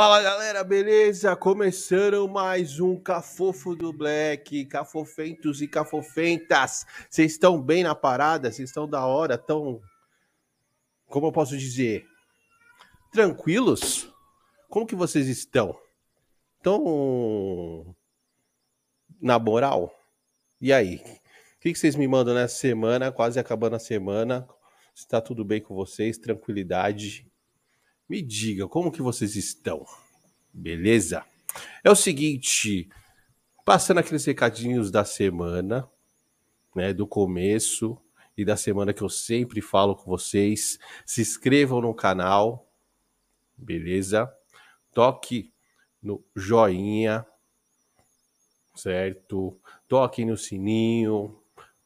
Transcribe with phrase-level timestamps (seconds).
[0.00, 1.34] Fala galera, beleza?
[1.34, 6.86] Começando mais um Cafofo do Black, cafofentos e cafofentas.
[7.10, 8.48] Vocês estão bem na parada?
[8.48, 9.34] Vocês estão da hora?
[9.34, 9.80] Estão,
[11.08, 12.06] como eu posso dizer,
[13.10, 14.08] tranquilos?
[14.68, 15.76] Como que vocês estão?
[16.58, 17.92] Estão
[19.20, 19.92] na moral?
[20.60, 21.02] E aí?
[21.56, 23.10] O que vocês me mandam nessa semana?
[23.10, 24.46] Quase acabando a semana.
[24.94, 26.18] Está tudo bem com vocês?
[26.18, 27.28] Tranquilidade?
[28.08, 29.84] Me diga, como que vocês estão?
[30.50, 31.26] Beleza?
[31.84, 32.88] É o seguinte,
[33.66, 35.86] passando aqueles recadinhos da semana,
[36.74, 38.00] né, do começo
[38.34, 42.72] e da semana que eu sempre falo com vocês, se inscrevam no canal,
[43.54, 44.32] beleza?
[44.94, 45.52] Toque
[46.02, 47.26] no joinha,
[48.74, 49.60] certo?
[49.86, 51.38] Toque no sininho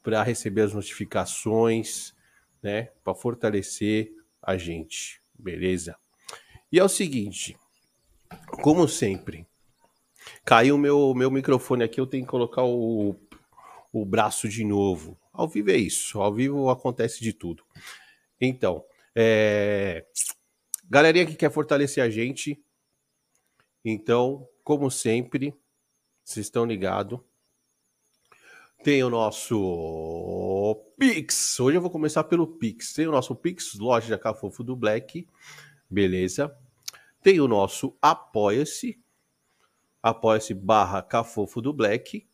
[0.04, 2.14] para receber as notificações,
[2.62, 5.96] né, para fortalecer a gente, beleza?
[6.72, 7.54] E é o seguinte,
[8.62, 9.46] como sempre,
[10.42, 13.14] caiu o meu, meu microfone aqui, eu tenho que colocar o,
[13.92, 15.18] o braço de novo.
[15.30, 17.62] Ao vivo é isso, ao vivo acontece de tudo.
[18.40, 18.82] Então,
[19.14, 20.06] é...
[20.88, 22.58] galerinha que quer fortalecer a gente,
[23.84, 25.54] então, como sempre,
[26.24, 27.20] vocês estão ligados,
[28.82, 31.60] tem o nosso Pix.
[31.60, 32.92] Hoje eu vou começar pelo Pix.
[32.94, 35.26] Tem o nosso Pix, loja Cafofo do Black.
[35.88, 36.56] Beleza?
[37.22, 39.00] Tem o nosso Apoia-se,
[40.02, 42.26] apoia-se barra Cafofo do Black,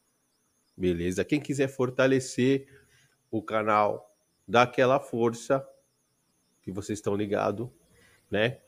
[0.74, 1.26] beleza?
[1.26, 2.66] Quem quiser fortalecer
[3.30, 4.16] o canal,
[4.46, 5.62] dá aquela força
[6.62, 7.68] que vocês estão ligados,
[8.30, 8.60] né?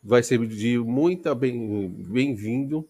[0.00, 2.82] Vai ser de muita bem-vindo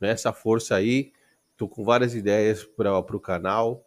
[0.00, 1.12] bem nessa força aí.
[1.56, 3.84] Tô com várias ideias para o canal.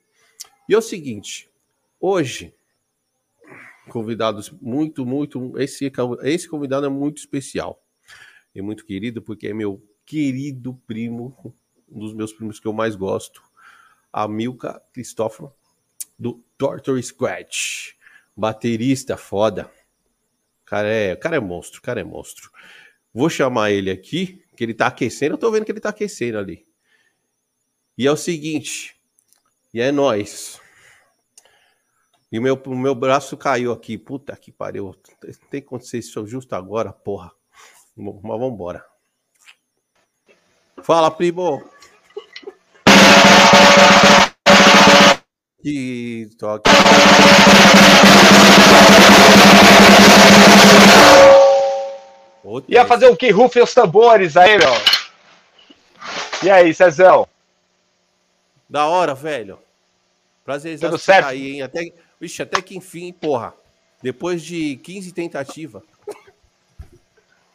[0.69, 1.51] E é o seguinte,
[2.01, 2.55] hoje
[3.89, 5.59] convidados muito, muito.
[5.59, 5.91] Esse,
[6.23, 7.83] esse convidado é muito especial
[8.55, 11.55] e muito querido, porque é meu querido primo,
[11.91, 13.43] um dos meus primos que eu mais gosto,
[14.13, 15.53] a Milka Cristóforo,
[16.19, 17.95] do Torture Scratch.
[18.37, 19.71] Baterista foda.
[20.65, 22.51] Cara é, cara é monstro, cara é monstro.
[23.13, 25.35] Vou chamar ele aqui, que ele tá aquecendo.
[25.35, 26.67] Eu tô vendo que ele tá aquecendo ali.
[27.97, 28.97] E é o seguinte,
[29.73, 30.61] e é nós.
[32.35, 33.97] E o meu, o meu braço caiu aqui.
[33.97, 34.93] Puta que pariu.
[35.49, 37.31] Tem que acontecer isso justo agora, porra.
[37.97, 38.85] Mas vambora.
[40.83, 41.63] Fala, primo.
[45.63, 46.69] Que toque.
[52.67, 53.31] Ia fazer o que?
[53.31, 54.73] Rufem os tambores aí, meu.
[56.43, 57.29] E aí, Cezão?
[58.69, 59.61] Da hora, velho.
[60.45, 61.29] Prazer Tudo certo?
[61.29, 61.63] aí, hein?
[61.63, 61.91] Até,
[62.25, 63.53] Vixe, até que enfim, porra.
[64.03, 65.83] Depois de 15 tentativas.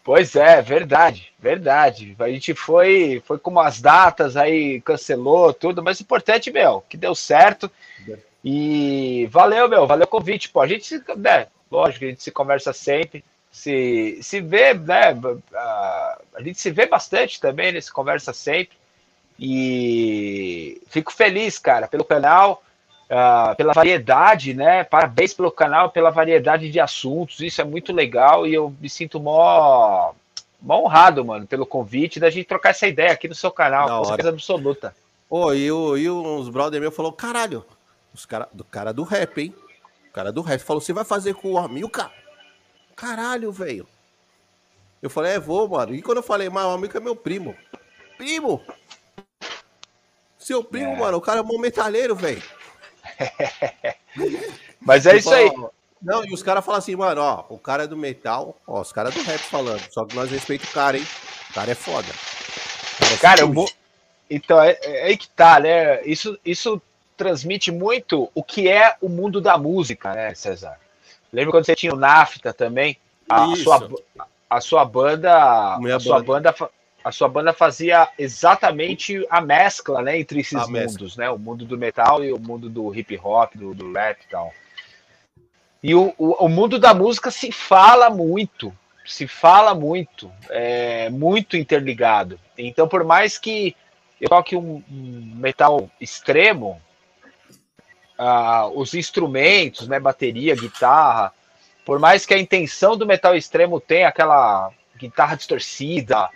[0.04, 2.16] Pois é, verdade, verdade.
[2.20, 6.98] A gente foi, foi com umas datas, aí cancelou tudo, mas o importante, meu, que
[6.98, 7.70] deu certo.
[8.44, 10.50] E valeu, meu, valeu o convite.
[10.50, 15.16] Pô, a gente se, né, lógico, a gente se conversa sempre, se, se vê, né?
[15.54, 18.78] A gente se vê bastante também, né, se conversa sempre.
[19.40, 22.64] E fico feliz, cara, pelo canal
[23.10, 24.84] uh, pela variedade, né?
[24.84, 27.40] Parabéns pelo canal, pela variedade de assuntos.
[27.40, 30.14] Isso é muito legal e eu me sinto mó,
[30.62, 33.98] mó honrado, mano, pelo convite da gente trocar essa ideia aqui no seu canal, da
[33.98, 34.96] com certeza absoluta.
[35.30, 37.66] Ô, oh, e, o, e uns brother meu falou, caralho,
[38.14, 39.54] os cara, do cara do rap, hein?
[40.10, 42.12] O cara do rap falou, você vai fazer com o Amilca?
[42.96, 43.88] Caralho, velho.
[45.02, 45.94] Eu falei, é, vou, mano.
[45.94, 47.56] E quando eu falei, mas o Amilca é meu primo.
[48.18, 48.62] Primo!
[50.38, 50.96] Seu primo, é.
[50.98, 52.42] mano, o cara é um metalheiro, velho.
[54.80, 55.52] Mas é isso aí.
[56.02, 58.92] Não, e os caras falam assim, mano, ó, o cara é do metal, ó, os
[58.92, 59.82] caras do rap falando.
[59.92, 61.06] Só que nós respeitamos o cara, hein?
[61.50, 62.08] O cara é foda.
[62.98, 63.70] Cara, é cara eu vou.
[64.30, 66.02] Então, é, é, aí que tá, né?
[66.04, 66.82] Isso, isso
[67.18, 70.80] transmite muito o que é o mundo da música, né, César?
[71.34, 72.98] Lembra quando você tinha o NAFTA também?
[73.30, 73.90] A, sua,
[74.50, 75.76] a sua banda.
[75.76, 76.72] a sua banda, banda
[77.10, 81.24] a sua banda fazia exatamente a mescla, né, entre esses a mundos, mescla.
[81.26, 84.30] né, o mundo do metal e o mundo do hip hop, do, do rap e
[84.30, 84.54] tal.
[85.82, 88.72] E o, o, o, mundo da música se fala muito,
[89.06, 92.40] se fala muito, é muito interligado.
[92.56, 93.76] Então, por mais que
[94.22, 96.80] eu toque um, um metal extremo,
[98.20, 101.34] uh, os instrumentos, né, bateria, guitarra,
[101.84, 106.30] por mais que a intenção do metal extremo tenha aquela guitarra distorcida,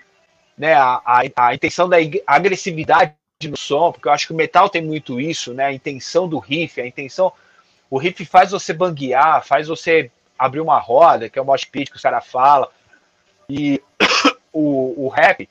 [0.57, 1.97] né, a, a, a intenção da
[2.27, 6.27] agressividade no som, porque eu acho que o metal tem muito isso, né, a intenção
[6.27, 7.33] do riff, a intenção
[7.93, 11.91] o riff faz você banguear, faz você abrir uma roda, que é o mosh pit
[11.91, 12.67] que os caras falam.
[13.47, 13.79] E
[14.51, 15.47] o, o rap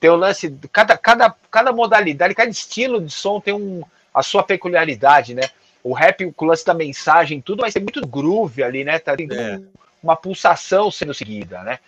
[0.00, 4.42] tem o lance, cada, cada, cada modalidade, cada estilo de som tem um, a sua
[4.42, 5.42] peculiaridade, né?
[5.84, 8.98] O rap, com o lance da mensagem, tudo vai ser muito groove ali, né?
[8.98, 9.60] Tá, tem é.
[10.02, 11.78] uma pulsação sendo seguida, né?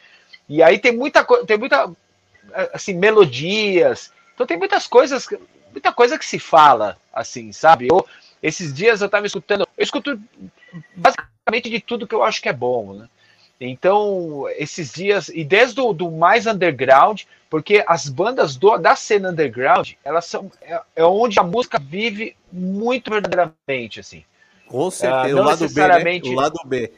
[0.48, 1.90] E aí tem muita coisa, tem muita,
[2.72, 4.12] assim, melodias.
[4.34, 5.28] Então tem muitas coisas,
[5.72, 7.88] muita coisa que se fala, assim, sabe?
[7.90, 8.06] Eu,
[8.42, 10.20] esses dias eu estava escutando, eu escuto
[10.94, 13.08] basicamente de tudo que eu acho que é bom, né?
[13.58, 19.30] Então, esses dias, e desde o do mais underground, porque as bandas do, da cena
[19.30, 24.24] underground, elas são é, é onde a música vive muito verdadeiramente, assim.
[24.68, 26.36] Com certeza, uh, o lado necessariamente, B, né?
[26.36, 26.92] O lado B.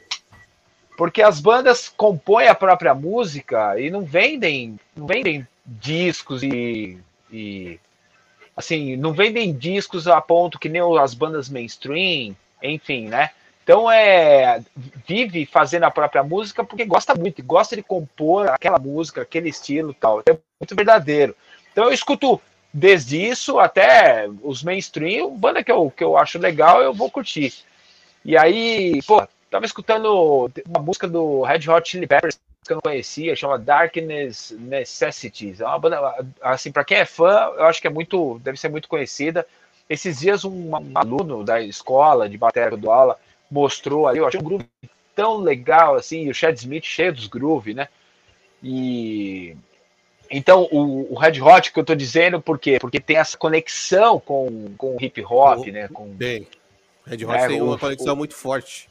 [0.98, 6.98] Porque as bandas compõem a própria música e não vendem, não vendem discos e,
[7.30, 7.78] e
[8.56, 13.30] assim, não vendem discos a ponto que nem as bandas mainstream, enfim, né?
[13.62, 14.60] Então é
[15.06, 19.94] vive fazendo a própria música porque gosta muito, gosta de compor aquela música, aquele estilo,
[19.94, 20.20] tal.
[20.28, 21.36] É muito verdadeiro.
[21.70, 22.40] Então eu escuto
[22.74, 27.54] desde isso até os mainstream, banda que eu, que eu acho legal, eu vou curtir.
[28.24, 32.82] E aí, pô, tava escutando uma música do Red Hot Chili Peppers que eu não
[32.82, 35.60] conhecia, chama Darkness Necessities.
[35.60, 38.68] É uma banda, assim, para quem é fã, eu acho que é muito, deve ser
[38.68, 39.46] muito conhecida.
[39.88, 43.18] Esses dias um, um aluno da escola de bateria do aula
[43.50, 44.66] mostrou ali, eu achei um groove
[45.16, 47.88] tão legal assim, o Chad Smith cheio dos groove, né?
[48.62, 49.56] E
[50.30, 52.78] então o, o, Red Hot que eu tô dizendo por quê?
[52.78, 55.88] Porque tem essa conexão com, com o hip hop, o, né?
[55.88, 56.46] Com, bem,
[57.06, 58.88] Red Hot né, tem uma o, conexão muito forte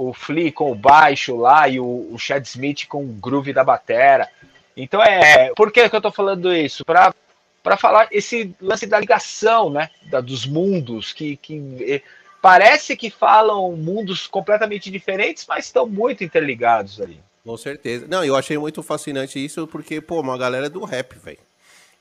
[0.00, 3.62] o Flea com o baixo lá e o, o Chad Smith com o groove da
[3.62, 4.26] batera.
[4.74, 5.52] Então é.
[5.54, 6.84] Por que, que eu tô falando isso?
[6.84, 7.14] Para
[7.62, 12.00] para falar esse lance da ligação, né, da, dos mundos que, que eh,
[12.40, 17.20] parece que falam mundos completamente diferentes, mas estão muito interligados ali.
[17.44, 18.06] Com certeza.
[18.08, 21.36] Não, eu achei muito fascinante isso porque, pô, uma galera do rap, velho.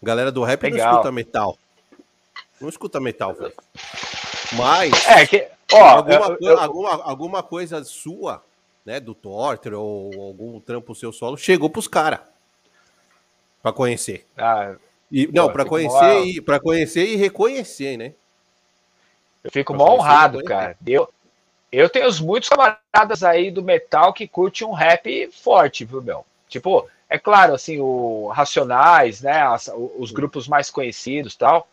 [0.02, 0.80] Galera do rap Legal.
[0.80, 1.58] não escuta metal.
[2.62, 3.54] Não escuta metal, velho.
[4.54, 5.06] Mas.
[5.08, 5.46] É, que.
[5.72, 6.60] Ó, alguma, eu, eu...
[6.60, 8.44] alguma, alguma coisa sua,
[8.86, 12.20] né, do Torter ou algum trampo seu solo, chegou pros caras.
[13.62, 14.26] Pra conhecer.
[14.38, 14.76] Ah,
[15.12, 18.14] e, não, para conhecer, e, pra conhecer e reconhecer, né?
[19.44, 20.78] Eu fico mal honrado, cara.
[20.86, 21.10] Eu,
[21.72, 26.26] eu tenho muitos camaradas aí do metal que curte um rap forte, viu, meu?
[26.48, 29.42] Tipo, é claro, assim, o Racionais, né?
[29.42, 31.68] As, os grupos mais conhecidos tal.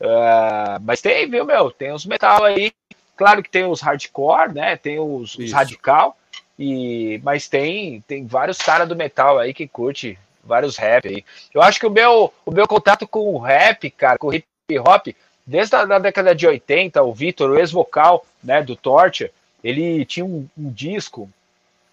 [0.00, 1.70] Uh, mas tem, viu, meu?
[1.70, 2.72] Tem os metal aí.
[3.18, 4.76] Claro que tem os hardcore, né?
[4.76, 6.16] Tem os, os radical.
[6.56, 11.24] E, mas tem, tem vários caras do metal aí que curte vários rap aí.
[11.52, 14.46] Eu acho que o meu, o meu contato com o rap, cara, com o hip
[14.78, 15.08] hop,
[15.44, 20.24] desde a da década de 80, o Vitor, o ex-vocal né, do Torture, ele tinha
[20.24, 21.28] um, um, disco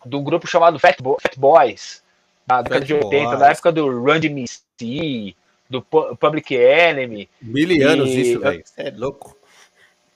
[0.06, 2.04] de um grupo chamado Fat, Bo Fat Boys,
[2.46, 3.40] da década de 80, Boys.
[3.40, 5.36] na época do Run DMC,
[5.68, 7.28] do Public Enemy.
[7.42, 8.64] Mil anos isso, velho.
[8.78, 9.36] É louco.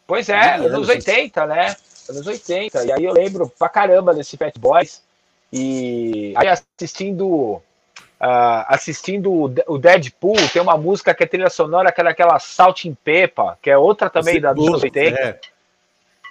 [0.09, 1.47] Pois é, Mil anos 80, isso.
[1.47, 1.75] né?
[2.09, 2.83] Anos 80.
[2.83, 5.03] E aí eu lembro pra caramba desse Fat Boys.
[5.53, 7.61] E aí assistindo uh,
[8.67, 9.31] assistindo
[9.67, 13.55] o Deadpool, tem uma música que é trilha sonora, que é aquela Salt in Pepa,
[13.61, 15.19] que é outra também Esse da dos anos 80.
[15.19, 15.39] É.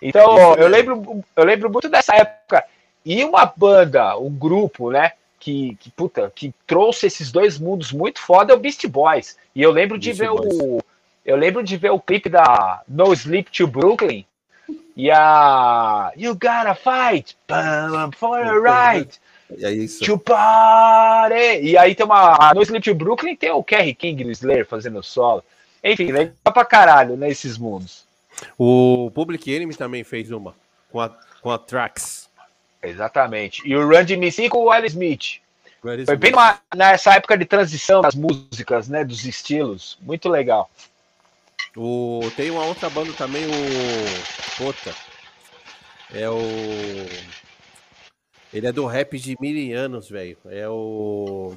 [0.02, 2.64] Então, eu lembro, eu lembro muito dessa época.
[3.04, 5.12] E uma banda, um grupo, né?
[5.38, 9.36] que, que, puta, que trouxe esses dois mundos muito foda é o Beast Boys.
[9.54, 10.58] E eu lembro de Beast ver Boys.
[10.60, 10.82] o.
[11.28, 14.24] Eu lembro de ver o clipe da No Sleep to Brooklyn.
[14.96, 16.10] E a.
[16.16, 17.36] You gotta fight
[18.16, 19.20] for a right.
[19.62, 20.04] É isso.
[20.04, 21.62] To party.
[21.62, 22.52] E aí tem uma.
[22.54, 25.42] No Sleep to Brooklyn tem o Kerry King do Slayer fazendo solo.
[25.84, 28.04] Enfim, legal pra caralho nesses né, mundos.
[28.58, 30.54] O Public Enemy também fez uma
[30.90, 31.10] com a,
[31.42, 32.28] com a Trax.
[32.82, 33.62] Exatamente.
[33.66, 35.40] E o Run DMC com o Will Smith.
[36.04, 39.02] Foi bem uma, nessa época de transição das músicas, né?
[39.04, 39.98] Dos estilos.
[40.02, 40.70] Muito legal.
[41.80, 43.50] O, tem uma outra banda também, o.
[44.56, 44.92] Puta.
[46.12, 46.40] É o.
[48.52, 50.36] Ele é do rap de mil anos, velho.
[50.46, 51.54] É o.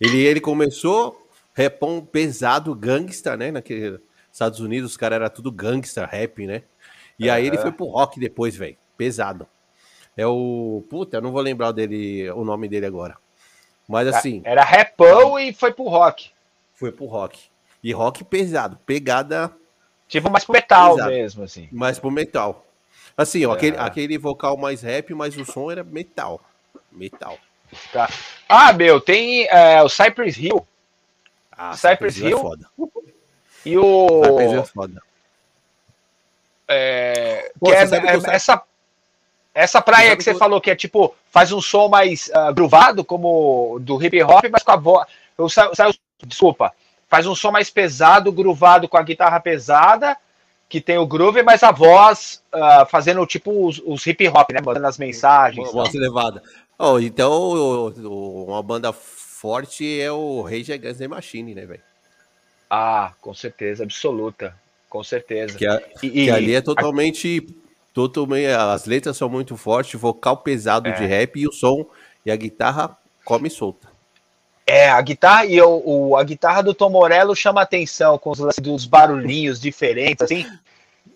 [0.00, 3.50] Ele, ele começou repão pesado, gangsta, né?
[3.50, 3.98] Naquele
[4.30, 6.62] Estados Unidos, os caras eram tudo gangsta, rap, né?
[7.18, 7.34] E uhum.
[7.34, 8.76] aí ele foi pro rock depois, velho.
[8.96, 9.44] Pesado.
[10.16, 10.84] É o.
[10.88, 13.16] Puta, eu não vou lembrar dele, o nome dele agora.
[13.88, 14.40] Mas assim.
[14.44, 16.30] Era rapão e foi pro rock.
[16.74, 17.40] Foi pro rock.
[17.82, 19.52] E rock pesado, pegada.
[20.08, 21.10] Tipo mais pro metal pesado.
[21.10, 21.68] mesmo, assim.
[21.72, 22.64] Mais pro metal.
[23.16, 23.56] Assim, ó, é.
[23.56, 26.40] aquele, aquele vocal mais rap, mas o som era metal.
[26.90, 27.38] Metal.
[27.92, 28.08] Tá.
[28.48, 30.66] Ah, meu, tem é, o Cypress Hill.
[31.50, 32.38] Ah, Cypress, Cypress Hill.
[32.38, 32.70] É foda.
[33.66, 34.22] E o.
[34.22, 35.02] Cypress Hill é foda.
[36.68, 38.62] É, Pô, que é, é essa,
[39.54, 43.78] essa praia que você falou que é tipo, faz um som mais uh, gruvado, como
[43.80, 45.06] do hip hop, mas com a voz.
[46.26, 46.72] Desculpa,
[47.08, 50.16] faz um som mais pesado, gruvado com a guitarra pesada,
[50.68, 54.60] que tem o groove, mas a voz uh, fazendo tipo os, os, hip hop, né?
[54.64, 55.70] Mandando as mensagens.
[55.72, 56.42] Voz elevada.
[56.78, 57.92] Oh, então,
[58.46, 61.82] uma banda forte é o Rage Against the Machine, né, velho?
[62.68, 64.56] Ah, com certeza, absoluta.
[64.88, 65.56] Com certeza.
[65.56, 67.92] Que, a, e, que ali é totalmente, a...
[67.92, 68.46] totalmente.
[68.46, 70.92] As letras são muito fortes, vocal pesado é.
[70.92, 71.86] de rap e o som
[72.24, 73.93] e a guitarra come solta.
[74.66, 78.86] É, a guitarra e o, a guitarra do Tom Morello chama atenção com os dos
[78.86, 80.46] barulhinhos diferentes, assim.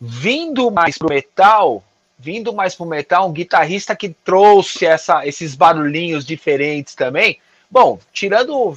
[0.01, 1.83] Vindo mais pro metal,
[2.19, 7.41] vindo mais pro metal, um guitarrista que trouxe essa, esses barulhinhos diferentes também.
[7.71, 8.75] Bom, tirando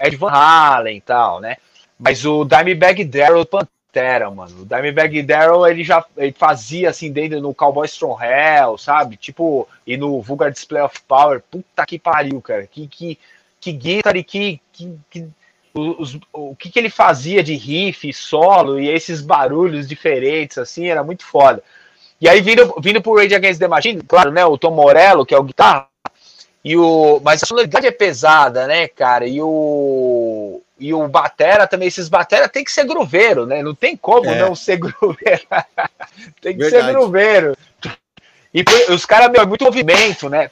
[0.00, 1.56] Ed Van Halen e tal, né?
[1.98, 4.62] Mas o Dimebag Darrell Pantera, mano.
[4.62, 9.16] O Dimebag Darrell, ele já ele fazia assim dentro no Cowboy Strong Hell, sabe?
[9.16, 11.42] Tipo, e no Vulgar Display of Power.
[11.50, 12.66] Puta que pariu, cara.
[12.66, 13.18] Que, que,
[13.62, 15.28] que guitarra e que, que, que
[15.72, 21.04] os, o que, que ele fazia de riff, solo e esses barulhos diferentes, assim, era
[21.04, 21.62] muito foda.
[22.20, 24.44] E aí, vindo, vindo pro Rage Against the Machine, claro, né?
[24.44, 25.86] O Tom Morello, que é o guitarra,
[26.64, 29.26] e o, mas a sonoridade é pesada, né, cara?
[29.26, 33.62] E o, e o Batera também, esses Batera tem que ser grooveiro, né?
[33.62, 34.38] Não tem como é.
[34.38, 35.42] não ser grooveiro.
[36.40, 36.84] tem que Verdade.
[36.84, 37.56] ser grooveiro.
[38.52, 40.50] E os caras, meu, é muito movimento, né?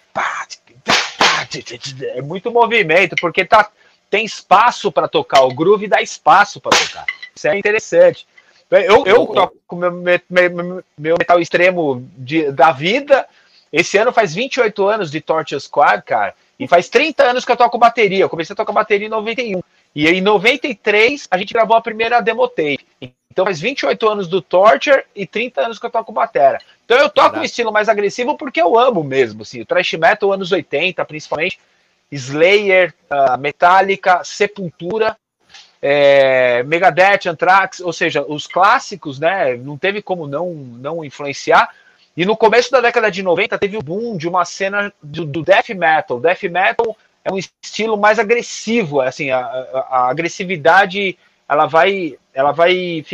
[2.14, 3.71] É muito movimento, porque tá,
[4.09, 5.42] tem espaço para tocar.
[5.42, 7.07] O groove dá espaço para tocar.
[7.35, 8.26] Isso é interessante.
[8.71, 13.26] Eu, eu toco meu, meu, meu metal extremo de, da vida.
[13.73, 16.35] Esse ano faz 28 anos de Torture Squad, cara.
[16.59, 18.25] E faz 30 anos que eu toco bateria.
[18.25, 19.61] Eu comecei a tocar bateria em 91.
[19.95, 22.87] E em 93 a gente gravou a primeira demo tape.
[23.30, 26.59] Então faz 28 anos do Torture e 30 anos que eu toco batera.
[26.90, 30.32] Então eu toco um estilo mais agressivo porque eu amo mesmo, assim, o thrash metal
[30.32, 31.61] anos 80, principalmente
[32.11, 35.16] Slayer, uh, Metallica, Sepultura,
[35.80, 39.54] é, Megadeth, Anthrax, ou seja, os clássicos, né?
[39.54, 41.73] Não teve como não, não influenciar.
[42.16, 45.44] E no começo da década de 90 teve o boom de uma cena do, do
[45.44, 46.18] death metal.
[46.18, 51.16] Death metal é um estilo mais agressivo, assim, a, a, a agressividade
[51.50, 53.04] ela vai ela vai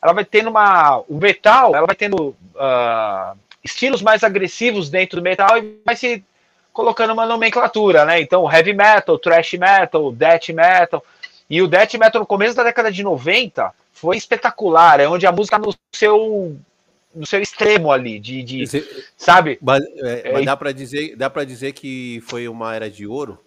[0.00, 5.24] ela vai tendo uma o metal ela vai tendo uh, estilos mais agressivos dentro do
[5.24, 6.22] metal e vai se
[6.72, 8.20] colocando uma nomenclatura, né?
[8.20, 11.04] Então, heavy metal, thrash metal, death metal.
[11.50, 15.32] E o death metal no começo da década de 90 foi espetacular, é onde a
[15.32, 16.56] música no seu
[17.12, 19.58] no seu extremo ali de, de Esse, sabe?
[19.60, 23.40] Mas, é, mas dá para dizer, dá para dizer que foi uma era de ouro?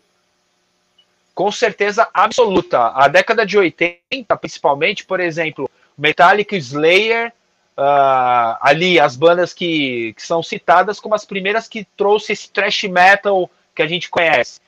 [1.34, 2.92] Com certeza absoluta.
[2.94, 7.32] A década de 80, principalmente, por exemplo, Metallica Slayer,
[7.78, 12.84] uh, ali as bandas que, que são citadas como as primeiras que trouxe esse thrash
[12.84, 14.60] metal que a gente conhece.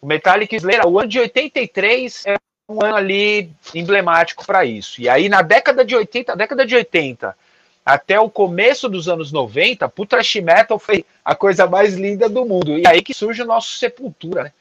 [0.00, 2.36] O Metallica Slayer, o ano de 83 é
[2.68, 5.00] um ano ali emblemático para isso.
[5.00, 7.36] E aí na década de 80, década de 80
[7.84, 12.44] até o começo dos anos 90, o thrash metal foi a coisa mais linda do
[12.44, 12.78] mundo.
[12.78, 14.52] E aí que surge o nosso Sepultura, né?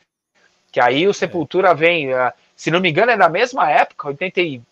[0.71, 4.63] Que aí o Sepultura vem, uh, se não me engano, é na mesma época, 80,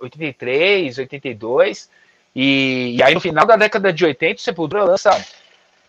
[0.00, 1.90] 83, 82.
[2.34, 5.10] E, e aí no final da década de 80, o Sepultura lança,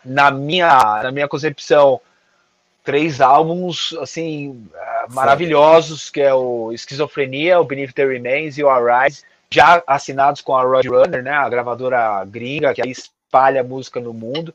[0.04, 2.00] na minha, na minha concepção,
[2.84, 8.70] três álbuns assim uh, maravilhosos, que é o Esquizofrenia, o Beneath the Remains e o
[8.70, 14.14] Arise, já assinados com a Roadrunner, né, a gravadora gringa que aí espalha música no
[14.14, 14.54] mundo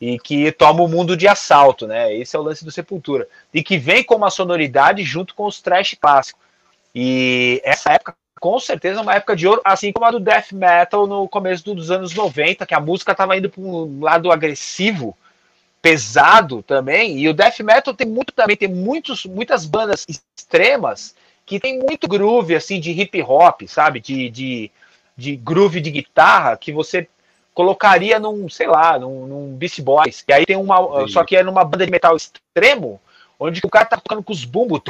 [0.00, 2.14] e que toma o mundo de assalto, né?
[2.14, 3.26] Esse é o lance do Sepultura.
[3.52, 6.42] E que vem com uma sonoridade junto com os trash clássicos.
[6.94, 10.52] E essa época, com certeza, é uma época de ouro, assim como a do death
[10.52, 15.16] metal no começo dos anos 90, que a música estava indo para um lado agressivo,
[15.80, 17.18] pesado também.
[17.18, 21.14] E o death metal tem muito também, tem muitos, muitas bandas extremas
[21.46, 24.00] que tem muito groove assim de hip hop, sabe?
[24.00, 24.70] De, de,
[25.16, 27.08] de groove de guitarra que você
[27.56, 30.22] colocaria num, sei lá, num, num Beast Boys.
[30.28, 31.06] E aí tem uma.
[31.06, 31.08] Sim.
[31.08, 33.00] Só que é numa banda de metal extremo,
[33.40, 34.82] onde o cara tá tocando com os bumbos.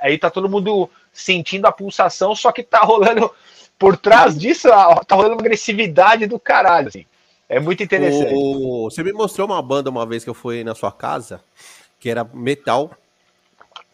[0.00, 3.30] Aí tá todo mundo sentindo a pulsação, só que tá rolando
[3.78, 4.70] por trás disso,
[5.06, 6.88] tá rolando uma agressividade do caralho.
[6.88, 7.04] Assim.
[7.46, 8.32] É muito interessante.
[8.34, 11.42] O, você me mostrou uma banda uma vez que eu fui na sua casa,
[12.00, 12.90] que era metal,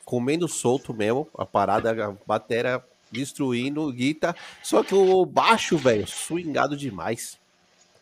[0.05, 2.81] comendo solto mesmo, a parada, a bateria
[3.15, 4.35] destruindo, guita.
[4.63, 7.39] Só que o baixo, velho, swingado demais.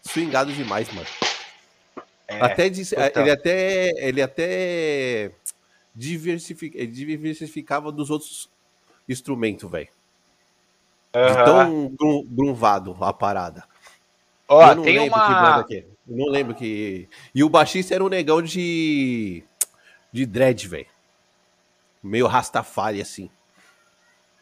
[0.02, 1.06] Swingado demais, mano.
[2.26, 5.32] É, até ele até ele até
[5.94, 8.48] diversific, diversificava dos outros
[9.08, 9.88] instrumentos, velho.
[11.14, 11.96] Uhum.
[11.98, 13.64] tão grunvado a parada.
[14.48, 15.64] Ó, eu não tem lembro uma...
[15.64, 15.86] que é.
[16.08, 17.08] Eu não lembro que.
[17.34, 19.44] E o baixista era um negão de.
[20.10, 20.86] de dread, velho.
[22.02, 23.30] Meio Rastafari, assim.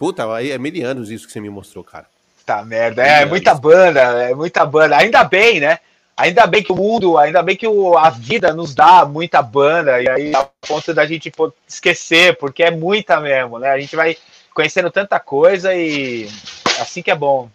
[0.01, 2.07] Puta, aí é mil anos isso que você me mostrou, cara.
[2.47, 3.07] Tá merda.
[3.07, 4.97] É, é muita banda, é muita banda.
[4.97, 5.79] Ainda bem, né?
[6.17, 10.01] Ainda bem que o mundo, ainda bem que o, a vida nos dá muita banda,
[10.01, 11.31] e aí a ponto da gente
[11.69, 13.69] esquecer, porque é muita mesmo, né?
[13.69, 14.17] A gente vai
[14.55, 16.31] conhecendo tanta coisa e
[16.81, 17.51] assim que é bom.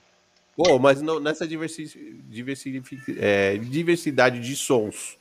[0.55, 2.79] Pô, mas não, nessa diversi, diversi,
[3.17, 5.17] é, diversidade de sons,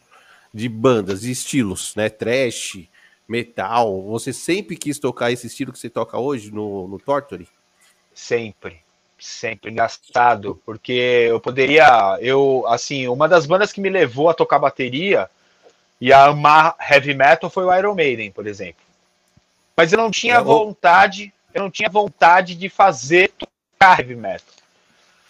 [0.52, 2.10] de bandas, de estilos, né?
[2.10, 2.86] Trash,
[3.26, 7.48] metal, você sempre quis tocar esse estilo que você toca hoje no, no Torture?
[8.14, 8.84] Sempre
[9.24, 10.92] sempre engraçado, porque
[11.28, 15.30] eu poderia, eu, assim, uma das bandas que me levou a tocar bateria
[16.00, 18.82] e a amar heavy metal foi o Iron Maiden, por exemplo.
[19.76, 24.54] Mas eu não tinha é, vontade, eu não tinha vontade de fazer tocar heavy metal.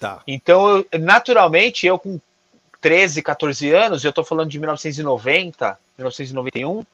[0.01, 0.21] Tá.
[0.27, 2.21] Então, eu, naturalmente, eu com
[2.81, 6.85] 13, 14 anos, eu tô falando de 1990, 1991,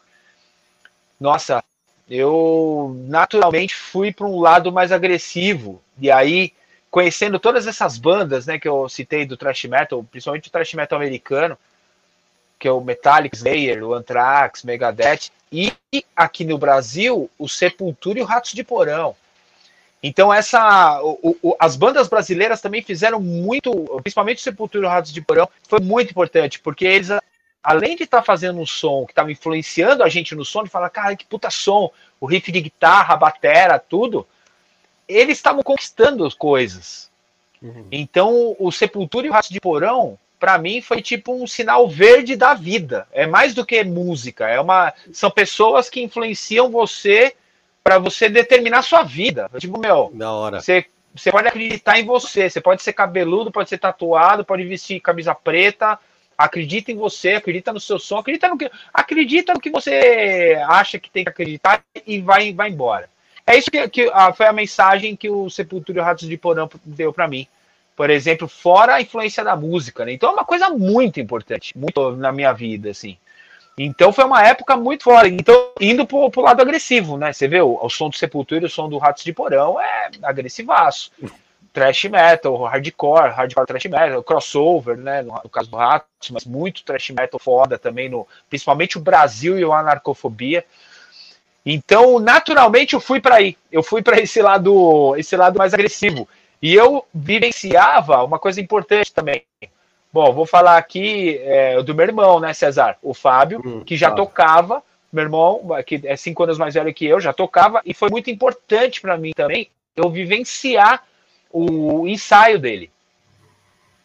[1.21, 1.63] nossa,
[2.09, 5.81] eu naturalmente fui para um lado mais agressivo.
[5.99, 6.53] E aí
[6.91, 10.99] conhecendo todas essas bandas, né, que eu citei do thrash metal, principalmente o thrash metal
[10.99, 11.57] americano,
[12.59, 15.73] que é o Metallic, Slayer, o Anthrax, Megadeth, e
[16.15, 19.15] aqui no Brasil, o Sepultura e o Ratos de Porão.
[20.03, 23.71] Então essa, o, o, as bandas brasileiras também fizeram muito,
[24.03, 27.09] principalmente o Sepultura e o Ratos de Porão, foi muito importante, porque eles,
[27.63, 30.71] além de estar tá fazendo um som que estava influenciando a gente no som, de
[30.71, 34.27] falar, cara, que puta som, o riff de guitarra, a batera, tudo,
[35.09, 37.11] eles estavam conquistando as coisas.
[37.63, 37.87] Uhum.
[37.91, 42.35] Então, o Sepultura e o Rato de Porão, para mim, foi tipo um sinal verde
[42.35, 43.07] da vida.
[43.13, 44.49] É mais do que música.
[44.49, 47.35] É uma, são pessoas que influenciam você
[47.85, 49.51] para você determinar sua vida.
[49.59, 50.61] Tipo, meu, da hora.
[50.61, 52.49] Você, você pode acreditar em você.
[52.49, 55.99] Você pode ser cabeludo, pode ser tatuado, pode vestir camisa preta.
[56.45, 60.99] Acredita em você, acredita no seu som, acredita no que, acredita no que você acha
[60.99, 63.09] que tem que acreditar e vai, vai embora.
[63.47, 66.37] É isso que, que a, foi a mensagem que o Sepultura e o Ratos de
[66.37, 67.47] Porão deu para mim.
[67.95, 70.13] Por exemplo, fora a influência da música, né?
[70.13, 73.19] Então é uma coisa muito importante, muito na minha vida, assim.
[73.77, 75.29] Então foi uma época muito fora.
[75.29, 77.33] Então, indo pro, pro lado agressivo, né?
[77.33, 80.11] Você vê o, o som do Sepultura e o som do Ratos de Porão é
[80.23, 81.11] agressivaço.
[81.73, 85.23] Trash metal, hardcore, hardcore trash metal, crossover, né?
[85.23, 89.59] No, no caso do Ratos, mas muito trash metal foda também, no, principalmente o Brasil
[89.59, 90.65] e o Anarcofobia.
[91.65, 93.57] Então, naturalmente, eu fui para aí.
[93.71, 96.29] Eu fui para esse lado, esse lado mais agressivo.
[96.61, 99.45] E eu vivenciava uma coisa importante também.
[100.13, 102.99] Bom, vou falar aqui é, do meu irmão, né, Cesar?
[103.01, 104.83] O Fábio, hum, que já tocava.
[105.13, 107.81] Meu irmão, que é cinco anos mais velho que eu, já tocava.
[107.85, 111.05] E foi muito importante para mim também eu vivenciar
[111.53, 112.91] o ensaio dele.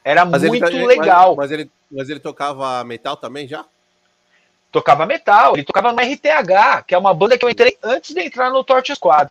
[0.03, 1.35] Era mas muito ele, legal.
[1.35, 3.65] Mas, mas, ele, mas ele tocava metal também já?
[4.75, 8.21] tocava metal, ele tocava no RTH, que é uma banda que eu entrei antes de
[8.21, 9.29] entrar no Torture Squad.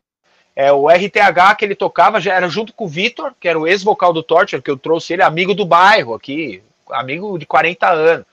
[0.56, 3.66] É, o RTH que ele tocava já era junto com o Vitor, que era o
[3.66, 8.26] ex-vocal do Torture, que eu trouxe ele, amigo do bairro aqui, amigo de 40 anos.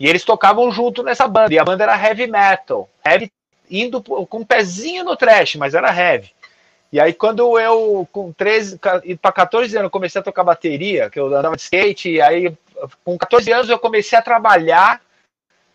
[0.00, 3.30] E eles tocavam junto nessa banda, e a banda era heavy metal, heavy,
[3.70, 6.30] indo com um pezinho no trash, mas era heavy.
[6.92, 8.78] E aí, quando eu, com 13
[9.20, 12.56] para 14 anos, comecei a tocar bateria, que eu andava de skate, e aí,
[13.04, 15.02] com 14 anos, eu comecei a trabalhar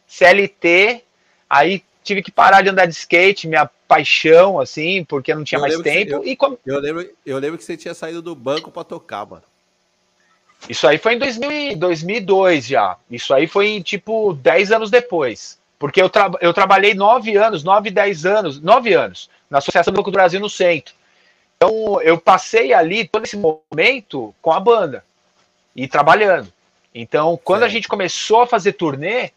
[0.07, 1.03] CLT,
[1.49, 5.61] aí tive que parar de andar de skate, minha paixão, assim, porque não tinha eu
[5.61, 6.11] mais tempo.
[6.13, 6.57] eu, e com...
[6.65, 9.43] eu, lembro, eu lembro que você tinha saído do banco para tocar, mano.
[10.69, 12.97] Isso aí foi em 2000, 2002 já.
[13.09, 15.59] Isso aí foi, tipo, 10 anos depois.
[15.79, 19.97] Porque eu, tra eu trabalhei 9 anos, 9, 10 anos, 9 anos, na Associação do
[19.97, 20.93] Banco do Brasil no Centro.
[21.61, 25.05] Então, eu passei ali todo esse momento com a banda
[25.75, 26.51] e trabalhando.
[26.93, 29.29] Então, quando a gente começou a fazer turnê,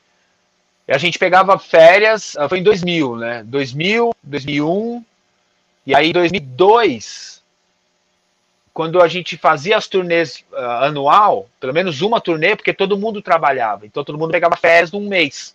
[0.88, 3.42] a gente pegava férias, ah, foi em 2000, né?
[3.44, 5.04] 2000, 2001,
[5.86, 7.42] e aí em 2002,
[8.72, 13.20] quando a gente fazia as turnês uh, anual, pelo menos uma turnê, porque todo mundo
[13.20, 15.54] trabalhava, então todo mundo pegava férias num mês.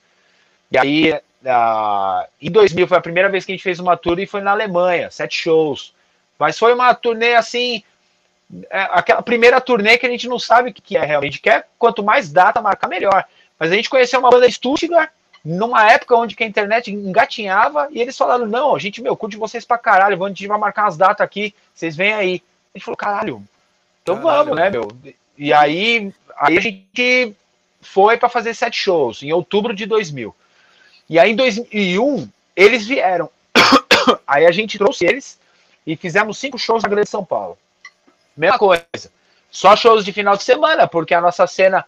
[0.71, 4.19] E aí, uh, em 2000 foi a primeira vez que a gente fez uma tour
[4.19, 5.97] e foi na Alemanha, sete shows.
[6.39, 7.83] Mas foi uma turnê assim,
[8.69, 11.41] é aquela primeira turnê que a gente não sabe o que é realmente.
[11.41, 13.25] Quer quanto mais data marcar, melhor.
[13.59, 15.11] Mas a gente conheceu uma banda Stuttgart
[15.43, 19.35] numa época onde que a internet engatinhava e eles falaram: não, a gente, meu, curte
[19.35, 22.41] vocês pra caralho, a gente vai marcar umas datas aqui, vocês vêm aí.
[22.73, 23.43] A gente falou: caralho,
[24.01, 24.45] então caralho.
[24.45, 24.87] vamos, né, meu?
[25.37, 27.35] E aí, aí a gente
[27.81, 30.33] foi para fazer sete shows em outubro de 2000.
[31.09, 33.29] E aí em 2001 eles vieram.
[34.27, 35.38] aí a gente trouxe eles
[35.85, 37.57] e fizemos cinco shows na Grande São Paulo.
[38.35, 39.11] Mesma coisa.
[39.51, 41.85] Só shows de final de semana, porque a nossa cena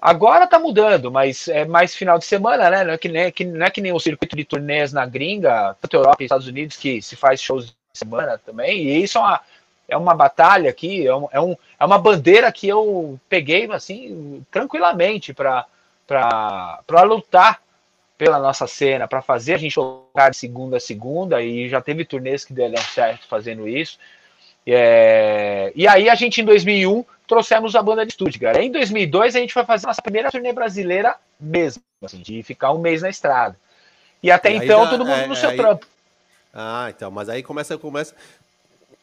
[0.00, 2.84] agora tá mudando, mas é mais final de semana, né?
[2.84, 5.76] Não é que nem, que, não é que nem o circuito de turnês na gringa,
[5.80, 8.78] tanto Europa e Estados Unidos, que se faz shows de semana também.
[8.84, 9.40] E isso é uma,
[9.88, 14.44] é uma batalha aqui, é, um, é, um, é uma bandeira que eu peguei assim
[14.50, 15.66] tranquilamente para
[17.04, 17.60] lutar
[18.18, 22.04] pela nossa cena, para fazer a gente tocar de segunda a segunda, e já teve
[22.04, 23.96] turnês que deram certo fazendo isso.
[24.66, 28.58] É, e aí a gente em 2001 trouxemos a banda de Stuttgart.
[28.58, 32.78] Em 2002 a gente foi fazer nossa primeira turnê brasileira mesmo, assim, de ficar um
[32.78, 33.56] mês na estrada.
[34.20, 35.56] E até e então já, todo mundo é, no seu aí...
[35.56, 35.86] trampo.
[36.52, 38.14] Ah, então, mas aí começa, começa,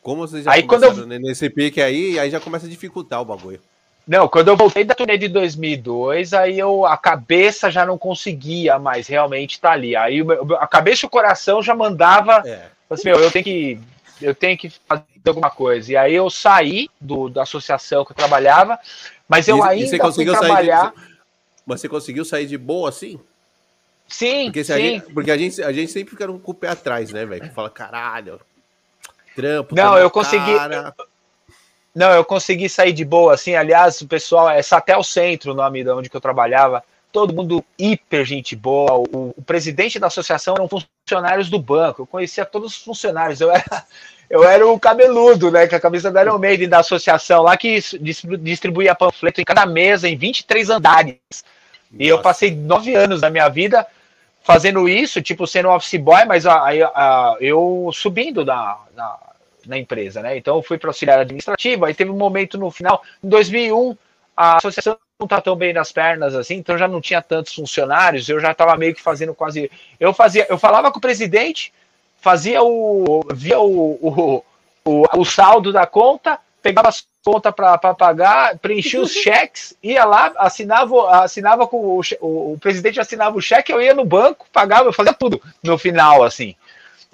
[0.02, 1.08] como vocês já aí, quando eu...
[1.08, 3.62] nesse pique aí, aí já começa a dificultar o bagulho.
[4.08, 8.78] Não, quando eu voltei da turnê de 2002, aí eu, a cabeça já não conseguia
[8.78, 9.96] mais realmente estar tá ali.
[9.96, 10.20] Aí
[10.60, 12.68] a cabeça e o coração já mandava, é.
[12.90, 13.80] assim, meu, eu tenho que
[14.22, 15.92] eu tenho que fazer alguma coisa.
[15.92, 18.80] E aí eu saí do, da associação que eu trabalhava,
[19.28, 20.92] mas eu e, ainda e você conseguiu trabalhar.
[20.92, 21.02] De,
[21.66, 23.20] mas você conseguiu sair de boa assim?
[24.08, 24.74] Sim, porque, sim.
[24.74, 27.52] A gente, porque a gente, a gente sempre fica com o pé atrás, né, velho?
[27.54, 28.40] Fala, caralho,
[29.36, 29.74] trampo.
[29.74, 30.56] Não, eu consegui.
[30.56, 30.94] Cara.
[31.96, 33.56] Não, eu consegui sair de boa, assim.
[33.56, 36.84] Aliás, o pessoal, é Satel Centro, o nome de onde que eu trabalhava.
[37.10, 38.96] Todo mundo hiper gente boa.
[38.98, 42.02] O, o presidente da associação eram funcionários do banco.
[42.02, 43.40] Eu conhecia todos os funcionários.
[43.40, 43.64] Eu era,
[44.30, 45.68] eu era o cabeludo, né?
[45.68, 47.80] Com a camisa da Iron Maiden da associação lá que
[48.42, 51.16] distribuía panfleto em cada mesa, em 23 andares.
[51.32, 51.56] Nossa.
[51.98, 53.88] E eu passei nove anos da minha vida
[54.44, 56.80] fazendo isso, tipo, sendo office boy, mas aí
[57.40, 59.18] eu subindo na, na,
[59.68, 60.38] na empresa, né?
[60.38, 63.98] Então eu fui para auxiliar administrativo, aí teve um momento no final, em 2001,
[64.36, 68.28] a associação não tá tão bem nas pernas assim, então já não tinha tantos funcionários,
[68.28, 71.72] eu já estava meio que fazendo quase, eu fazia, eu falava com o presidente,
[72.18, 74.44] fazia o, via o, o,
[74.84, 80.34] o, o saldo da conta, pegava as contas para pagar, preenchia os cheques, ia lá,
[80.38, 84.90] assinava, assinava com o, o, o presidente assinava o cheque, eu ia no banco, pagava,
[84.90, 86.56] eu fazia tudo no final, assim.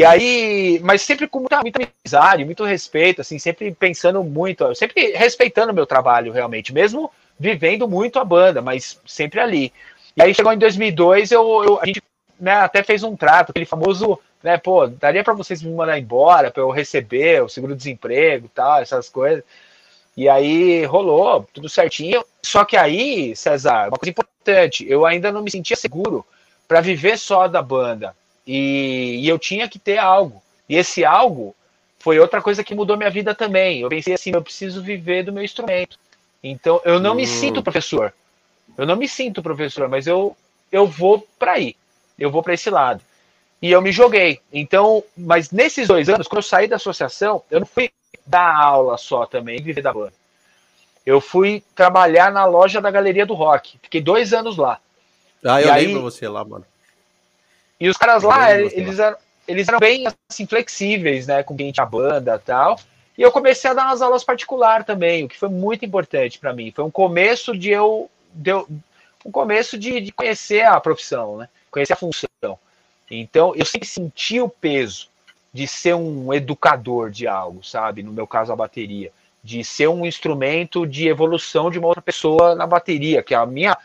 [0.02, 5.12] E aí, mas sempre com muita, muita amizade, muito respeito, assim, sempre pensando muito, sempre
[5.12, 9.72] respeitando o meu trabalho realmente, mesmo vivendo muito a banda, mas sempre ali.
[10.18, 12.02] E aí chegou em 2002, eu, eu a gente
[12.40, 16.50] né, até fez um trato, aquele famoso, né, pô, daria para vocês me mandar embora,
[16.50, 19.44] para eu receber o seguro-desemprego e tal, essas coisas.
[20.18, 22.26] E aí rolou, tudo certinho.
[22.42, 26.26] Só que aí, César, uma coisa importante, eu ainda não me sentia seguro
[26.68, 28.16] para viver só da banda.
[28.46, 30.42] E, e, eu tinha que ter algo.
[30.68, 31.56] E esse algo
[32.00, 33.82] foi outra coisa que mudou minha vida também.
[33.82, 35.98] Eu pensei assim, eu preciso viver do meu instrumento.
[36.44, 37.16] Então, eu não hum.
[37.16, 38.14] me sinto professor.
[38.78, 40.36] Eu não me sinto professor, mas eu,
[40.72, 41.76] eu vou para aí.
[42.18, 43.02] Eu vou para esse lado.
[43.62, 44.40] E eu me joguei.
[44.52, 47.92] Então, mas nesses dois anos, quando eu saí da associação, eu não fui
[48.26, 50.14] dar aula só também, viver da banda.
[51.06, 53.78] Eu fui trabalhar na loja da Galeria do Rock.
[53.82, 54.80] Fiquei dois anos lá.
[55.44, 56.66] Ah, eu e lembro aí, você lá, mano.
[57.82, 59.18] E os caras lá, eles eram,
[59.48, 61.42] eles eram bem assim, flexíveis, né?
[61.42, 62.80] Com quem tinha banda e tal.
[63.18, 66.54] E eu comecei a dar umas aulas particulares também, o que foi muito importante para
[66.54, 66.72] mim.
[66.72, 68.68] Foi um começo de eu, de eu
[69.26, 71.50] um começo de, de, conhecer a profissão, né?
[71.72, 72.30] Conhecer a função.
[73.10, 75.10] Então, eu sempre senti o peso
[75.52, 78.04] de ser um educador de algo, sabe?
[78.04, 79.12] No meu caso, a bateria.
[79.44, 83.76] De ser um instrumento de evolução de uma outra pessoa na bateria, que a minha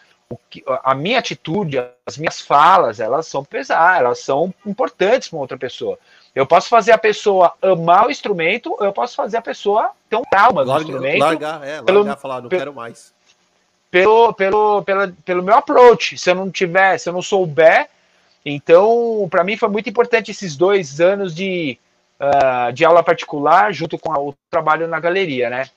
[0.51, 5.59] que, a minha atitude, as minhas falas, elas são pesadas, elas são importantes para outra
[5.59, 5.99] pessoa.
[6.35, 10.17] Eu posso fazer a pessoa amar o instrumento, ou eu posso fazer a pessoa ter
[10.17, 11.21] um trauma no instrumento.
[11.21, 13.15] Largar, é, largar, pelo, falar, não pelo, quero mais.
[13.91, 16.19] Pelo, pelo, pelo, pelo meu approach.
[16.19, 17.89] Se eu não tiver, se eu não souber,
[18.45, 21.79] então, para mim foi muito importante esses dois anos de,
[22.21, 25.69] uh, de aula particular, junto com o trabalho na galeria, né?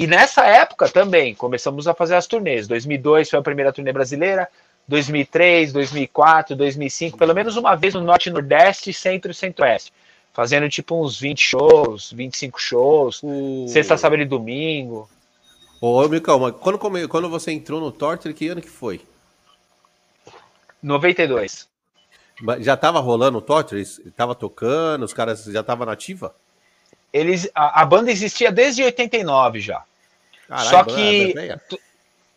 [0.00, 2.66] E nessa época também começamos a fazer as turnês.
[2.66, 4.48] 2002 foi a primeira turnê brasileira,
[4.88, 9.92] 2003, 2004, 2005, pelo menos uma vez no Norte Nordeste, Centro e Centro-Oeste.
[10.32, 13.68] Fazendo tipo uns 20 shows, 25 shows, uh...
[13.68, 15.06] sexta, sábado e domingo.
[15.82, 19.02] Ô, Micão, quando, quando você entrou no Torture, que ano que foi?
[20.82, 21.68] 92.
[22.60, 23.84] Já tava rolando o Torture?
[24.16, 26.34] Tava tocando, os caras já estavam nativa?
[27.12, 29.82] eles, a, a banda existia desde 89 já.
[30.50, 31.32] Caralho, Só que.
[31.32, 31.60] Banda,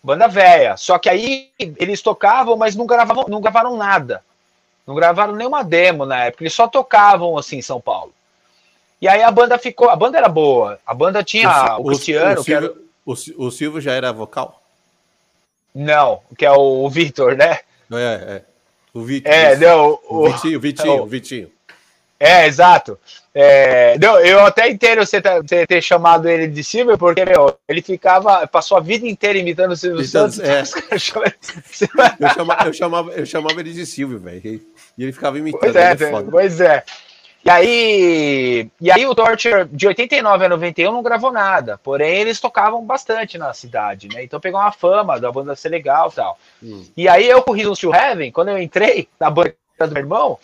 [0.03, 0.77] banda velha.
[0.77, 4.23] Só que aí eles tocavam, mas não gravavam, não gravaram nada.
[4.85, 6.43] Não gravaram nenhuma demo na época.
[6.43, 8.13] Eles só tocavam assim em São Paulo.
[9.01, 9.89] E aí a banda ficou.
[9.89, 10.79] A banda era boa.
[10.85, 12.39] A banda tinha o, o Cristiano.
[12.39, 12.73] O, Silvio, era...
[13.05, 14.61] o, o Silvio já era vocal?
[15.73, 17.61] Não, que é o, o Victor, né?
[17.91, 18.41] É, é.
[18.93, 19.33] O Vitor.
[19.33, 19.99] É, não.
[20.07, 21.51] O, o Vitinho, o Vitinho, o Vitinho.
[22.23, 22.97] É, exato.
[23.35, 27.81] É, não, eu até entendo você, você, ter chamado ele de Silvio, porque meu, ele
[27.81, 30.39] ficava, passou a vida inteira imitando o Silvio então, Santos.
[30.39, 30.61] É.
[30.91, 34.41] eu, chamava, eu, chamava, eu chamava ele de Silvio, velho.
[34.97, 35.59] E ele ficava imitando.
[35.59, 36.83] Pois é, é pois é.
[37.45, 42.39] E aí, e aí o Torture de 89 a 91 não gravou nada, porém eles
[42.39, 44.23] tocavam bastante na cidade, né?
[44.23, 46.39] Então pegou uma fama da banda ser legal e tal.
[46.63, 46.85] Hum.
[46.95, 50.39] E aí eu com Reasons to Heaven, quando eu entrei na banda do meu irmão,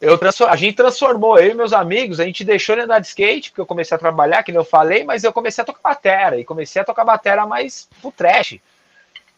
[0.00, 3.50] eu a gente transformou, eu e meus amigos, a gente deixou ele andar de skate,
[3.50, 6.44] porque eu comecei a trabalhar, que eu falei, mas eu comecei a tocar batera, e
[6.44, 8.60] comecei a tocar batera mais pro trash.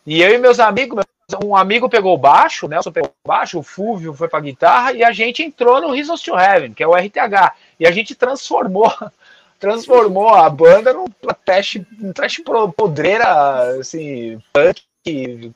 [0.06, 1.02] E eu e meus amigos,
[1.42, 2.76] um amigo pegou o baixo, né?
[2.76, 6.20] Nelson pegou o baixo, o Fúvio foi pra guitarra, e a gente entrou no Reasons
[6.20, 7.54] to Heaven, que é o RTH.
[7.78, 8.92] E a gente transformou,
[9.58, 11.06] transformou a banda num
[11.44, 12.42] trash, um trash
[12.76, 15.52] podreira, assim, punk,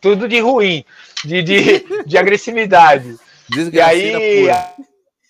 [0.00, 0.84] tudo de ruim,
[1.24, 3.16] de, de, de agressividade.
[3.54, 4.74] Desgraceira e aí, pura.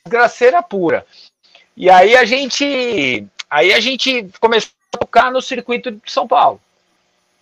[0.05, 1.07] Desgraceira pura.
[1.77, 3.27] E aí a gente.
[3.51, 6.61] Aí a gente começou a tocar no circuito de São Paulo,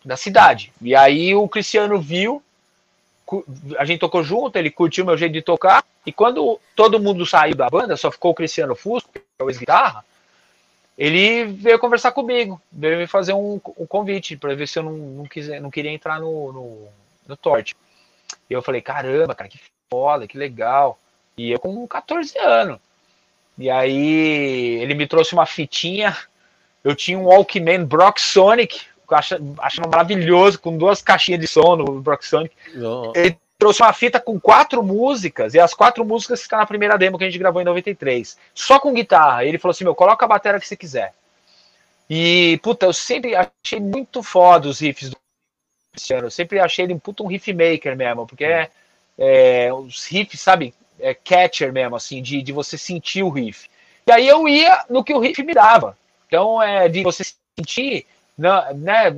[0.04, 0.72] da cidade.
[0.80, 2.42] E aí o Cristiano viu,
[3.78, 5.84] a gente tocou junto, ele curtiu meu jeito de tocar.
[6.04, 9.50] E quando todo mundo saiu da banda, só ficou o Cristiano Fusco, que é o
[9.50, 10.04] ex-guitarra,
[10.98, 14.92] ele veio conversar comigo, veio me fazer um, um convite para ver se eu não,
[14.92, 16.88] não, quiser, não queria entrar no, no,
[17.28, 17.76] no Torte.
[18.48, 19.58] E eu falei, caramba, cara, que
[19.92, 20.98] foda, que legal.
[21.36, 22.78] E eu com 14 anos.
[23.58, 26.16] E aí ele me trouxe uma fitinha.
[26.82, 29.18] Eu tinha um Walkman Brock Sonic, que eu
[29.58, 32.54] acho, maravilhoso, com duas caixinhas de som no Brock Sonic.
[33.14, 37.18] Ele trouxe uma fita com quatro músicas, e as quatro músicas estão na primeira demo
[37.18, 38.38] que a gente gravou em 93.
[38.54, 39.44] Só com guitarra.
[39.44, 41.12] Ele falou assim: meu, coloca a bateria que você quiser.
[42.08, 45.16] E, puta, eu sempre achei muito foda os riffs do
[45.92, 46.26] Cristiano.
[46.26, 48.70] Eu sempre achei ele um puta um riff maker mesmo, porque é
[49.20, 50.74] é, os riffs, sabe?
[50.98, 53.68] É, catcher mesmo, assim, de, de você sentir o riff.
[54.06, 55.96] E aí eu ia no que o riff me dava.
[56.26, 57.22] Então, é de você
[57.58, 58.06] sentir,
[58.36, 58.72] né?
[58.74, 59.16] né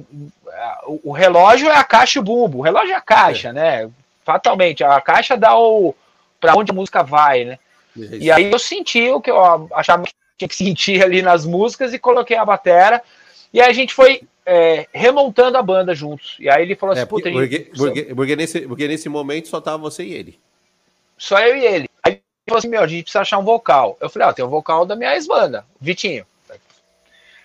[1.05, 2.59] o, relógio é a caixa e o bumbo.
[2.59, 3.53] O relógio é a caixa, é.
[3.53, 3.91] né?
[4.25, 4.83] Fatalmente.
[4.83, 5.95] A caixa dá o.
[6.41, 7.59] para onde a música vai, né?
[7.97, 8.15] Isso.
[8.17, 11.93] E aí eu senti o que eu achava que tinha que sentir ali nas músicas
[11.93, 13.03] e coloquei a batera.
[13.53, 16.37] E aí a gente foi é, remontando a banda juntos.
[16.39, 19.49] E aí ele falou assim: é, puta, porque, gente, porque, porque, nesse, porque nesse momento
[19.49, 20.39] só tava você e ele.
[21.19, 21.89] Só eu e ele.
[22.03, 23.97] Aí ele falou assim: meu, a gente precisa achar um vocal.
[24.01, 26.27] Eu falei: ó, ah, tem o um vocal da minha ex-banda, Vitinho.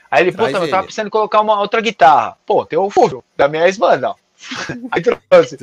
[0.10, 2.38] Aí ele, puta, eu tava precisando colocar uma outra guitarra.
[2.46, 4.16] Pô, tem o Fúvio, da minha ex-banda, ó.
[4.92, 5.58] Aí trouxe.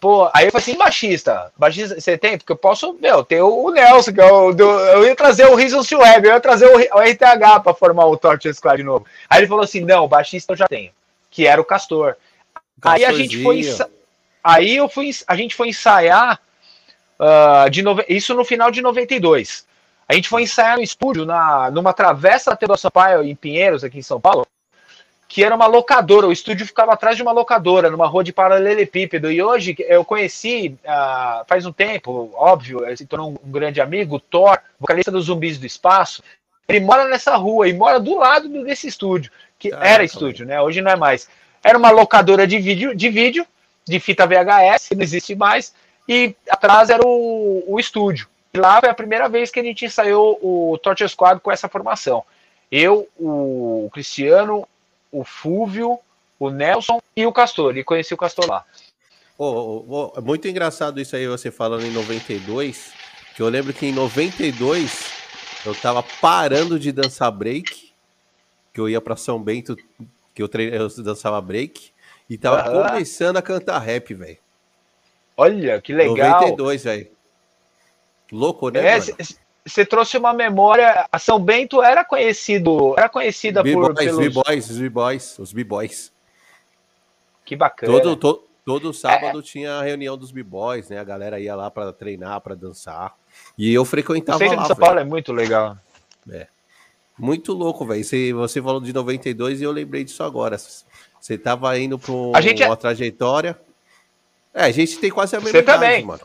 [0.00, 2.38] Pô, aí eu falei assim, baixista, baixista, você tem?
[2.38, 5.98] Porque eu posso, meu, ter o Nelson, que eu, é eu ia trazer o to
[5.98, 9.04] Web, eu ia trazer o, o RTH para formar o Torture Squad de novo.
[9.28, 10.92] Aí ele falou assim, não, o baixista eu já tenho,
[11.30, 12.14] que era o Castor.
[12.80, 13.62] Aí a gente foi,
[14.42, 16.40] aí eu fui, a gente foi ensaiar,
[17.18, 19.66] uh, de isso no final de 92.
[20.08, 23.98] A gente foi ensaiar no estúdio, na, numa travessa da Teodoro Sampaio, em Pinheiros, aqui
[23.98, 24.46] em São Paulo,
[25.28, 29.30] que era uma locadora, o estúdio ficava atrás de uma locadora, numa rua de paralelepípedo.
[29.30, 34.18] E hoje eu conheci, uh, faz um tempo, óbvio, ele se tornou um, grande amigo,
[34.18, 36.22] Thor, vocalista dos Zumbis do Espaço.
[36.66, 40.60] Ele mora nessa rua e mora do lado desse estúdio, que ah, era estúdio, né?
[40.62, 41.28] Hoje não é mais.
[41.62, 43.46] Era uma locadora de vídeo, de vídeo,
[43.86, 45.74] de fita VHS, não existe mais,
[46.08, 48.26] e atrás era o, o estúdio.
[48.54, 51.68] E lá foi a primeira vez que a gente ensaiou o Torture Squad com essa
[51.68, 52.24] formação.
[52.70, 54.66] Eu, o Cristiano,
[55.10, 55.98] o Fúvio,
[56.38, 57.76] o Nelson e o Castor.
[57.76, 58.64] E conheci o Castor lá.
[59.36, 62.92] Oh, oh, oh, muito engraçado isso aí, você falando em 92.
[63.34, 65.06] Que eu lembro que em 92
[65.64, 67.92] eu tava parando de dançar break.
[68.72, 69.76] Que eu ia para São Bento,
[70.34, 71.92] que eu, treino, eu dançava break.
[72.28, 72.88] E tava uhum.
[72.88, 74.38] começando a cantar rap, velho.
[75.36, 76.40] Olha, que legal.
[76.42, 77.08] 92, velho.
[78.30, 78.98] Louco, né?
[78.98, 79.00] É,
[79.68, 81.06] você trouxe uma memória.
[81.10, 84.18] A São Bento era conhecido, era conhecida por pelos...
[84.18, 86.12] B-boys, os B-boys, os B-boys.
[87.44, 87.92] Que bacana.
[87.92, 89.42] Todo, to, todo sábado é.
[89.42, 90.98] tinha a reunião dos B-boys, né?
[90.98, 93.14] A galera ia lá para treinar, para dançar.
[93.56, 94.62] E eu frequentava o lá.
[94.62, 95.76] de São Paulo é muito legal.
[96.30, 96.46] É.
[97.18, 98.04] Muito louco, velho.
[98.04, 100.56] Você, você falou de 92 e eu lembrei disso agora.
[101.20, 103.58] Você tava indo para é uma trajetória.
[104.54, 106.04] É, a gente tem quase a mesma Você idade, também.
[106.04, 106.22] mano.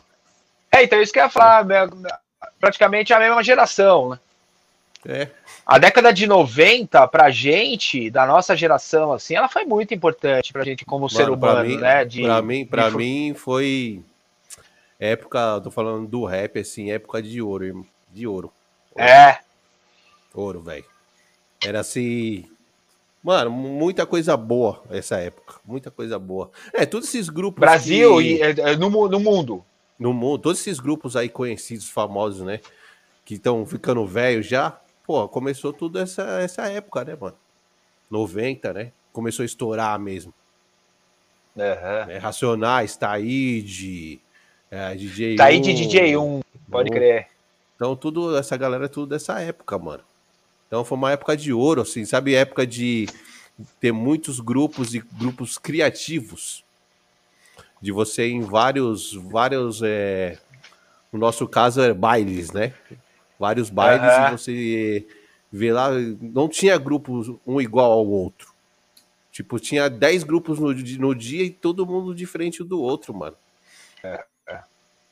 [0.70, 1.64] É, então isso que eu ia falar.
[1.64, 1.86] Né?
[2.60, 4.18] Praticamente a mesma geração, né?
[5.06, 5.28] É.
[5.66, 10.64] A década de 90, pra gente, da nossa geração, assim, ela foi muito importante pra
[10.64, 12.04] gente como Mano, ser humano, mim, né?
[12.04, 12.96] De, pra mim, pra de...
[12.96, 14.02] mim foi
[14.98, 18.50] época, tô falando do rap, assim, época de ouro, de ouro.
[18.92, 19.08] ouro.
[19.10, 19.38] É.
[20.34, 20.84] Ouro, velho.
[21.64, 22.44] Era assim.
[23.22, 25.54] Mano, muita coisa boa essa época.
[25.64, 26.50] Muita coisa boa.
[26.72, 27.60] É, todos esses grupos.
[27.60, 28.22] Brasil que...
[28.22, 29.64] e é, é, no, no mundo.
[29.98, 30.38] No mundo.
[30.42, 32.60] Todos esses grupos aí conhecidos, famosos, né?
[33.24, 34.78] Que estão ficando velhos já.
[35.06, 37.36] Pô, começou tudo essa, essa época, né, mano?
[38.10, 38.92] 90, né?
[39.12, 40.32] Começou a estourar mesmo.
[41.56, 42.10] Uhum.
[42.10, 44.20] É, Racionais, Taíde,
[44.70, 45.36] é, DJ.
[45.36, 47.28] Taíde e DJ 1, pode crer.
[47.76, 50.02] Então, tudo, essa galera é tudo dessa época, mano.
[50.66, 52.34] Então foi uma época de ouro, assim, sabe?
[52.34, 53.06] Época de
[53.78, 56.64] ter muitos grupos e grupos criativos.
[57.84, 60.38] De você em vários, vários, é...
[61.12, 62.72] no nosso caso é bailes, né?
[63.38, 64.26] Vários bailes uhum.
[64.26, 65.06] e você
[65.52, 68.54] vê lá, não tinha grupos um igual ao outro.
[69.30, 73.36] Tipo, tinha 10 grupos no, no dia e todo mundo diferente do outro, mano.
[74.02, 74.62] É, é.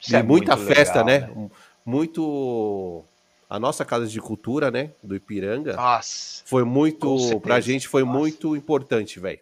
[0.09, 1.43] e é muita festa, legal, né?
[1.43, 1.51] né?
[1.85, 3.05] Muito
[3.51, 8.19] a nossa casa de cultura, né, do Ipiranga, nossa, foi muito, pra gente foi nossa.
[8.19, 9.41] muito importante, velho.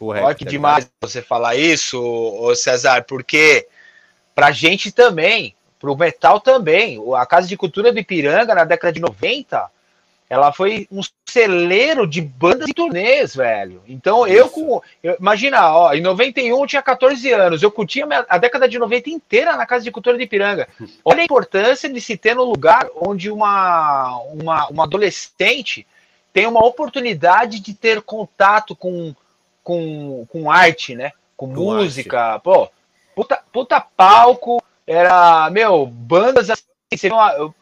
[0.00, 3.66] Olha que demais você falar isso, ô César, porque
[4.34, 9.00] pra gente também, pro metal também, a casa de cultura do Ipiranga na década de
[9.00, 9.70] 90
[10.28, 13.80] ela foi um celeiro de bandas e turnês, velho.
[13.86, 14.82] Então eu com.
[15.02, 19.08] Eu, imagina, ó, em 91 eu tinha 14 anos, eu curtia a década de 90
[19.08, 20.68] inteira na Casa de Cultura de Ipiranga.
[21.04, 25.86] Olha a importância de se ter no lugar onde uma, uma, uma adolescente
[26.32, 29.14] tem uma oportunidade de ter contato com,
[29.66, 31.10] com, com arte, né?
[31.36, 32.20] Com, com música.
[32.20, 32.44] Arte.
[32.44, 32.70] Pô,
[33.16, 36.62] puta, puta palco, era, meu, bandas assim.
[36.94, 37.52] Você uma, eu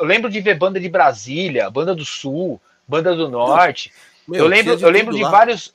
[0.00, 3.90] lembro de ver banda de Brasília, banda do Sul, banda do Norte.
[4.28, 5.30] Meu, eu lembro, eu lembro de lá.
[5.30, 5.74] vários.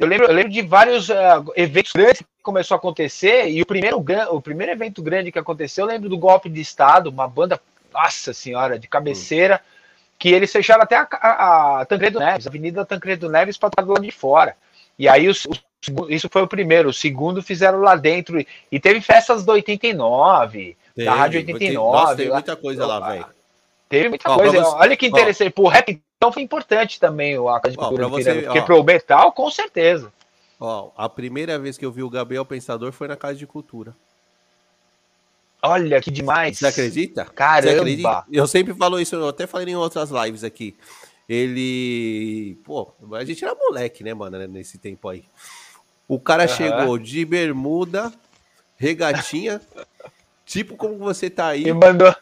[0.00, 1.14] Eu lembro, eu lembro de vários uh,
[1.54, 5.84] eventos grandes que começou a acontecer, e o primeiro, o primeiro evento grande que aconteceu,
[5.84, 7.60] eu lembro do golpe de Estado, uma banda,
[7.94, 10.14] nossa senhora, de cabeceira, hum.
[10.18, 13.82] que eles fecharam até a, a, a, Tancredo Neves, a Avenida Tancredo Neves, para estar
[13.82, 14.56] do lado de fora.
[15.02, 15.60] E aí os, os,
[16.08, 20.76] isso foi o primeiro, o segundo fizeram lá dentro, e, e teve festas do 89,
[20.94, 21.74] tem, da Rádio 89.
[21.74, 23.26] Nossa, tem muita coisa lá, velho.
[23.88, 24.62] Teve muita ó, coisa.
[24.62, 25.48] Você, Olha que interessante.
[25.48, 28.06] Ó, pro rap, então, foi importante também o Acas de Cultura.
[28.06, 30.12] Você, porque ó, pro metal, com certeza.
[30.60, 33.92] Ó, a primeira vez que eu vi o Gabriel Pensador foi na Casa de Cultura.
[35.60, 36.58] Olha que demais.
[36.58, 37.24] Você acredita?
[37.24, 37.72] Caramba.
[37.72, 38.24] Você acredita?
[38.30, 40.76] Eu sempre falo isso, eu até falei em outras lives aqui.
[41.32, 42.56] Ele.
[42.64, 45.24] Pô, a gente era moleque, né, mano, nesse tempo aí.
[46.08, 46.48] O cara uhum.
[46.48, 48.12] chegou de bermuda,
[48.76, 49.60] regatinha,
[50.52, 51.64] Tipo como você tá aí.
[51.64, 52.14] Me mandou.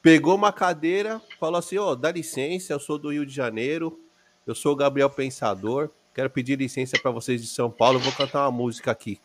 [0.00, 3.98] Pegou uma cadeira, falou assim: Ó, oh, dá licença, eu sou do Rio de Janeiro,
[4.46, 8.44] eu sou o Gabriel Pensador, quero pedir licença para vocês de São Paulo, vou cantar
[8.44, 9.20] uma música aqui.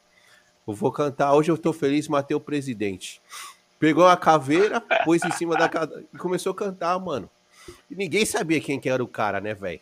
[0.67, 3.21] Eu vou cantar Hoje Eu Tô Feliz, matei o presidente.
[3.77, 7.29] Pegou a caveira, pôs em cima da cadeira e começou a cantar, mano.
[7.89, 9.81] E ninguém sabia quem que era o cara, né, velho?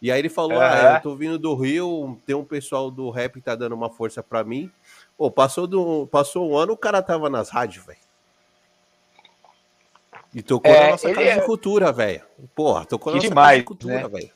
[0.00, 0.66] E aí ele falou: é.
[0.66, 3.90] Ah, eu tô vindo do Rio, tem um pessoal do rap que tá dando uma
[3.90, 4.70] força para mim.
[5.16, 7.98] Pô, passou, do, passou um ano, o cara tava nas rádios, velho.
[10.34, 11.38] E tocou é, na nossa casa é...
[11.38, 12.22] de cultura, velho.
[12.54, 14.08] Porra, tocou na nossa demais, casa de cultura, né?
[14.08, 14.30] velho.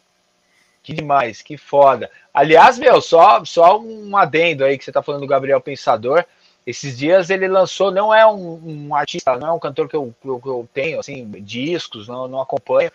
[0.82, 2.10] Que demais, que foda.
[2.32, 6.26] Aliás, meu, só, só um adendo aí que você tá falando do Gabriel Pensador.
[6.66, 10.14] Esses dias ele lançou, não é um, um artista, não é um cantor que eu,
[10.20, 12.90] que eu, que eu tenho, assim, discos, não, não acompanho.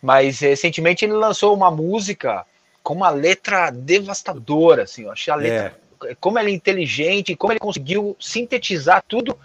[0.00, 2.46] Mas recentemente ele lançou uma música
[2.82, 5.04] com uma letra devastadora, assim.
[5.04, 9.38] Eu achei a letra é como ele é inteligente, como ele conseguiu sintetizar tudo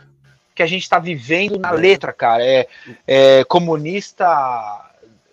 [0.54, 2.46] que a gente está vivendo na letra, cara.
[2.46, 2.68] É,
[3.08, 4.83] é, comunista,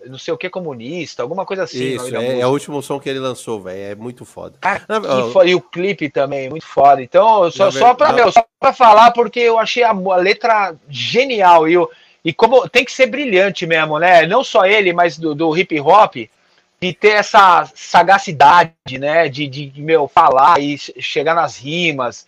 [0.07, 1.95] não sei o que comunista, alguma coisa assim.
[1.95, 3.93] Isso, é, é, o último som que ele lançou, velho.
[3.93, 4.55] É muito foda.
[4.61, 4.83] Cara,
[5.45, 7.03] e, e, o clipe também, muito foda.
[7.03, 11.69] Então, só, só para meu, só para falar, porque eu achei a, a letra genial.
[11.69, 11.91] E, eu,
[12.25, 14.27] e como tem que ser brilhante mesmo, né?
[14.27, 16.17] Não só ele, mas do, do hip hop
[16.81, 22.27] de ter essa sagacidade, né, de, de meu falar e chegar nas rimas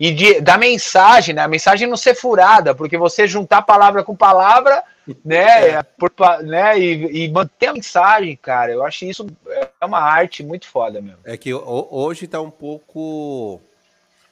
[0.00, 4.16] e de, da mensagem, né, a mensagem não ser furada, porque você juntar palavra com
[4.16, 4.82] palavra,
[5.24, 5.82] né, é.
[5.82, 10.66] por, né e, e, manter a mensagem, cara, eu acho isso é uma arte muito
[10.66, 11.18] foda mesmo.
[11.24, 13.60] É que hoje tá um pouco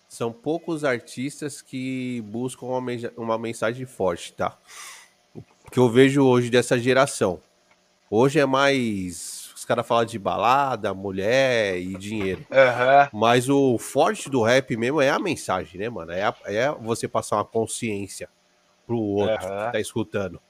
[0.09, 4.57] são poucos artistas que buscam uma, uma mensagem forte, tá?
[5.71, 7.41] Que eu vejo hoje dessa geração.
[8.11, 9.41] Hoje é mais
[9.71, 12.45] caras falam de balada, mulher e dinheiro.
[12.51, 13.21] Uhum.
[13.21, 16.11] Mas o forte do rap mesmo é a mensagem, né, mano?
[16.11, 18.29] É, a, é você passar uma consciência
[18.85, 19.66] pro outro uhum.
[19.66, 20.43] que tá escutando.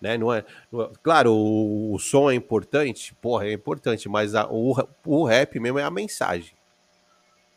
[0.00, 0.16] Né?
[0.16, 4.46] Não é, não é claro, o, o, som é importante, porra, é importante, mas a,
[4.48, 4.74] o,
[5.04, 6.52] o rap mesmo é a mensagem.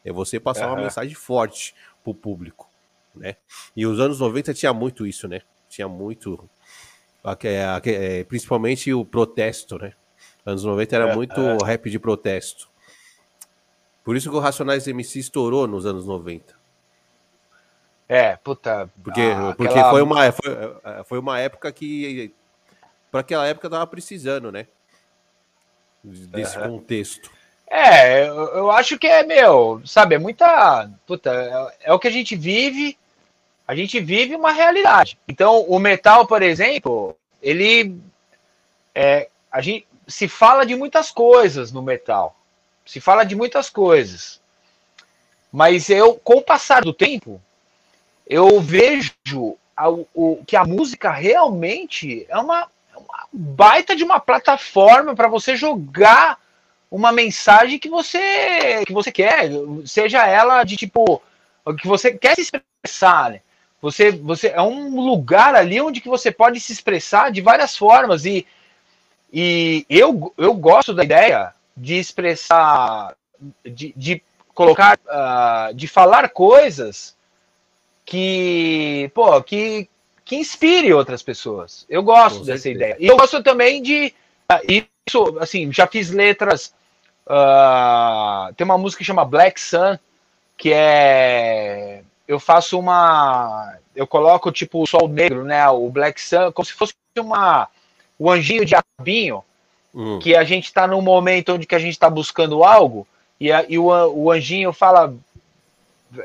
[0.03, 0.73] É você passar uhum.
[0.73, 2.67] uma mensagem forte pro público,
[3.15, 3.35] né?
[3.75, 5.41] E os anos 90 tinha muito isso, né?
[5.69, 6.49] Tinha muito,
[7.43, 9.93] é, principalmente o protesto, né?
[10.43, 12.67] Anos 90 era muito rap de protesto.
[14.03, 16.60] Por isso que o Racionais MC estourou nos anos 90.
[18.11, 18.89] É, puta.
[19.01, 19.89] Porque, ah, porque aquela...
[19.89, 20.51] foi, uma, foi,
[20.83, 22.33] é, foi uma época que.
[23.09, 24.67] Para aquela época tava precisando, né?
[26.03, 26.71] Desse uhum.
[26.71, 27.31] contexto.
[27.65, 30.91] É, eu, eu, acho que é, meu, sabe, é muita.
[31.07, 31.31] Puta,
[31.81, 32.97] é, é, o que a gente vive.
[33.65, 35.17] A gente vive uma realidade.
[35.25, 37.97] Então, o metal, por exemplo, ele.
[38.93, 42.35] É, a gente se fala de muitas coisas no metal.
[42.85, 44.41] Se fala de muitas coisas.
[45.49, 47.41] Mas eu, com o passar do tempo,
[48.31, 52.61] eu vejo a, o, que a música realmente é uma,
[52.93, 56.39] é uma baita de uma plataforma para você jogar
[56.89, 59.49] uma mensagem que você que você quer,
[59.85, 61.21] seja ela de tipo
[61.77, 63.41] que você quer se expressar, né?
[63.81, 68.25] Você, você é um lugar ali onde que você pode se expressar de várias formas
[68.25, 68.47] e,
[69.33, 73.13] e eu, eu gosto da ideia de expressar,
[73.65, 74.21] de, de
[74.53, 77.15] colocar, uh, de falar coisas
[78.05, 79.87] que, pô, que,
[80.25, 81.85] que inspire outras pessoas.
[81.89, 82.85] Eu gosto Com dessa certeza.
[82.85, 82.97] ideia.
[82.99, 84.13] E eu gosto também de.
[84.47, 86.73] Ah, isso, assim, já fiz letras.
[87.25, 89.97] Uh, tem uma música que chama Black Sun,
[90.57, 92.01] que é.
[92.27, 93.77] Eu faço uma.
[93.95, 95.67] Eu coloco tipo o sol negro, né?
[95.69, 97.67] O Black Sun, como se fosse uma.
[98.17, 99.43] O anjinho diabinho,
[99.93, 100.19] hum.
[100.19, 103.07] que a gente está num momento onde que a gente está buscando algo,
[103.39, 105.13] e, a, e o, o anjinho fala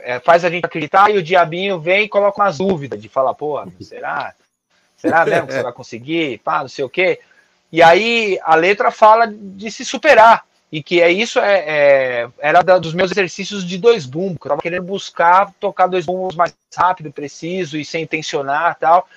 [0.03, 3.35] é, faz a gente acreditar e o diabinho vem e coloca umas dúvidas de falar,
[3.35, 4.35] pô, será?
[4.97, 6.39] Será mesmo que você vai conseguir?
[6.39, 7.21] Pá, não sei o quê.
[7.71, 10.45] E aí a letra fala de se superar.
[10.71, 14.39] E que é isso, é, é era da, dos meus exercícios de dois bumbos.
[14.45, 19.09] Eu tava querendo buscar tocar dois bumbos mais rápido, preciso e sem tensionar tal.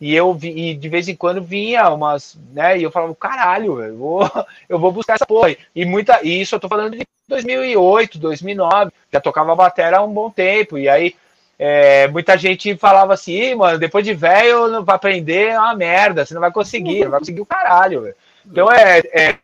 [0.00, 2.78] E eu vi, e de vez em quando vinha umas, né?
[2.78, 4.30] E eu falava, caralho, eu vou,
[4.68, 5.56] eu vou buscar essa porra.
[5.74, 10.12] E muita, e isso eu tô falando de 2008, 2009, já tocava bateria há um
[10.12, 10.78] bom tempo.
[10.78, 11.14] E aí
[11.58, 16.24] é, muita gente falava assim, mano, depois de velho não vai aprender é uma merda,
[16.24, 18.02] você não vai conseguir, não vai conseguir o caralho.
[18.02, 18.14] Véio.
[18.46, 19.38] Então é, é,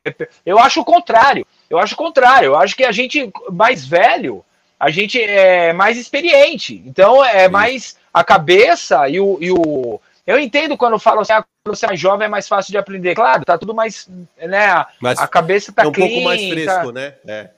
[0.47, 1.45] eu acho o contrário.
[1.69, 2.47] Eu acho o contrário.
[2.47, 4.45] Eu acho que a gente mais velho,
[4.79, 6.83] a gente é mais experiente.
[6.87, 11.45] Então é mais a cabeça e o, e o eu entendo quando falam assim, ah,
[11.62, 13.14] quando você é mais jovem é mais fácil de aprender.
[13.14, 14.09] Claro, tá tudo mais,
[14.39, 14.87] né?
[15.01, 16.93] Mas a cabeça tá é um clean, pouco mais fresco, tá...
[16.93, 17.14] né?
[17.27, 17.51] É.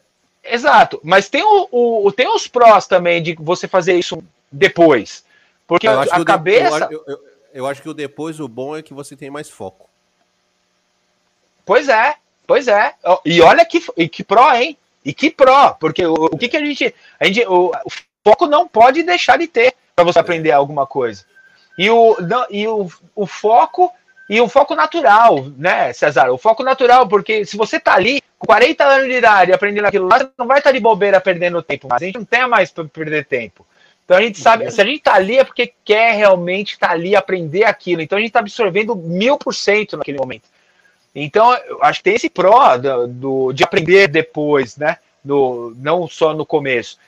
[0.42, 1.00] Exato.
[1.02, 5.24] Mas tem, o, o, tem os prós também de você fazer isso depois.
[5.66, 6.86] Porque a, a cabeça.
[6.86, 6.94] De...
[6.94, 9.88] Eu, eu, eu, acho que o depois, o bom é que você tem mais foco.
[11.64, 12.14] Pois é,
[12.46, 12.94] pois é.
[13.24, 14.76] E olha que, e que pró, hein?
[15.04, 16.94] E que pró, porque o, o que, que a gente.
[17.18, 17.90] A gente o, o
[18.24, 21.24] foco não pode deixar de ter para você aprender alguma coisa.
[21.78, 22.16] E o,
[22.50, 23.92] e o, o foco
[24.28, 26.30] e o foco natural, né, César?
[26.30, 30.08] O foco natural, porque se você tá ali com 40 anos de idade aprendendo aquilo
[30.08, 32.46] lá, você não vai estar tá de bobeira perdendo tempo, mas a gente não tem
[32.48, 33.64] mais para perder tempo.
[34.04, 36.92] Então a gente sabe, se a gente tá ali é porque quer realmente estar tá
[36.92, 38.02] ali aprender aquilo.
[38.02, 40.48] Então a gente tá absorvendo mil por cento naquele momento.
[41.18, 44.98] Então, eu acho que tem esse pró do, do, de aprender depois, né?
[45.24, 46.98] No, não só no começo.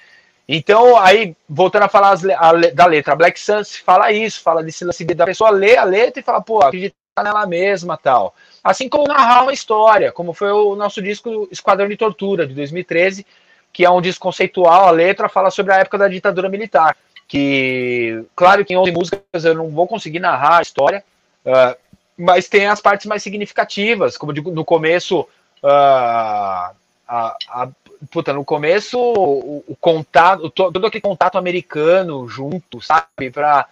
[0.48, 4.82] Então, aí, voltando a falar as, a, da letra, Black Sun fala isso, fala desse
[4.82, 8.34] lance da pessoa ler a letra e falar, pô, acreditar nela mesma tal.
[8.64, 13.26] Assim como narrar uma história, como foi o nosso disco Esquadrão de Tortura, de 2013,
[13.72, 16.96] que é um disco conceitual, a letra fala sobre a época da ditadura militar.
[17.26, 21.04] Que, claro que em 11 músicas eu não vou conseguir narrar a história,
[21.44, 21.76] uh,
[22.16, 26.74] mas tem as partes mais significativas, como no começo, uh,
[27.06, 27.68] a, a,
[28.10, 33.66] puta, no começo, o, o contato, todo aquele contato americano junto, sabe, para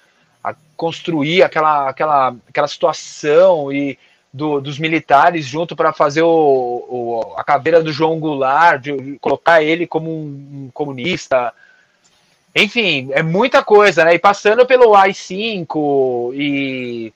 [0.76, 3.98] construir aquela, aquela, aquela situação e
[4.32, 9.62] do, dos militares junto para fazer o, o, a caveira do João Goulart, de colocar
[9.62, 11.54] ele como um, um comunista.
[12.54, 14.14] Enfim, é muita coisa, né?
[14.14, 17.12] E passando pelo AI-5 e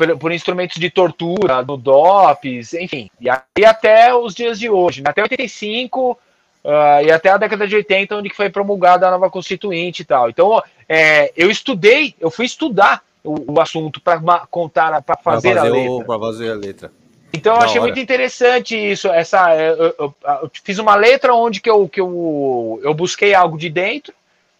[0.00, 5.02] por, por, instrumentos de tortura, do DOPS, enfim, e aí até os dias de hoje,
[5.02, 5.10] né?
[5.10, 6.16] até 85 uh,
[6.64, 10.30] ah, e até a década de 80, onde foi promulgada a nova Constituinte e tal.
[10.30, 14.18] Então, é, eu estudei, eu fui estudar o, o assunto para
[14.50, 16.04] contar, para fazer, fazer, a letra.
[16.06, 16.92] Para fazer a letra.
[17.32, 17.88] Então eu achei hora.
[17.88, 19.06] muito interessante isso.
[19.08, 23.58] Essa, eu, eu, eu, fiz uma letra onde que eu, que eu, eu busquei algo
[23.58, 24.14] de dentro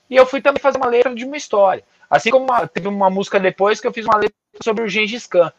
[0.09, 1.82] e eu fui também fazer uma letra de uma história.
[2.11, 5.26] Assim como uma, teve uma música depois que eu fiz uma letra sobre o Gengis
[5.28, 5.52] Khan.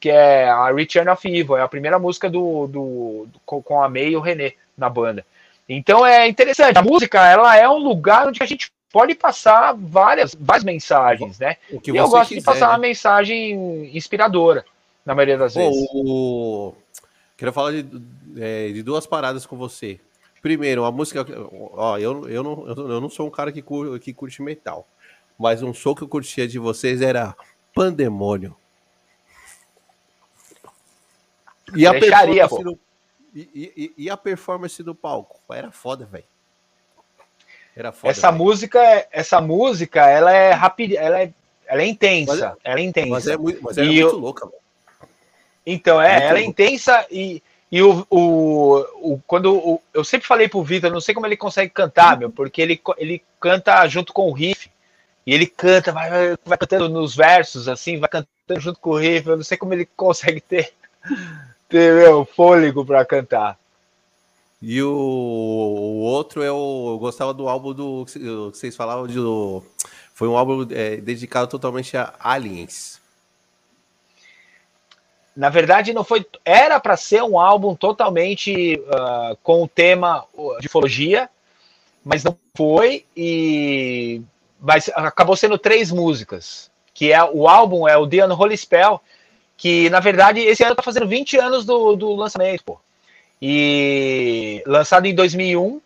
[0.00, 3.88] que é a Return of Evil, é a primeira música do, do, do com a
[3.88, 5.26] May e o René na banda.
[5.68, 6.78] Então é interessante.
[6.78, 11.56] A música ela é um lugar onde a gente pode passar várias, várias mensagens, né?
[11.70, 12.72] e eu gosto quiser, de passar né?
[12.72, 14.64] uma mensagem inspiradora,
[15.04, 15.88] na maioria das Pô, vezes.
[15.92, 16.74] O...
[17.36, 17.86] Quero falar de,
[18.38, 20.00] é, de duas paradas com você.
[20.40, 21.26] Primeiro, a música.
[21.72, 24.86] Ó, eu, eu, não, eu não sou um cara que, cur, que curte metal.
[25.38, 27.36] Mas um show que eu curtia de vocês era
[27.72, 28.56] Pandemônio.
[31.74, 32.78] E a, performance do,
[33.34, 35.38] e, e, e, a performance do palco?
[35.50, 36.24] Era foda, velho.
[37.76, 38.10] Era foda.
[38.10, 38.42] Essa véio.
[38.42, 41.32] música, essa música, ela é rápida, ela é,
[41.66, 42.32] ela é intensa.
[42.32, 43.10] Mas, é- ela é intensa.
[43.10, 44.48] Mas é muito, mas é muito eu, louca.
[45.64, 48.78] Então, é, muito ela é intensa e, e o, o,
[49.12, 52.30] o quando o, eu sempre falei pro Vitor, não sei como ele consegue cantar, meu,
[52.30, 54.70] porque ele, ele canta junto com o riff.
[55.28, 58.96] E ele canta, vai, vai, vai cantando nos versos, assim, vai cantando junto com o
[58.96, 59.28] riff.
[59.28, 60.72] Eu não sei como ele consegue ter
[61.68, 63.58] ter meu, fôlego para cantar.
[64.62, 66.92] E o, o, outro é o.
[66.94, 68.06] Eu gostava do álbum do.
[68.06, 69.18] que vocês falavam de.
[70.14, 72.98] Foi um álbum é, dedicado totalmente a aliens.
[75.36, 76.24] Na verdade, não foi.
[76.42, 80.24] Era para ser um álbum totalmente uh, com o tema
[80.58, 81.28] de ufologia,
[82.02, 83.04] mas não foi.
[83.14, 84.22] E
[84.60, 86.70] mas acabou sendo três músicas.
[86.92, 89.00] Que é o álbum é o The Unholy Spell,
[89.56, 92.80] que na verdade esse ano tá fazendo 20 anos do, do lançamento, pô.
[93.40, 95.80] E lançado em 2001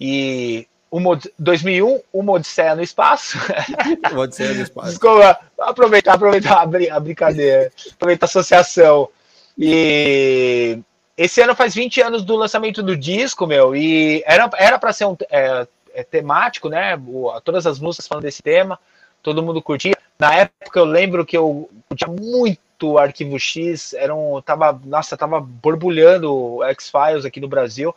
[0.00, 3.38] e uma, 2001, uma Odisseia no Espaço.
[4.12, 4.88] Uma Odisseia no Espaço.
[4.88, 9.08] Desculpa, aproveitar, aproveitar a, brin a brincadeira, aproveitar a associação.
[9.56, 10.78] E
[11.16, 15.06] esse ano faz 20 anos do lançamento do disco, meu, e era era para ser
[15.06, 16.98] um é, é, temático, né?
[17.44, 18.78] Todas as músicas falando desse tema,
[19.22, 19.96] todo mundo curtia.
[20.18, 25.40] Na época eu lembro que eu curtia muito Arquivo X, era um, tava, nossa, tava
[25.40, 27.94] borbulhando X-Files aqui no Brasil.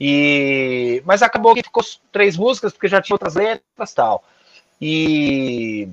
[0.00, 4.24] E mas acabou que ficou três músicas porque já tinha outras letras, tal.
[4.80, 5.88] E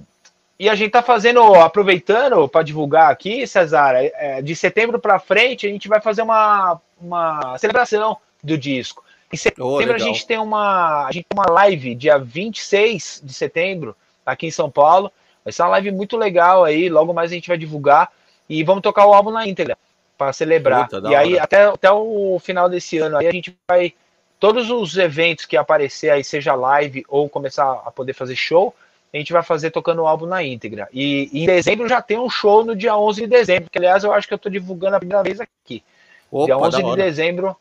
[0.58, 5.68] e a gente tá fazendo, aproveitando para divulgar aqui, Cesar, é de setembro para frente
[5.68, 9.04] a gente vai fazer uma, uma celebração do disco.
[9.32, 13.34] Em setembro oh, a gente tem uma a gente tem uma live dia 26 de
[13.34, 13.96] setembro
[14.26, 15.12] aqui em São Paulo.
[15.44, 16.90] Vai ser uma live muito legal aí.
[16.90, 18.12] Logo mais a gente vai divulgar
[18.50, 19.78] e vamos tocar o álbum na íntegra
[20.18, 20.88] para celebrar.
[20.88, 23.94] Puta, e aí, até, até o final desse ano, aí a gente vai.
[24.40, 28.76] Todos os eventos que aparecer aí, seja live ou começar a poder fazer show,
[29.14, 30.90] a gente vai fazer tocando o álbum na íntegra.
[30.94, 34.04] E, e em dezembro já tem um show no dia 11 de dezembro, que aliás
[34.04, 35.82] eu acho que eu estou divulgando a primeira vez aqui.
[36.30, 37.56] Opa, dia 11 de dezembro,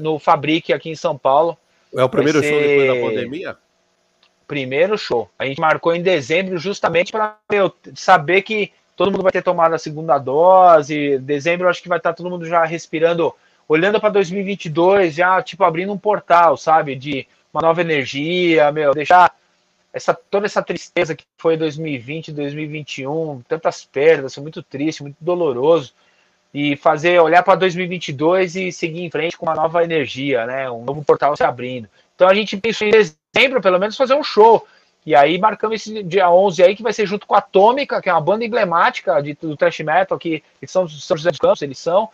[0.00, 1.56] no Fabrique, aqui em São Paulo.
[1.96, 3.56] É o primeiro show depois da pandemia?
[4.50, 5.30] primeiro show.
[5.38, 7.36] A gente marcou em dezembro justamente para
[7.94, 11.18] saber que todo mundo vai ter tomado a segunda dose.
[11.18, 13.32] Dezembro acho que vai estar todo mundo já respirando,
[13.68, 19.32] olhando para 2022, já tipo abrindo um portal, sabe, de uma nova energia, meu, deixar
[19.92, 25.94] essa toda essa tristeza que foi 2020, 2021, tantas perdas, foi muito triste, muito doloroso
[26.52, 30.70] e fazer olhar para 2022 e seguir em frente com uma nova energia, né?
[30.70, 31.88] Um novo portal se abrindo.
[32.14, 34.66] Então a gente pensou em dezembro, pelo menos, fazer um show.
[35.06, 38.10] E aí marcamos esse dia 11 aí, que vai ser junto com a Atômica, que
[38.10, 41.62] é uma banda emblemática de, do thrash metal, que eles são São José dos Campos,
[41.62, 42.08] eles são.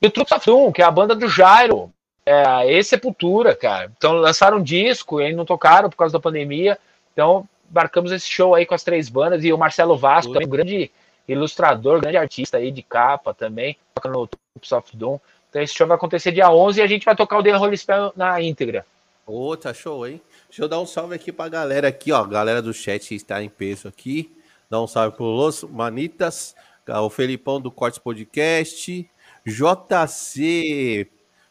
[0.00, 1.90] E o of Doom, que é a banda do Jairo.
[2.24, 3.90] É, esse Sepultura, cara.
[3.96, 6.78] Então lançaram um disco e aí não tocaram por causa da pandemia.
[7.12, 9.44] Então marcamos esse show aí com as três bandas.
[9.44, 10.90] E o Marcelo Vasco, também, um grande
[11.28, 15.18] ilustrador, grande artista aí de capa também, no Troops of Doom.
[15.48, 17.76] Então esse show vai acontecer dia 11 e a gente vai tocar o The Holy
[17.76, 18.86] Spell na íntegra.
[19.26, 20.20] Ô, tá show, hein?
[20.48, 22.24] Deixa eu dar um salve aqui pra galera aqui, ó.
[22.24, 24.30] Galera do chat está em peso aqui.
[24.68, 26.54] Dá um salve pro Los Manitas,
[26.88, 29.08] o Felipão do Cortes Podcast,
[29.46, 31.06] JC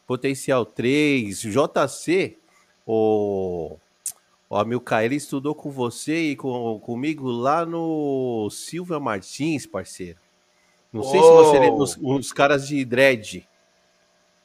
[0.06, 2.36] Potencial 3, JC,
[2.86, 3.76] o,
[4.52, 10.18] o Amilcar, ele estudou com você e com, comigo lá no Silva Martins, parceiro.
[10.92, 11.22] Não sei oh.
[11.22, 13.48] se você lembra os, os caras de dread.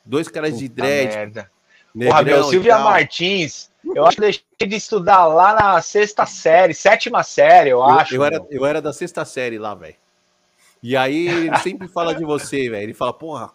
[0.05, 1.14] Dois caras Puta de dread.
[1.14, 1.51] Merda.
[1.93, 7.22] Porra, meu, Silvia Martins, eu acho que deixei de estudar lá na sexta série, sétima
[7.22, 8.16] série, eu, eu acho.
[8.16, 9.95] Eu era, eu era da sexta série lá, velho.
[10.82, 12.84] E aí ele sempre fala de você, velho.
[12.84, 13.51] Ele fala, porra,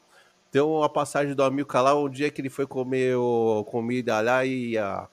[0.50, 4.44] tem uma passagem do Amilcar lá, um dia que ele foi comer o, comida lá
[4.44, 5.08] e a,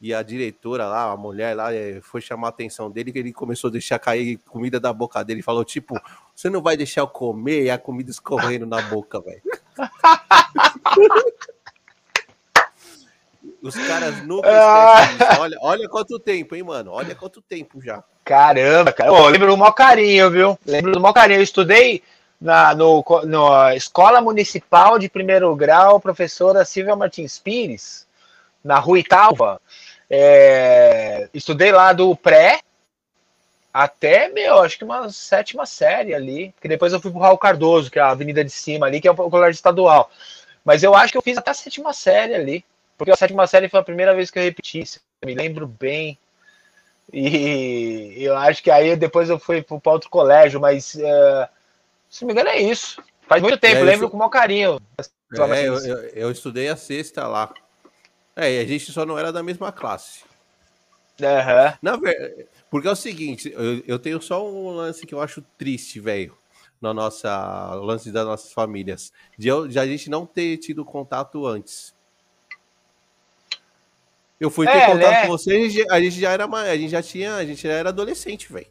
[0.00, 3.32] e a diretora lá, a mulher lá, eh, foi chamar a atenção dele, que ele
[3.32, 5.42] começou a deixar cair comida da boca dele.
[5.42, 5.98] Falou, tipo,
[6.34, 9.42] você não vai deixar eu comer e a comida escorrendo na boca, velho.
[13.66, 15.38] Os caras nunca ah.
[15.40, 16.92] Olha, olha quanto tempo, hein, mano?
[16.92, 18.04] Olha quanto tempo já.
[18.24, 19.10] Caramba, cara.
[19.10, 20.58] Pô, lembro do maior carinho, viu?
[20.64, 21.40] Lembro do maior carinho.
[21.40, 22.02] Eu estudei
[22.40, 28.06] na no, no Escola Municipal de Primeiro Grau, professora Silvia Martins Pires,
[28.62, 29.60] na Rua Italva.
[30.08, 32.60] É, estudei lá do pré
[33.72, 37.90] até, meu, acho que uma sétima série ali, que depois eu fui pro Raul Cardoso,
[37.90, 40.10] que é a avenida de cima ali, que é o colégio estadual.
[40.64, 42.64] Mas eu acho que eu fiz até a sétima série ali,
[42.96, 44.82] porque a sétima série foi a primeira vez que eu repeti,
[45.24, 46.18] me lembro bem.
[47.12, 51.46] E eu acho que aí depois eu fui para outro colégio, mas uh,
[52.08, 53.02] se não me engano é isso.
[53.28, 54.10] Faz muito tempo, é, lembro sou...
[54.10, 54.80] com o maior carinho.
[54.98, 57.52] É, eu, eu, eu, estudei a sexta lá.
[58.36, 60.22] É, a gente só não era da mesma classe.
[61.18, 61.74] Uhum.
[61.80, 62.46] Na ver...
[62.70, 66.36] Porque é o seguinte, eu, eu tenho só um lance que eu acho triste, velho,
[66.80, 71.46] na nossa lance das nossas famílias, de, eu, de a gente não ter tido contato
[71.46, 71.94] antes.
[74.38, 75.22] Eu fui ter é, contato né?
[75.22, 78.52] com você, a gente já era a gente já tinha, a gente já era adolescente,
[78.52, 78.66] velho.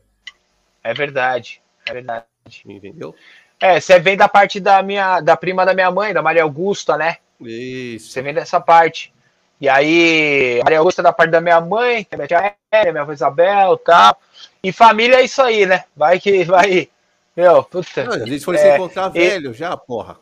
[0.84, 2.26] É verdade, é verdade.
[2.64, 3.16] Entendeu?
[3.60, 6.96] É, você vem da parte da minha, da prima da minha mãe, da Maria Augusta,
[6.96, 7.18] né?
[7.42, 8.12] Isso.
[8.12, 9.15] Você vem dessa parte.
[9.60, 12.92] E aí, Maria Augusta é da parte da minha mãe, que é minha tia Élia,
[12.92, 14.20] minha avó Isabel e tal.
[14.62, 15.86] E família é isso aí, né?
[15.96, 16.90] Vai que vai.
[17.36, 18.04] Meu, puta.
[18.04, 19.20] Não, a gente foi é, se encontrar e...
[19.20, 20.18] velho já, porra.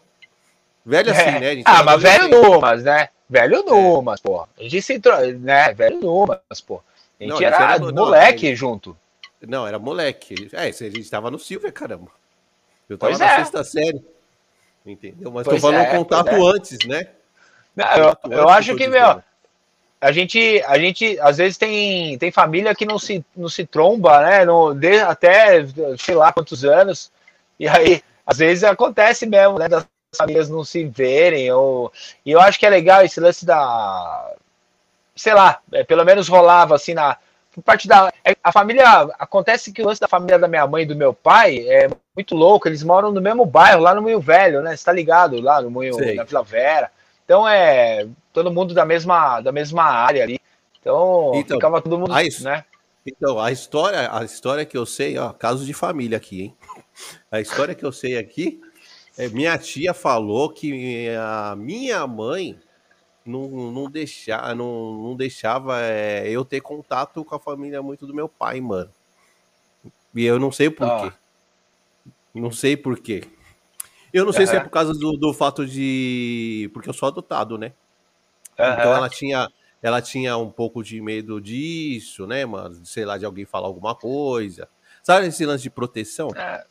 [0.85, 1.55] Velho assim, é.
[1.55, 1.63] né?
[1.65, 3.09] Ah, mas velho Numas, né?
[3.29, 3.63] Velho é.
[3.63, 4.23] Numas, é.
[4.23, 4.49] porra.
[4.59, 5.73] A gente se entrou, né?
[5.73, 6.83] Velho Numas, porra.
[7.19, 8.97] A gente não, era, era moleque não, junto.
[9.41, 10.49] Não, era moleque.
[10.53, 12.11] É, a gente tava no Silvia, caramba.
[12.89, 13.35] Eu tava pois na é.
[13.37, 14.03] sexta série.
[14.85, 15.31] Entendeu?
[15.31, 16.55] Mas pois tô falando é, contato é.
[16.55, 17.07] antes, né?
[17.75, 19.21] Não, eu, eu acho que, meu,
[20.03, 24.21] a gente, a gente às vezes tem, tem família que não se, não se tromba,
[24.21, 24.45] né?
[24.75, 25.65] De, até
[25.97, 27.09] sei lá quantos anos.
[27.57, 29.69] E aí, às vezes acontece mesmo, né?
[29.69, 31.49] Das famílias não se verem.
[31.51, 31.91] Ou,
[32.25, 34.33] e eu acho que é legal esse lance da.
[35.15, 37.17] Sei lá, é, pelo menos rolava assim na.
[37.63, 38.11] Parte da.
[38.25, 38.85] É, a família.
[39.17, 42.35] Acontece que o lance da família da minha mãe e do meu pai é muito
[42.35, 42.67] louco.
[42.67, 44.75] Eles moram no mesmo bairro, lá no Moinho Velho, né?
[44.75, 45.39] Você tá ligado?
[45.39, 46.91] Lá no Moinho, na Vila Vera.
[47.25, 50.39] Então é todo mundo da mesma, da mesma área ali.
[50.79, 52.65] Então, então ficava todo mundo, a, né?
[53.05, 56.57] Então, a história, a história que eu sei, ó, caso de família aqui, hein?
[57.31, 58.61] A história que eu sei aqui
[59.17, 62.57] é minha tia falou que a minha mãe
[63.25, 68.13] não, não, deixa, não, não deixava é, eu ter contato com a família muito do
[68.13, 68.91] meu pai, mano.
[70.15, 71.01] E eu não sei por ah.
[71.01, 72.11] quê.
[72.33, 73.23] Não sei por quê.
[74.13, 76.69] Eu não sei se é por causa do, do fato de.
[76.71, 77.73] Porque eu sou adotado, né?
[78.59, 78.73] Uhum.
[78.73, 79.49] Então ela tinha,
[79.81, 82.85] ela tinha um pouco de medo disso, né, mano?
[82.85, 84.69] Sei lá, de alguém falar alguma coisa.
[85.01, 86.29] Sabe esse lance de proteção?
[86.35, 86.63] É,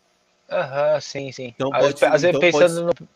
[0.48, 1.48] aham, uhum, sim, sim.
[1.48, 3.08] Então, pode, às vezes então pensando no.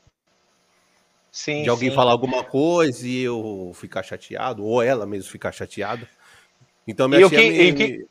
[1.31, 1.95] Sim, de alguém sim.
[1.95, 6.09] falar alguma coisa e eu ficar chateado, ou ela mesmo ficar chateada.
[6.89, 8.07] Então minha e tia que, me, e que,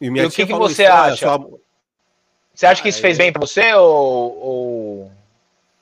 [0.00, 1.26] e minha e tia o que, que você isso, acha?
[1.26, 1.50] Só...
[2.54, 5.12] Você acha que isso fez bem para você ou, ou,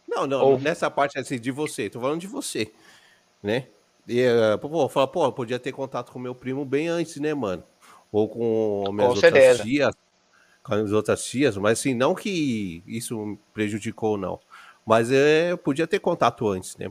[0.09, 0.59] Não, não, ou...
[0.59, 2.73] nessa parte assim de você, tô falando de você,
[3.43, 3.67] né?
[4.09, 7.63] E, uh, pô, fala, pô, podia ter contato com meu primo bem antes, né, mano?
[8.11, 9.63] Ou com minhas com outras certeza.
[9.63, 9.95] tias,
[10.63, 14.41] com as outras tias, mas assim, não que isso prejudicou, não.
[14.87, 16.91] Mas é, podia ter contato antes, né?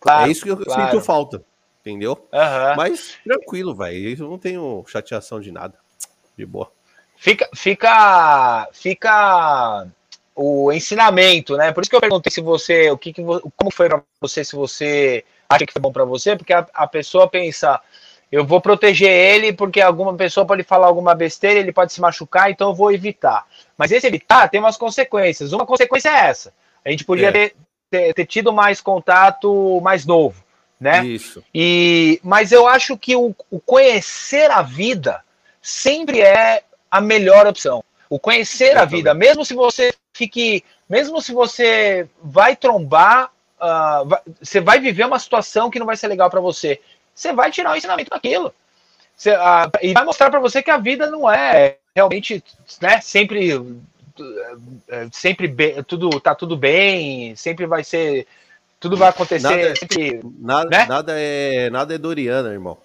[0.00, 0.90] Claro, é isso que eu claro.
[0.90, 1.44] sinto falta,
[1.80, 2.12] entendeu?
[2.32, 2.76] Uhum.
[2.76, 4.18] Mas tranquilo, velho.
[4.18, 5.78] Eu não tenho chateação de nada.
[6.36, 6.72] De boa.
[7.16, 9.86] Fica, fica, fica
[10.36, 11.72] o ensinamento, né?
[11.72, 14.54] Por isso que eu perguntei se você, o que, que como foi para você, se
[14.54, 17.80] você acha que foi bom para você, porque a, a, pessoa pensa,
[18.30, 22.50] eu vou proteger ele porque alguma pessoa pode falar alguma besteira, ele pode se machucar,
[22.50, 23.46] então eu vou evitar.
[23.78, 25.54] Mas esse evitar tem umas consequências.
[25.54, 26.52] Uma consequência é essa.
[26.84, 27.32] A gente podia é.
[27.32, 27.56] ter,
[27.90, 30.44] ter, ter, tido mais contato mais novo,
[30.78, 31.02] né?
[31.06, 31.42] Isso.
[31.54, 35.24] E, mas eu acho que o, o conhecer a vida
[35.62, 37.82] sempre é a melhor opção.
[38.08, 43.30] O conhecer a vida, mesmo se você fique, mesmo se você vai trombar
[43.60, 46.80] uh, vai, você vai viver uma situação que não vai ser legal para você.
[47.14, 48.52] Você vai tirar o ensinamento daquilo.
[49.16, 52.44] Você, uh, e vai mostrar para você que a vida não é realmente
[52.80, 53.62] né, sempre
[55.12, 58.26] sempre bem, tudo tá tudo bem, sempre vai ser
[58.78, 60.86] tudo vai acontecer nada, é sempre, nada, né?
[60.86, 62.78] nada é nada é Doriana, irmão.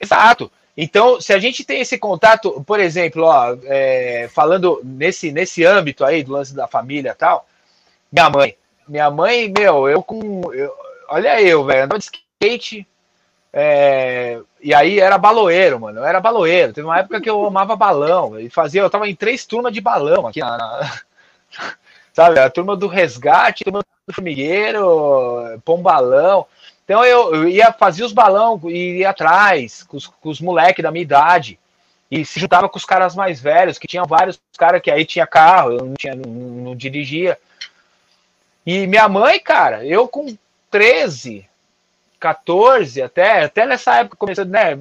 [0.00, 0.50] Exato.
[0.80, 6.04] Então, se a gente tem esse contato, por exemplo, ó, é, falando nesse, nesse âmbito
[6.04, 7.48] aí do lance da família e tal,
[8.12, 8.56] minha mãe,
[8.86, 10.54] minha mãe, meu, eu com.
[10.54, 10.72] Eu,
[11.08, 12.86] olha eu, velho, andava de skate.
[13.52, 15.98] É, e aí era baloeiro, mano.
[15.98, 16.72] Eu era baloeiro.
[16.72, 18.38] Teve uma época que eu amava balão.
[18.38, 21.00] E fazia, eu tava em três turmas de balão aqui na, na
[22.14, 22.38] sabe?
[22.38, 26.46] A turma do resgate, a turma do formigueiro, pôr um balão.
[26.88, 30.82] Então eu, eu ia fazer os balão e ia atrás com os, com os moleques
[30.82, 31.58] da minha idade.
[32.10, 35.26] e se juntava com os caras mais velhos, que tinham vários caras que aí tinha
[35.26, 37.38] carro, eu não, tinha, não, não dirigia.
[38.64, 40.34] E minha mãe, cara, eu com
[40.70, 41.46] 13,
[42.18, 44.74] 14, até, até nessa época comecei, né?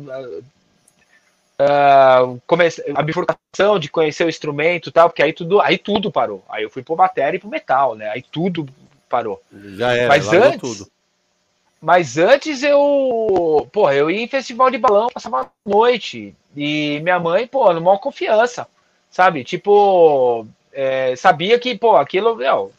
[1.59, 6.09] Uh, comece, a bifurcação de conhecer o instrumento e tal, porque aí tudo, aí tudo
[6.09, 6.41] parou.
[6.47, 8.07] Aí eu fui pro bateria e pro metal, né?
[8.09, 8.65] Aí tudo
[9.09, 9.41] parou.
[9.75, 10.96] Já era, mas antes, tudo.
[11.81, 16.35] Mas antes eu, porra, eu ia em festival de balão, passava noite.
[16.55, 18.67] E minha mãe, pô, numa confiança,
[19.11, 19.43] sabe?
[19.43, 22.71] Tipo, é, sabia que, pô, aquilo, meu,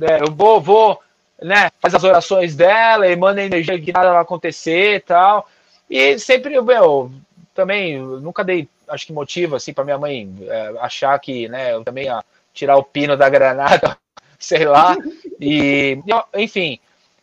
[0.00, 1.00] é, eu vou, vou,
[1.42, 5.46] né, faz as orações dela e manda energia que nada vai acontecer e tal.
[5.90, 7.10] E sempre, meu,
[7.54, 11.84] também, nunca dei, acho que motivo, assim, para minha mãe é, achar que, né, eu
[11.84, 12.24] também ia
[12.54, 13.98] tirar o pino da granada,
[14.38, 14.96] sei lá.
[15.38, 15.98] E,
[16.34, 16.78] enfim,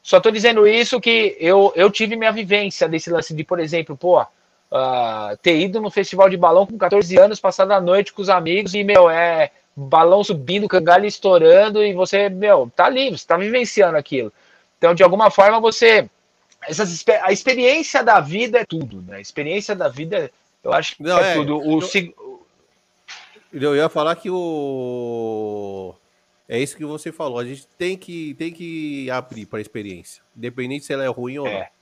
[0.10, 3.95] só tô dizendo isso que eu, eu tive minha vivência desse lance de, por exemplo,
[3.95, 8.24] pô, uh, ter ido no festival de balão com 14 anos, passado a noite com
[8.24, 13.24] os amigos e, meu, é balão subindo, cangalha estourando e você, meu, tá ali, você
[13.28, 14.34] tá vivenciando aquilo.
[14.80, 16.10] Então, de alguma forma, você.
[16.68, 19.18] Essas, a experiência da vida é tudo, né?
[19.18, 20.32] A experiência da vida,
[20.64, 21.60] eu acho que Não, é, é, tudo.
[21.60, 21.82] O,
[23.53, 25.93] eu, eu ia falar que o.
[26.50, 27.38] É isso que você falou.
[27.38, 31.38] A gente tem que, tem que abrir para a experiência, independente se ela é ruim
[31.38, 31.60] ou é.
[31.60, 31.80] não.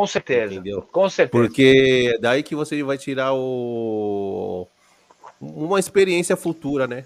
[0.00, 0.54] Com certeza.
[0.54, 0.82] Entendeu?
[0.90, 1.30] Com certeza.
[1.44, 4.66] Porque daí que você vai tirar o
[5.40, 7.04] uma experiência futura, né?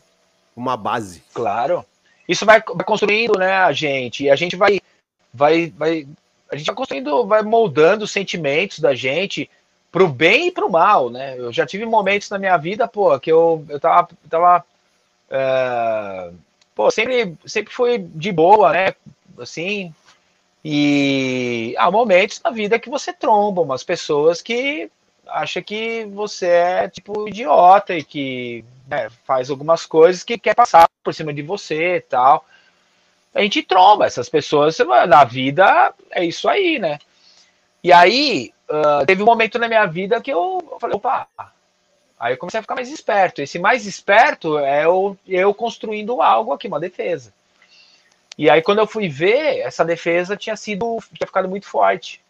[0.55, 1.23] Uma base.
[1.35, 1.85] Claro.
[2.29, 4.25] Isso vai, construindo, né, a gente.
[4.25, 4.81] E a gente vai
[5.35, 6.07] vai vai
[6.51, 9.51] a gente vai construindo, vai moldando os sentimentos da gente
[9.91, 11.37] pro bem e pro mal, né?
[11.39, 14.65] Eu já tive momentos na minha vida, pô, que eu, eu tava, tava
[15.31, 16.31] é,
[16.75, 18.95] pô, sempre, sempre fui de boa, né?
[19.39, 19.93] Assim,
[20.65, 24.91] e há momentos na vida que você tromba umas pessoas que
[25.27, 30.89] acha que você é tipo idiota e que né, faz algumas coisas que quer passar
[31.03, 32.45] por cima de você e tal.
[33.35, 34.77] A gente tromba essas pessoas
[35.09, 36.99] na vida, é isso aí, né?
[37.83, 41.27] E aí, uh, teve um momento na minha vida que eu falei, opa,
[42.23, 43.43] aí eu comecei a ficar mais esperto.
[43.43, 47.35] Esse mais esperto é eu, eu construindo algo aqui, uma defesa.
[48.39, 52.21] E aí, quando eu fui ver, essa defesa tinha sido, tinha ficado muito forte.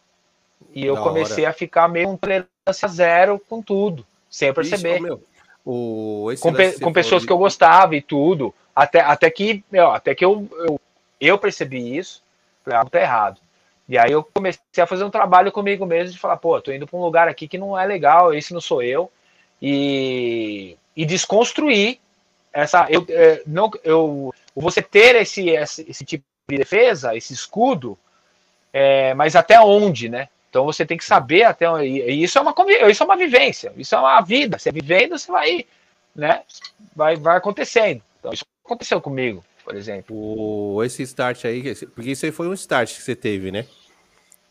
[0.74, 1.50] E eu da comecei hora.
[1.50, 4.94] a ficar meio um tolerância zero com tudo, sem perceber.
[4.94, 5.22] Isso, meu,
[5.64, 7.26] o, com, pe com pessoas de...
[7.26, 8.54] que eu gostava e tudo.
[8.74, 10.80] Até, até que, meu, até que eu, eu,
[11.20, 12.22] eu percebi isso,
[12.64, 13.38] falei, algo tá errado.
[13.88, 16.86] E aí eu comecei a fazer um trabalho comigo mesmo de falar, pô, tô indo
[16.86, 19.10] para um lugar aqui que não é legal, esse não sou eu.
[19.62, 22.00] E, e desconstruir
[22.52, 22.86] essa.
[22.90, 27.96] Eu, é, não, eu, você ter esse, esse, esse tipo de defesa, esse escudo,
[28.72, 30.28] é, mas até onde, né?
[30.50, 32.54] Então você tem que saber até onde, e isso é uma
[32.90, 34.58] isso é uma vivência, isso é uma vida.
[34.58, 35.64] Você vivendo, você vai,
[36.14, 36.42] né?
[36.94, 38.02] Vai, vai acontecendo.
[38.18, 40.82] Então isso aconteceu comigo, por exemplo.
[40.84, 43.64] Esse start aí, porque isso aí foi um start que você teve, né?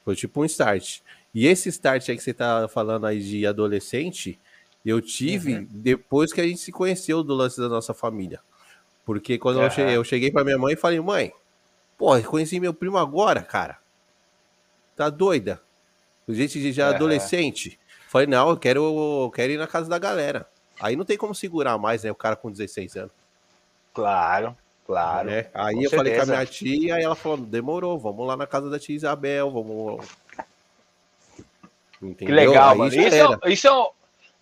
[0.03, 1.01] Foi tipo um start.
[1.33, 4.39] E esse start aí que você tá falando aí de adolescente,
[4.85, 5.67] eu tive uhum.
[5.69, 8.39] depois que a gente se conheceu do lance da nossa família.
[9.05, 9.63] Porque quando uhum.
[9.63, 11.31] eu cheguei, eu cheguei pra minha mãe e falei, mãe,
[11.97, 13.77] pô, conheci meu primo agora, cara.
[14.95, 15.61] Tá doida?
[16.27, 16.95] Gente já uhum.
[16.95, 17.79] adolescente.
[18.07, 18.83] Falei, não, eu quero,
[19.23, 20.47] eu quero ir na casa da galera.
[20.79, 22.11] Aí não tem como segurar mais, né?
[22.11, 23.11] O cara com 16 anos.
[23.93, 24.55] Claro,
[24.85, 25.29] claro.
[25.29, 25.49] É.
[25.53, 25.95] Aí eu certeza.
[25.97, 28.95] falei com a minha tia, e ela falou: demorou, vamos lá na casa da tia
[28.95, 30.05] Isabel, vamos.
[32.01, 32.27] Entendeu?
[32.27, 32.93] Que legal, aí mano.
[32.93, 33.89] Isso, isso é,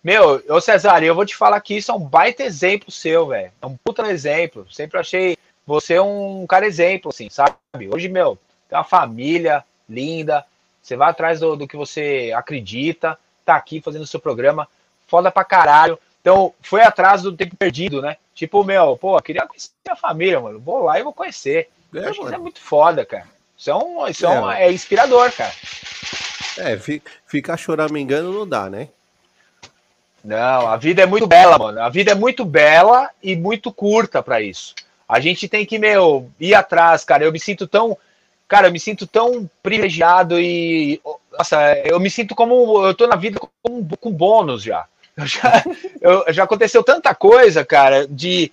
[0.02, 3.52] meu, ô Cesário, eu vou te falar que isso é um baita exemplo seu, velho.
[3.60, 4.66] É um puta exemplo.
[4.70, 5.36] Sempre achei
[5.66, 7.56] você um cara exemplo, assim, sabe?
[7.92, 8.38] Hoje, meu,
[8.68, 10.44] tem uma família linda,
[10.82, 14.66] você vai atrás do, do que você acredita, tá aqui fazendo o seu programa,
[15.06, 15.98] foda pra caralho.
[16.20, 18.16] Então, foi atrás do tempo perdido, né?
[18.34, 20.60] Tipo, meu, pô, queria conhecer a família, mano.
[20.60, 21.68] Vou lá e vou conhecer.
[21.94, 23.26] É, acho que isso é muito foda, cara.
[23.56, 25.52] Isso é, um, isso é, é, um, é inspirador, cara.
[26.58, 26.78] É,
[27.26, 28.88] ficar choramingando não dá, né?
[30.22, 31.80] Não, a vida é muito bela, mano.
[31.80, 34.74] A vida é muito bela e muito curta para isso.
[35.08, 37.24] A gente tem que, meu, ir atrás, cara.
[37.24, 37.96] Eu me sinto tão.
[38.46, 41.00] Cara, eu me sinto tão privilegiado e.
[41.36, 42.86] Nossa, eu me sinto como.
[42.86, 44.84] Eu tô na vida com, com bônus já.
[45.16, 45.64] Eu já,
[46.00, 48.52] eu, já aconteceu tanta coisa, cara, de.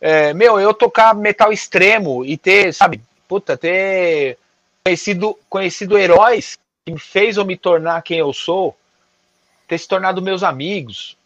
[0.00, 4.38] É, meu, eu tocar metal extremo e ter, sabe, puta, ter
[4.84, 6.56] conhecido, conhecido heróis
[6.86, 8.77] que me fez eu me tornar quem eu sou
[9.68, 11.16] ter se tornado meus amigos,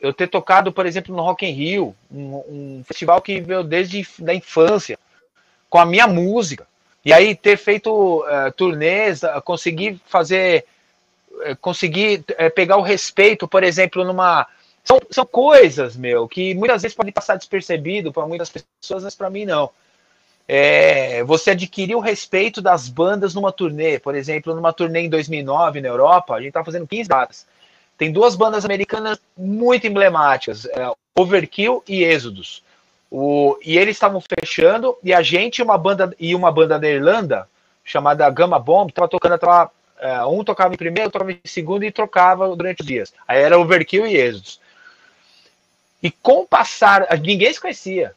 [0.00, 4.06] eu ter tocado, por exemplo, no Rock in Rio, um, um festival que veio desde
[4.20, 4.96] da infância,
[5.68, 6.66] com a minha música.
[7.04, 10.64] E aí ter feito uh, turnês, uh, conseguir fazer,
[11.32, 14.46] uh, conseguir uh, pegar o respeito, por exemplo, numa
[14.84, 19.28] São, são coisas, meu, que muitas vezes podem passar despercebido para muitas pessoas, mas para
[19.28, 19.70] mim não.
[20.46, 25.82] É, você adquirir o respeito das bandas numa turnê, por exemplo, numa turnê em 2009
[25.82, 27.46] na Europa, a gente estava fazendo 15 datas.
[27.98, 32.62] Tem duas bandas americanas muito emblemáticas, é, Overkill e Êxodos.
[33.10, 37.48] O, e eles estavam fechando e a gente uma banda e uma banda da Irlanda
[37.84, 41.90] chamada Gamma Bomb estava tocando, tava, é, um tocava em primeiro, tocava em segundo e
[41.90, 43.12] trocava durante os dias.
[43.26, 44.60] Aí era Overkill e Êxodos.
[46.00, 48.14] E com o passar, ninguém se conhecia.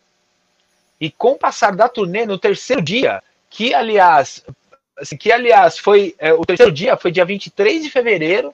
[1.00, 4.46] E com o passar da turnê, no terceiro dia, que aliás,
[4.96, 8.54] assim, que aliás foi, é, o terceiro dia foi dia 23 de fevereiro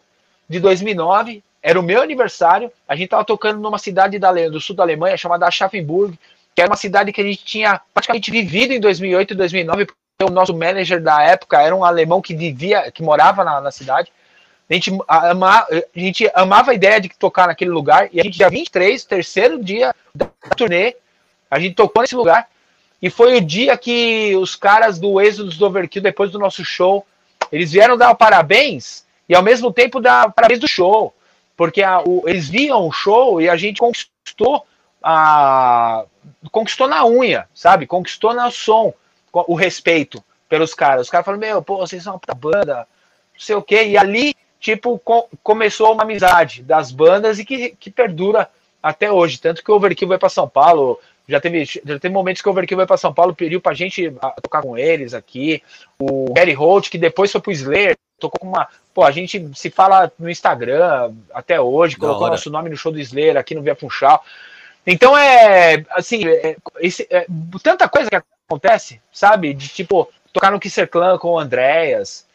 [0.50, 4.76] de 2009, era o meu aniversário, a gente estava tocando numa cidade da, do sul
[4.76, 6.18] da Alemanha chamada Aschaffenburg,
[6.56, 10.24] que era uma cidade que a gente tinha praticamente vivido em 2008 e 2009, porque
[10.24, 14.12] o nosso manager da época era um alemão que vivia, que morava na, na cidade.
[14.70, 18.10] A gente, ama, a gente amava a ideia de tocar naquele lugar.
[18.12, 20.26] E a gente, dia 23, terceiro dia da
[20.56, 20.96] turnê,
[21.50, 22.48] a gente tocou nesse lugar.
[23.02, 27.06] E foi o dia que os caras do Êxodo do Overkill, depois do nosso show,
[27.52, 31.14] eles vieram dar parabéns e ao mesmo tempo dar parabéns do show.
[31.56, 34.66] Porque a, o, eles viam o show e a gente conquistou
[35.02, 36.06] a.
[36.52, 37.88] Conquistou na unha, sabe?
[37.88, 38.94] Conquistou no som
[39.32, 41.04] o respeito pelos caras.
[41.04, 42.88] Os caras falaram, meu, pô, vocês são uma puta banda,
[43.34, 43.86] não sei o quê.
[43.88, 48.50] E ali tipo, com, começou uma amizade das bandas e que, que perdura
[48.82, 49.40] até hoje.
[49.40, 51.00] Tanto que o Overkill vai para São Paulo.
[51.28, 54.14] Já teve, já teve momentos que o Overkill vai para São Paulo, pediu pra gente
[54.42, 55.62] tocar com eles aqui.
[56.00, 58.68] O Gary Holt, que depois foi pro Slayer, tocou com uma.
[58.94, 63.00] Pô, a gente se fala no Instagram até hoje, colocou nosso nome no show do
[63.00, 64.24] Slayer aqui no Via Funchal.
[64.86, 67.26] Então é assim, é, esse, é,
[67.62, 69.54] tanta coisa que acontece, sabe?
[69.54, 72.26] De tipo, tocar no Kisser Clan com o Andréas,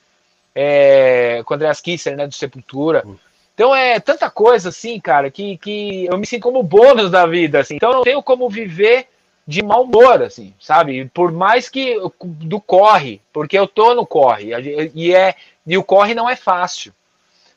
[0.54, 3.02] é, com o Andreas Kisser, né, do Sepultura.
[3.06, 3.16] Hum.
[3.54, 7.60] Então é tanta coisa assim, cara, que, que eu me sinto como bônus da vida,
[7.60, 7.76] assim.
[7.76, 9.06] Então eu não tenho como viver
[9.46, 11.10] de mau humor, assim, sabe?
[11.12, 14.50] Por mais que do corre, porque eu tô no corre
[14.94, 15.34] e é
[15.66, 16.92] e o corre não é fácil.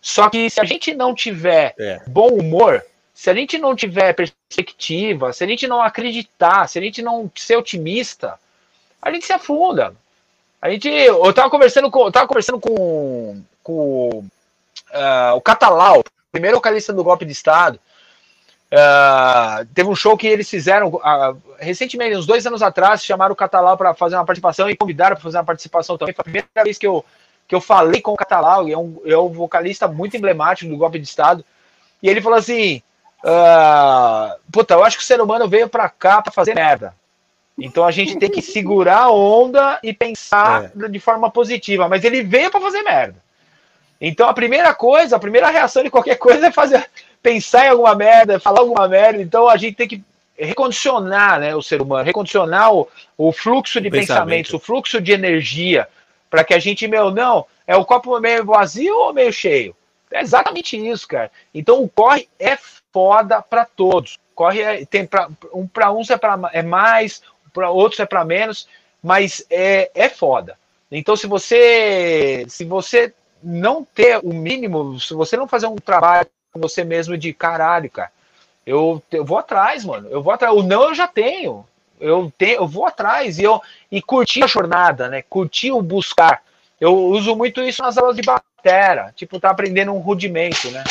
[0.01, 2.01] Só que se a gente não tiver é.
[2.08, 2.84] bom humor,
[3.14, 7.32] se a gente não tiver perspectiva, se a gente não acreditar, se a gente não
[7.36, 8.38] ser otimista,
[9.01, 9.93] a gente se afunda.
[10.62, 16.58] A gente, eu tava conversando com, eu tava conversando com, com uh, o Catalau, primeiro
[16.58, 17.80] vocalista do golpe de Estado.
[18.72, 23.36] Uh, teve um show que eles fizeram uh, recentemente, uns dois anos atrás, chamaram o
[23.36, 26.14] Catalau para fazer uma participação e convidaram para fazer uma participação também.
[26.14, 27.06] Foi a primeira vez que eu,
[27.47, 30.99] que eu falei com o Catalau, é um, é um vocalista muito emblemático do golpe
[30.99, 31.45] de Estado.
[32.01, 32.81] E ele falou assim:
[33.23, 36.93] uh, Puta, eu acho que o ser humano veio para cá para fazer merda.
[37.57, 40.89] Então a gente tem que segurar a onda e pensar é.
[40.89, 41.87] de forma positiva.
[41.87, 43.15] Mas ele veio para fazer merda.
[43.99, 46.85] Então a primeira coisa, a primeira reação de qualquer coisa é fazer,
[47.23, 49.21] pensar em alguma merda, falar alguma merda.
[49.21, 50.03] Então a gente tem que
[50.37, 52.87] recondicionar né, o ser humano, recondicionar o,
[53.17, 55.87] o fluxo de pensamentos, o fluxo de energia,
[56.30, 59.76] para que a gente, meu, não, é o copo meio vazio ou meio cheio?
[60.11, 61.32] É exatamente isso, cara.
[61.53, 62.57] Então o corre é
[62.91, 64.17] foda para todos.
[64.34, 67.21] Corre é, tem para um para uns é, pra, é mais,
[67.53, 68.67] para outros é para menos,
[69.01, 70.57] mas é, é foda.
[70.91, 73.13] Então, se você se você
[73.43, 77.89] não ter o mínimo, se você não fazer um trabalho com você mesmo de caralho,
[77.89, 78.11] cara,
[78.65, 80.09] eu, eu vou atrás, mano.
[80.09, 80.55] Eu vou atrás.
[80.55, 81.65] O não eu já tenho.
[81.99, 85.21] Eu tenho, eu vou atrás e eu e curtir a jornada, né?
[85.21, 86.41] Curtir o buscar.
[86.79, 90.83] Eu uso muito isso nas aulas de batera, tipo, tá aprendendo um rudimento, né?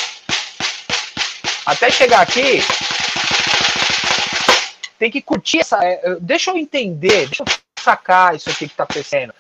[1.66, 2.60] Até chegar aqui,
[4.98, 5.84] tem que curtir essa.
[5.84, 7.46] É, deixa eu entender, deixa eu
[7.78, 9.34] sacar isso aqui que tá acontecendo.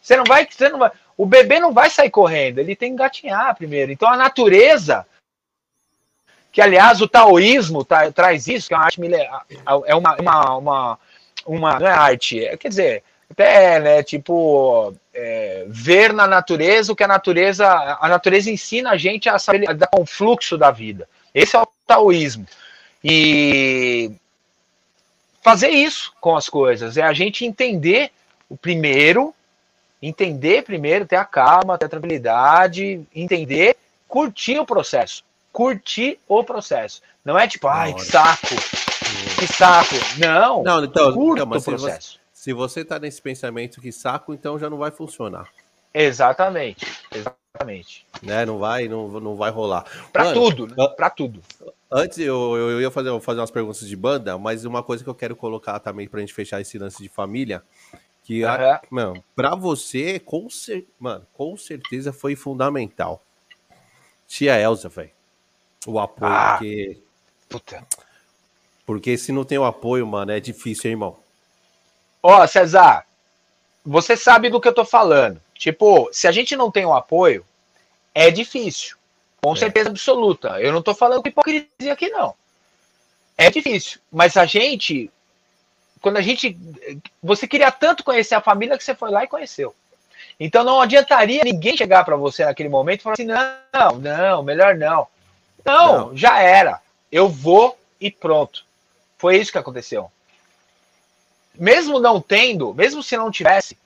[0.00, 0.90] Você não vai, você não vai.
[1.16, 3.92] O bebê não vai sair correndo, ele tem que engatinhar primeiro.
[3.92, 5.06] Então a natureza,
[6.54, 9.00] que aliás o taoísmo tá, traz isso, que é uma arte
[9.86, 10.98] é uma, uma, uma,
[11.44, 16.96] uma não é arte, é, quer dizer, até né, tipo é, ver na natureza o
[16.96, 17.66] que a natureza,
[18.00, 21.08] a natureza ensina a gente a saber lidar com o fluxo da vida.
[21.34, 22.46] Esse é o taoísmo.
[23.02, 24.12] E
[25.42, 26.96] fazer isso com as coisas.
[26.96, 28.12] É a gente entender
[28.48, 29.34] o primeiro,
[30.00, 33.76] entender primeiro, ter a calma, ter a tranquilidade, entender,
[34.06, 35.24] curtir o processo.
[35.54, 37.00] Curtir o processo.
[37.24, 38.56] Não é tipo, ai, que saco,
[39.38, 39.94] que saco.
[40.18, 42.18] Não, não então, curta então, o processo.
[42.32, 45.48] Se você está nesse pensamento que saco, então já não vai funcionar.
[45.94, 46.84] Exatamente,
[47.14, 48.04] exatamente.
[48.20, 48.44] Né?
[48.44, 49.84] Não vai, não, não vai rolar.
[50.12, 50.74] Para tudo, né?
[50.96, 51.40] para tudo.
[51.88, 55.14] Antes eu, eu, ia fazer, fazer umas perguntas de banda, mas uma coisa que eu
[55.14, 57.62] quero colocar também pra gente fechar esse lance de família,
[58.24, 58.78] que, uhum.
[58.90, 63.22] mano, pra você, com, cer mano, com certeza foi fundamental.
[64.26, 65.12] Tia Elza, velho.
[65.86, 66.56] O apoio, ah.
[66.58, 66.98] porque
[67.54, 67.86] Puta.
[68.84, 71.16] Porque se não tem o apoio, mano, é difícil, hein, irmão?
[72.20, 73.06] Ó, César,
[73.84, 75.40] você sabe do que eu tô falando.
[75.54, 77.46] Tipo, se a gente não tem o apoio,
[78.12, 78.96] é difícil.
[79.40, 79.56] Com é.
[79.56, 80.60] certeza absoluta.
[80.60, 82.34] Eu não tô falando com hipocrisia aqui, não.
[83.38, 84.00] É difícil.
[84.10, 85.10] Mas a gente,
[86.00, 86.58] quando a gente.
[87.22, 89.74] Você queria tanto conhecer a família que você foi lá e conheceu.
[90.40, 94.74] Então não adiantaria ninguém chegar para você naquele momento e falar assim: não, não, melhor
[94.74, 95.06] não.
[95.64, 96.80] Não, não, já era.
[97.10, 98.64] Eu vou e pronto.
[99.16, 100.10] Foi isso que aconteceu.
[101.54, 103.78] Mesmo não tendo, mesmo se não tivesse,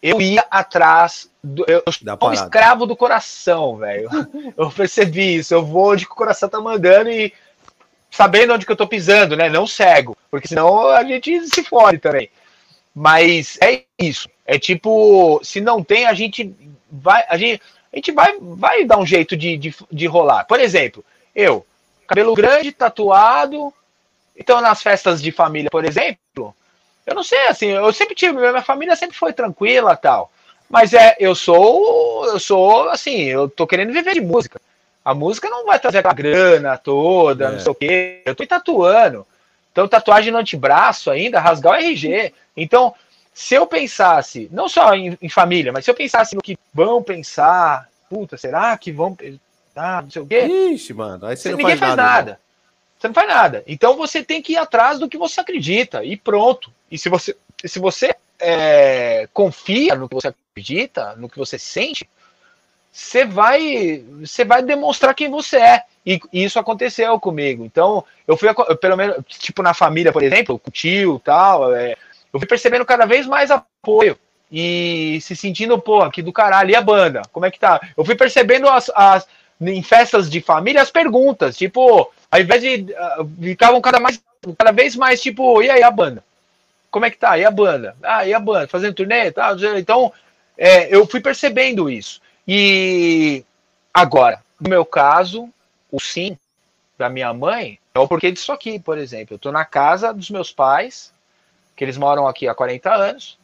[0.00, 1.30] eu ia atrás.
[1.42, 4.08] Do, eu sou um escravo do coração, velho.
[4.56, 5.54] Eu percebi isso.
[5.54, 7.32] Eu vou onde o coração tá mandando e
[8.10, 9.48] sabendo onde que eu tô pisando, né?
[9.48, 12.30] Não cego, porque senão a gente se fode também.
[12.94, 14.28] Mas é isso.
[14.44, 16.54] É tipo, se não tem, a gente
[16.90, 17.62] vai, a gente,
[17.92, 20.44] a gente vai, vai dar um jeito de, de, de rolar.
[20.44, 21.66] Por exemplo, eu,
[22.06, 23.72] cabelo grande, tatuado,
[24.36, 26.54] então nas festas de família, por exemplo,
[27.06, 30.30] eu não sei, assim, eu sempre tive, minha família sempre foi tranquila tal.
[30.70, 34.58] Mas é, eu sou, eu sou, assim, eu tô querendo viver de música.
[35.04, 37.52] A música não vai trazer a grana toda, é.
[37.52, 38.22] não sei o quê.
[38.24, 39.26] Eu tô tatuando.
[39.70, 42.32] Então, tatuagem no antebraço ainda, rasgar o RG.
[42.56, 42.94] Então,
[43.32, 47.02] se eu pensasse, não só em, em, família, mas se eu pensasse no que vão
[47.02, 49.16] pensar, puta, será que vão
[49.74, 50.40] ah, não sei o quê?
[50.44, 52.12] Ixi, mano, aí você, não ninguém faz, faz nada.
[52.12, 52.40] nada.
[52.98, 53.64] Você não faz nada.
[53.66, 56.70] Então você tem que ir atrás do que você acredita e pronto.
[56.90, 62.08] E se você, se você é, confia no que você acredita, no que você sente,
[62.92, 65.84] você vai, você vai demonstrar quem você é.
[66.04, 67.64] E, e isso aconteceu comigo.
[67.64, 68.48] Então, eu fui,
[68.80, 71.96] pelo menos, tipo, na família, por exemplo, com o tio tal, é,
[72.32, 74.18] eu fui percebendo cada vez mais apoio.
[74.50, 77.22] E se sentindo, pô, aqui do caralho, e a banda?
[77.32, 77.80] Como é que tá?
[77.96, 79.26] Eu fui percebendo as, as
[79.60, 82.92] em festas de família as perguntas, tipo, ao invés de.
[82.92, 84.22] Uh, ficavam cada, mais,
[84.58, 86.22] cada vez mais, tipo, e aí a banda?
[86.90, 87.38] Como é que tá?
[87.38, 87.96] E a banda?
[88.02, 88.68] Ah, e a banda?
[88.68, 89.30] Fazendo turnê?
[89.30, 89.56] Tá?
[89.78, 90.12] Então,
[90.58, 92.20] é, eu fui percebendo isso.
[92.46, 93.44] E
[93.94, 95.48] agora, no meu caso,
[95.90, 96.36] o sim
[96.98, 99.34] da minha mãe é o porquê disso aqui, por exemplo.
[99.34, 101.11] Eu estou na casa dos meus pais,
[101.82, 103.36] que eles moram aqui há 40 anos,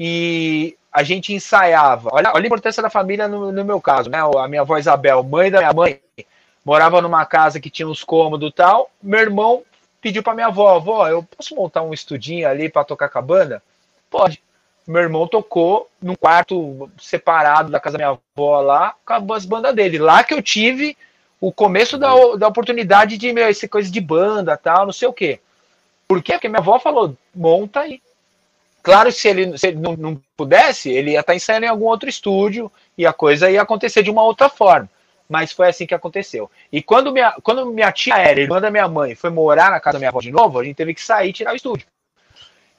[0.00, 2.08] e a gente ensaiava.
[2.10, 4.18] Olha, olha a importância da família no, no, meu caso, né?
[4.18, 6.00] A minha avó Isabel, mãe da minha mãe,
[6.64, 8.90] morava numa casa que tinha uns cômodos e tal.
[9.02, 9.62] Meu irmão
[10.00, 13.22] pediu para minha avó, avó, eu posso montar um estudinho ali para tocar com a
[13.22, 13.62] banda?
[14.08, 14.40] Pode
[14.86, 19.74] meu irmão tocou num quarto separado da casa da minha avó lá, com as bandas
[19.74, 19.98] dele.
[19.98, 20.96] Lá que eu tive
[21.40, 22.08] o começo da,
[22.38, 25.40] da oportunidade de meu, essa coisa de banda, tal, não sei o quê.
[26.08, 26.34] Por quê?
[26.34, 28.00] Porque minha avó falou, monta aí.
[28.82, 32.08] Claro, se ele, se ele não, não pudesse, ele ia estar ensaiando em algum outro
[32.08, 34.88] estúdio e a coisa ia acontecer de uma outra forma.
[35.28, 36.48] Mas foi assim que aconteceu.
[36.70, 39.94] E quando minha, quando minha tia era, irmã da minha mãe, foi morar na casa
[39.94, 41.86] da minha avó de novo, a gente teve que sair e tirar o estúdio.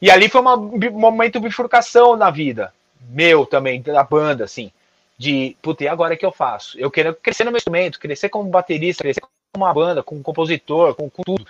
[0.01, 2.73] E ali foi uma, um momento de bifurcação na vida,
[3.09, 4.71] meu também, da banda, assim,
[5.17, 6.79] de, puta, e agora que eu faço?
[6.79, 10.93] Eu quero crescer no meu instrumento, crescer como baterista, crescer como uma banda, como compositor,
[10.95, 11.45] com, com tudo.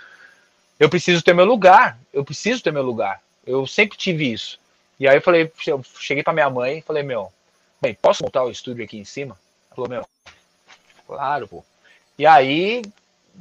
[0.78, 3.20] Eu preciso ter meu lugar, eu preciso ter meu lugar.
[3.46, 4.58] Eu sempre tive isso.
[4.98, 7.32] E aí eu falei, eu cheguei pra minha mãe e falei, meu,
[7.80, 9.36] bem, posso montar o estúdio aqui em cima?
[9.66, 10.06] Ela falou, meu,
[11.06, 11.64] claro, pô.
[12.18, 12.82] E aí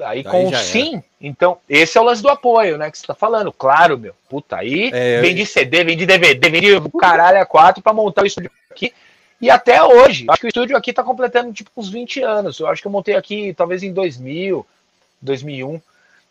[0.05, 1.03] Aí, com o sim, era.
[1.19, 2.91] então, esse é o lance do apoio, né?
[2.91, 3.51] Que você tá falando.
[3.51, 4.13] Claro, meu.
[4.29, 7.93] Puta, aí é, vem de CD, vem de DVD, vem de caralho a quatro pra
[7.93, 8.93] montar o estúdio aqui.
[9.41, 12.59] E até hoje, acho que o estúdio aqui tá completando tipo uns 20 anos.
[12.59, 14.65] Eu acho que eu montei aqui talvez em 2000,
[15.21, 15.81] 2001.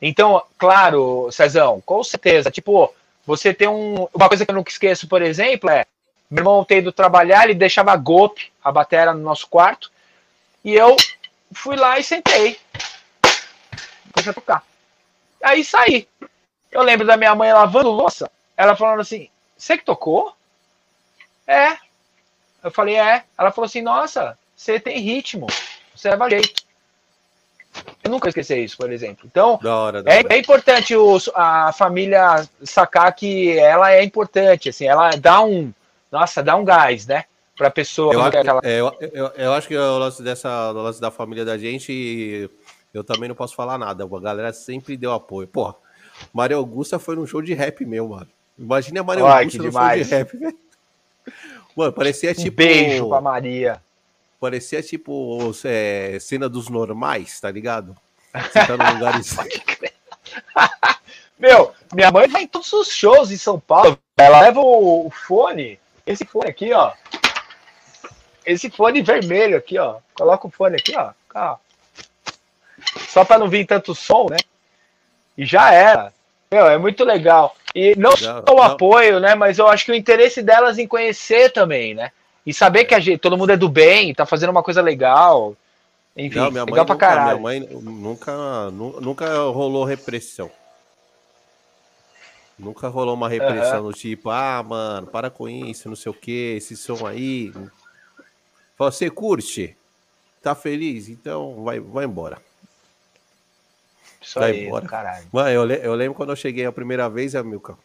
[0.00, 2.50] Então, claro, Cezão, com certeza.
[2.50, 2.92] Tipo,
[3.26, 4.08] você tem um.
[4.12, 5.86] Uma coisa que eu nunca esqueço, por exemplo, é.
[6.30, 9.92] Meu irmão ter ido trabalhar, ele deixava a golpe, a bateria no nosso quarto.
[10.64, 10.96] E eu
[11.52, 12.58] fui lá e sentei
[14.16, 14.64] comecei tocar.
[15.42, 16.08] Aí saí.
[16.70, 20.34] Eu lembro da minha mãe lavando louça, ela falando assim: Você que tocou?
[21.46, 21.76] É.
[22.62, 23.24] Eu falei: É.
[23.38, 25.46] Ela falou assim: Nossa, você tem ritmo,
[25.94, 26.65] você leva jeito.
[28.02, 29.26] Eu nunca esqueci isso, por exemplo.
[29.26, 30.34] Então, da hora, da é, hora.
[30.34, 35.72] é, importante o, a família sacar que ela é importante, assim, ela dá um,
[36.10, 37.24] nossa, dá um gás, né?
[37.56, 38.12] Pra pessoa.
[38.12, 38.60] Eu, acho, aquela...
[38.62, 42.50] é, eu, eu, eu, acho que o lance, dessa, o lance da família da gente
[42.96, 44.04] eu também não posso falar nada.
[44.04, 45.46] A galera sempre deu apoio.
[45.46, 45.74] Pô,
[46.32, 48.28] Maria Augusta foi num show de rap meu, mano.
[48.58, 50.58] Imagina a Maria Augusta no show de rap, velho.
[51.76, 52.62] Mano, parecia tipo.
[52.62, 53.82] Um beijo pra Maria.
[54.40, 57.96] Parecia tipo é, cena dos normais, tá ligado?
[58.34, 59.14] Você tá num lugar
[61.38, 63.98] Meu, minha mãe vai em todos os shows em São Paulo.
[64.16, 66.92] Ela leva o fone, esse fone aqui, ó.
[68.44, 69.96] Esse fone vermelho aqui, ó.
[70.14, 71.10] Coloca o fone aqui, ó.
[71.34, 71.56] ó.
[73.08, 74.38] só para não vir tanto som, né?
[75.36, 76.12] E já era.
[76.50, 77.54] Meu, é muito legal.
[77.74, 78.62] E não, não só o não.
[78.62, 79.34] apoio, né?
[79.34, 82.12] Mas eu acho que o interesse delas em conhecer também, né?
[82.46, 85.56] E saber que a gente, todo mundo é do bem, tá fazendo uma coisa legal.
[86.16, 87.40] Enfim, não, minha legal mãe pra nunca, caralho.
[87.40, 90.50] Minha mãe nunca, nunca rolou repressão.
[92.58, 93.90] Nunca rolou uma repressão uhum.
[93.90, 97.52] do tipo, ah, mano, para com isso, não sei o que, esse som aí.
[98.78, 99.76] Você curte?
[100.40, 101.08] Tá feliz?
[101.08, 102.38] Então vai, vai embora.
[104.22, 104.86] Isso vai aí, embora.
[104.86, 105.26] caralho.
[105.30, 107.76] Mano, eu, eu lembro quando eu cheguei a primeira vez, Amilca,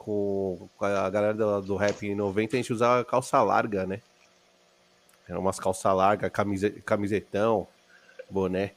[0.00, 4.00] com, a galera do, do rap em 90, a gente usava calça larga, né?
[5.28, 6.32] Eram umas calças largas,
[6.84, 7.68] camisetão,
[8.28, 8.72] boné.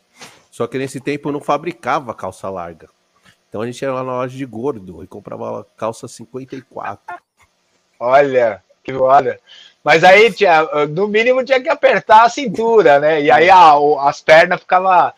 [0.51, 2.89] Só que nesse tempo não fabricava calça larga.
[3.47, 7.15] Então a gente ia lá na loja de gordo e comprava calça 54.
[7.97, 9.39] Olha, que olha.
[9.81, 13.21] Mas aí tinha, no mínimo tinha que apertar a cintura, né?
[13.21, 15.13] E aí a, as pernas ficavam.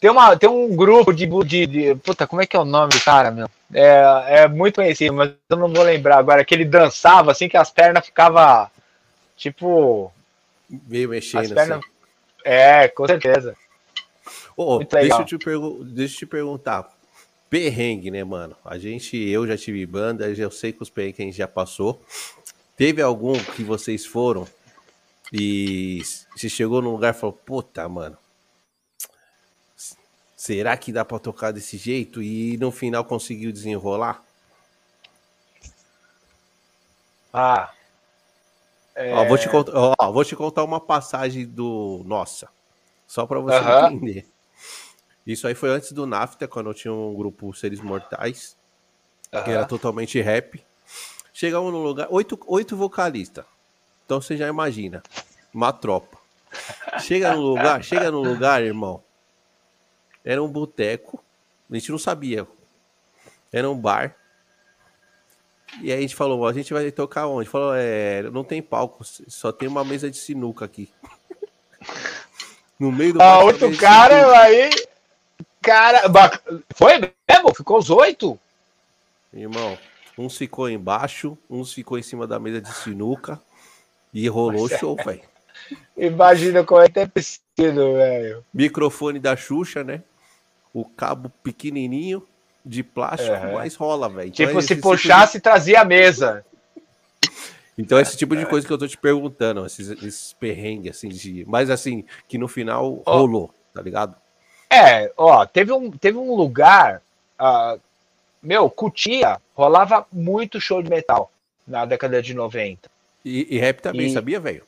[0.00, 2.90] Tem, uma, tem um grupo de, de, de, Puta, como é que é o nome
[2.90, 3.48] do cara, meu?
[3.72, 6.44] É, é muito conhecido, mas eu não vou lembrar agora.
[6.44, 8.68] Que ele dançava assim que as pernas ficavam.
[9.36, 10.10] Tipo.
[10.68, 11.54] Meio mexendo.
[11.54, 11.78] Pernas...
[11.78, 11.88] Assim.
[12.44, 13.54] É, com certeza.
[14.56, 16.90] Oh, deixa, eu te deixa eu te perguntar
[17.50, 18.56] perrengue, né, mano?
[18.64, 21.48] A gente, eu já tive banda, eu sei que os perrengues que a gente já
[21.48, 22.00] passou.
[22.76, 24.46] Teve algum que vocês foram
[25.32, 26.00] e
[26.36, 28.16] se chegou num lugar e falou, puta, mano,
[30.40, 32.22] será que dá pra tocar desse jeito?
[32.22, 34.24] E no final conseguiu desenrolar?
[37.30, 37.70] Ah.
[38.94, 39.12] É...
[39.12, 42.48] Ó, vou, te contar, ó, vou te contar uma passagem do Nossa,
[43.06, 43.58] só pra você
[43.92, 44.26] entender.
[45.26, 48.56] Isso aí foi antes do NAFTA, quando eu tinha um grupo Seres Mortais,
[49.44, 50.64] que era totalmente rap.
[51.34, 53.44] Chegamos no lugar, oito, oito vocalistas.
[54.06, 55.02] Então você já imagina,
[55.52, 56.18] uma tropa.
[57.00, 59.02] Chega no lugar, chega no lugar, irmão.
[60.24, 61.22] Era um boteco,
[61.70, 62.46] a gente não sabia.
[63.52, 64.16] Era um bar.
[65.82, 67.48] E aí a gente falou, a gente vai tocar onde?
[67.48, 70.90] Falou, é, não tem palco, só tem uma mesa de sinuca aqui.
[72.78, 73.20] No meio do.
[73.20, 74.70] Ah, outro cara aí
[75.62, 76.02] Cara,
[76.74, 77.54] foi mesmo?
[77.54, 78.38] Ficou os oito?
[79.32, 79.78] Irmão,
[80.16, 83.40] uns ficou embaixo, uns ficou em cima da mesa de sinuca
[84.12, 84.78] e rolou o é.
[84.78, 85.20] show, velho.
[85.96, 87.06] Imagina como é que é
[87.56, 88.44] velho.
[88.52, 90.02] Microfone da Xuxa, né?
[90.72, 92.26] O cabo pequenininho
[92.64, 93.54] de plástico, uhum.
[93.54, 94.28] mas rola, velho.
[94.28, 95.42] Então, tipo, se puxasse, tipo de...
[95.42, 96.44] trazia a mesa.
[97.76, 101.44] Então, esse tipo de coisa que eu tô te perguntando, esses, esses perrengues, assim, de...
[101.48, 103.10] mas assim, que no final oh.
[103.10, 104.14] rolou, tá ligado?
[104.68, 107.02] É, ó, teve um, teve um lugar,
[107.40, 107.80] uh,
[108.42, 111.32] meu, Cutia, rolava muito show de metal
[111.66, 112.88] na década de 90.
[113.24, 114.12] E, e rap também, e...
[114.12, 114.62] sabia, velho?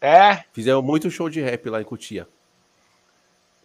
[0.00, 0.44] É.
[0.52, 2.28] Fizeram muito show de rap lá em Cutia.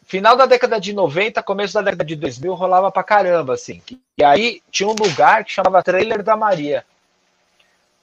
[0.06, 3.82] Final da década de 90, começo da década de 2000, rolava pra caramba, assim.
[4.18, 6.86] E aí tinha um lugar que chamava Trailer da Maria,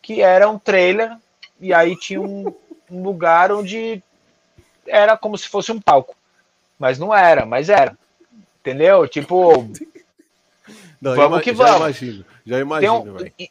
[0.00, 1.16] que era um trailer,
[1.60, 2.54] e aí tinha um,
[2.90, 4.02] um lugar onde
[4.86, 6.16] era como se fosse um palco.
[6.78, 7.96] Mas não era, mas era.
[8.60, 9.06] Entendeu?
[9.06, 9.70] Tipo.
[11.00, 11.72] Não, vamos que vamos.
[11.72, 13.46] Já imagino, já imagino, um,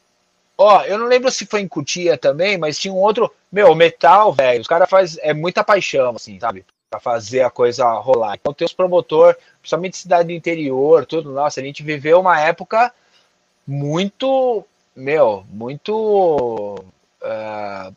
[0.58, 3.34] Ó, eu não lembro se foi em Cutia também, mas tinha um outro.
[3.52, 5.20] Meu, metal, velho, os caras fazem.
[5.24, 6.66] É muita paixão, assim, sabe?
[6.90, 8.36] Pra fazer a coisa rolar.
[8.36, 11.32] Então tem os promotor, principalmente cidade do interior, tudo.
[11.32, 12.92] Nossa, a gente viveu uma época
[13.66, 14.66] muito.
[14.96, 16.84] Meu, muito.
[17.22, 17.96] Uh,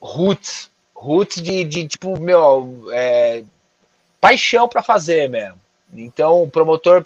[0.00, 0.70] roots.
[0.94, 2.88] Roots de, de tipo, meu.
[2.92, 3.44] É,
[4.18, 5.60] paixão para fazer mesmo.
[5.92, 7.04] Então o promotor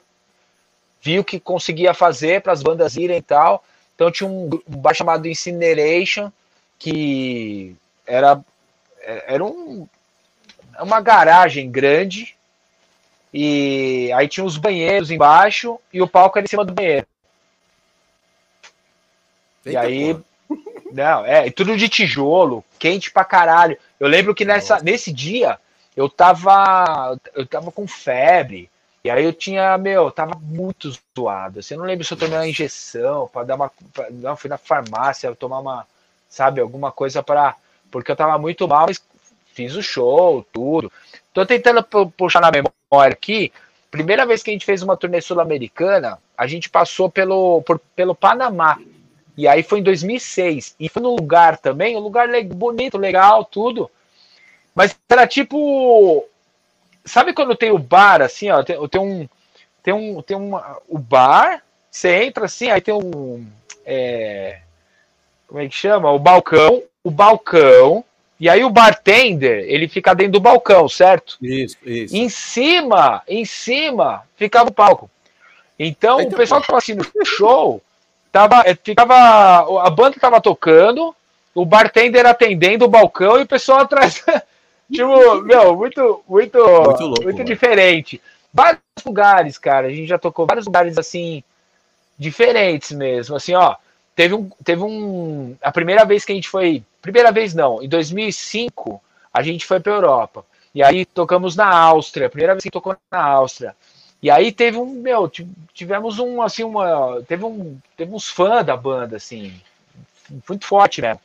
[1.02, 3.64] viu que conseguia fazer para as bandas irem e tal.
[3.96, 6.30] Então tinha um, um bar chamado Incineration,
[6.78, 7.74] que
[8.06, 8.40] era,
[9.02, 9.88] era um,
[10.80, 12.36] uma garagem grande,
[13.32, 17.06] e aí tinha os banheiros embaixo e o palco era em cima do banheiro.
[19.64, 20.14] Eita, e aí.
[20.14, 20.28] Porra.
[20.92, 23.76] Não, é, tudo de tijolo, quente pra caralho.
[24.00, 25.58] Eu lembro que nessa, nesse dia
[25.96, 28.70] eu tava, eu tava com febre.
[29.04, 31.60] E aí eu tinha, meu, tava muito zoado.
[31.60, 33.70] Assim, eu não lembro se eu tomei uma injeção para dar uma.
[33.92, 35.86] Pra, não, fui na farmácia tomar uma,
[36.28, 37.54] sabe, alguma coisa para.
[37.90, 39.00] Porque eu tava muito mal, mas
[39.58, 40.92] fiz o show, tudo.
[41.34, 41.82] Tô tentando
[42.16, 43.52] puxar na memória aqui.
[43.90, 48.14] Primeira vez que a gente fez uma turnê sul-americana, a gente passou pelo, por, pelo
[48.14, 48.78] Panamá.
[49.36, 50.76] E aí foi em 2006.
[50.78, 53.90] E foi no lugar também, um lugar bonito, legal, tudo.
[54.76, 56.24] Mas era tipo.
[57.04, 58.62] Sabe quando tem o bar, assim, ó?
[58.62, 59.28] Tem, tem um.
[59.82, 60.22] Tem um.
[60.22, 60.54] Tem um.
[60.88, 63.44] O bar, você entra assim, aí tem um.
[63.84, 64.60] É,
[65.48, 66.12] como é que chama?
[66.12, 66.80] O balcão.
[67.02, 68.04] O balcão.
[68.40, 71.36] E aí o bartender, ele fica dentro do balcão, certo?
[71.42, 72.16] Isso, isso.
[72.16, 75.10] Em cima, em cima, ficava o palco.
[75.78, 77.82] Então, o pessoal que estava assistindo o show,
[78.32, 81.14] tava, é, ficava, a banda estava tocando,
[81.54, 84.24] o bartender atendendo o balcão e o pessoal atrás.
[84.92, 88.20] tipo, meu, muito, muito, muito, louco, muito diferente.
[88.52, 91.42] Vários lugares, cara, a gente já tocou vários lugares assim,
[92.18, 93.36] diferentes mesmo.
[93.36, 93.76] Assim, ó,
[94.16, 95.56] teve um, teve um.
[95.62, 96.82] A primeira vez que a gente foi.
[97.00, 99.00] Primeira vez não, em 2005,
[99.32, 100.44] a gente foi para Europa.
[100.74, 103.74] E aí tocamos na Áustria, primeira vez que tocou na Áustria.
[104.22, 105.30] E aí teve um, meu,
[105.72, 109.60] tivemos um, assim, uma, teve um, teve uns fãs da banda, assim,
[110.48, 111.20] muito forte mesmo.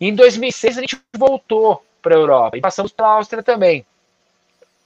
[0.00, 3.86] E em 2006 a gente voltou para a Europa e passamos pela Áustria também.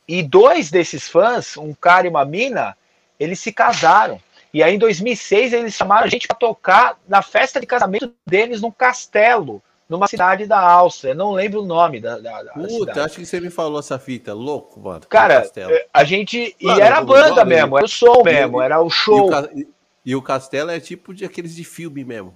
[0.07, 2.77] E dois desses fãs, um cara e uma mina,
[3.19, 4.21] eles se casaram.
[4.53, 8.61] E aí em 2006 eles chamaram a gente para tocar na festa de casamento deles
[8.61, 9.63] num castelo,
[9.93, 11.15] numa cidade da Áustria.
[11.15, 13.01] Não lembro o nome da, da, da Puta, cidade.
[13.01, 14.33] acho que você me falou essa fita.
[14.33, 15.03] Louco, mano.
[15.07, 15.45] Cara,
[15.93, 16.57] a gente.
[16.61, 19.31] Mano, e era a banda mesmo, era o som mesmo, era o show.
[19.55, 19.69] E o,
[20.07, 22.35] e o castelo é tipo de aqueles de filme mesmo.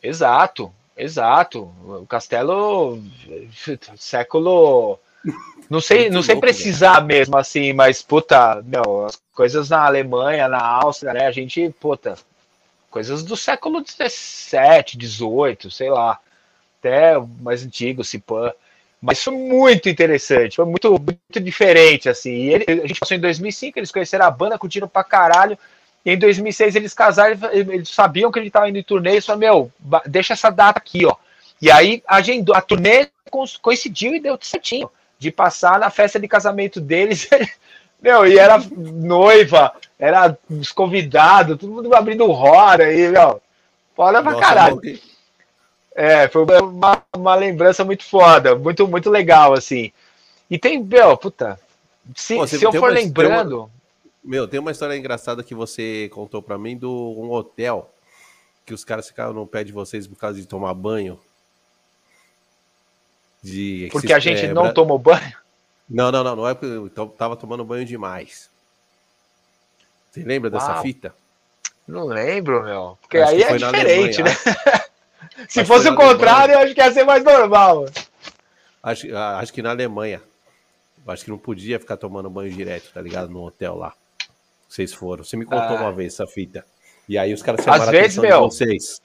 [0.00, 1.68] Exato, exato.
[1.84, 3.02] O castelo
[3.96, 5.00] século
[5.68, 10.46] não sei, não sei louco, precisar mesmo assim, mas puta, meu, as coisas na Alemanha,
[10.46, 11.26] na Áustria, né?
[11.26, 12.16] A gente, puta,
[12.88, 16.20] coisas do século 17, 18, sei lá,
[16.86, 18.52] até mais antigo, Cipan.
[19.00, 22.30] Mas foi muito interessante, foi muito, muito diferente, assim.
[22.30, 25.58] E ele, a gente passou em 2005, eles conheceram a banda, curtiram pra caralho.
[26.04, 29.40] E em 2006 eles casaram, eles sabiam que ele estava indo em turnê, e falaram,
[29.40, 29.72] meu,
[30.06, 31.14] deixa essa data aqui, ó.
[31.60, 33.08] E aí agendou, a turnê
[33.60, 37.28] coincidiu e deu certinho de passar na festa de casamento deles.
[38.00, 43.42] meu, e era noiva, era os convidados, todo mundo abrindo hora aí, meu.
[43.94, 44.80] Foda pra caralho.
[45.96, 49.90] É, foi uma, uma, lembrança muito foda, muito, muito legal, assim.
[50.50, 51.58] E tem, meu, puta.
[52.14, 53.60] Se, Pô, se eu for uma, lembrando.
[53.60, 53.70] Uma,
[54.22, 57.90] meu, tem uma história engraçada que você contou para mim do um hotel
[58.66, 61.18] que os caras ficaram no pé de vocês por causa de tomar banho.
[63.42, 65.34] De, porque a gente é, não tomou banho?
[65.88, 68.50] Não, não, não, não é porque eu tava tomando banho demais.
[70.10, 70.60] Você lembra Uau.
[70.60, 71.14] dessa fita?
[71.88, 72.98] Não lembro, meu.
[73.00, 74.30] Porque acho aí é diferente, né?
[75.48, 77.86] Se acho fosse o contrário, eu acho que ia ser mais normal.
[78.82, 80.22] Acho, acho que na Alemanha.
[81.06, 83.30] Acho que não podia ficar tomando banho direto, tá ligado?
[83.30, 83.92] No hotel lá.
[84.68, 85.22] Vocês foram.
[85.22, 85.80] Você me contou ah.
[85.80, 86.64] uma vez essa fita.
[87.08, 89.00] E aí os caras chamaram Às vezes, meu, vocês.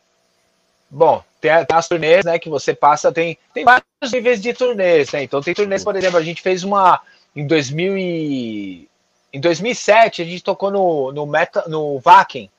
[0.89, 5.23] Bom, tem, as turnês, né, que você passa, tem, tem vários níveis de turnês, né?
[5.23, 6.99] Então tem turnês, por exemplo, a gente fez uma
[7.35, 8.89] em 2000 e,
[9.31, 12.49] em 2007 a gente tocou no no Meta, no Wacken,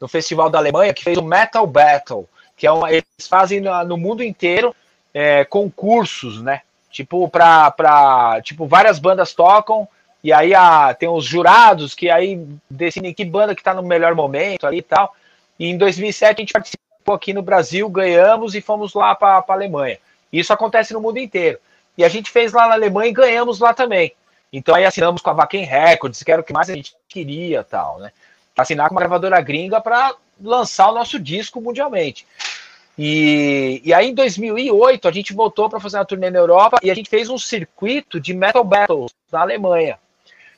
[0.00, 2.28] no festival da Alemanha, que fez o Metal Battle,
[2.60, 4.76] que é uma, eles fazem no, no mundo inteiro
[5.14, 6.60] é, concursos, né?
[6.90, 9.88] Tipo para para tipo várias bandas tocam
[10.22, 14.14] e aí a, tem os jurados que aí decidem que banda que tá no melhor
[14.14, 15.16] momento ali e tal.
[15.58, 19.52] E em 2007 a gente participou aqui no Brasil, ganhamos e fomos lá para a
[19.54, 19.96] Alemanha.
[20.30, 21.58] Isso acontece no mundo inteiro.
[21.96, 24.12] E a gente fez lá na Alemanha e ganhamos lá também.
[24.52, 27.64] Então aí assinamos com a Vaquem Records, que era o que mais a gente queria
[27.64, 28.12] tal, né?
[28.54, 32.26] Assinar com uma gravadora gringa para lançar o nosso disco mundialmente.
[33.02, 36.90] E, e aí em 2008 a gente voltou para fazer uma turnê na Europa e
[36.90, 39.98] a gente fez um circuito de Metal Battles na Alemanha.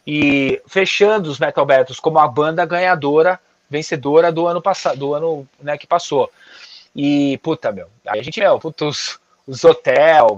[0.05, 3.39] E fechando os Metal Battles como a banda ganhadora
[3.71, 6.33] vencedora do ano passado, do ano né, que passou.
[6.97, 10.37] E, puta, meu, aí a gente, meu, puta, os, os hotel,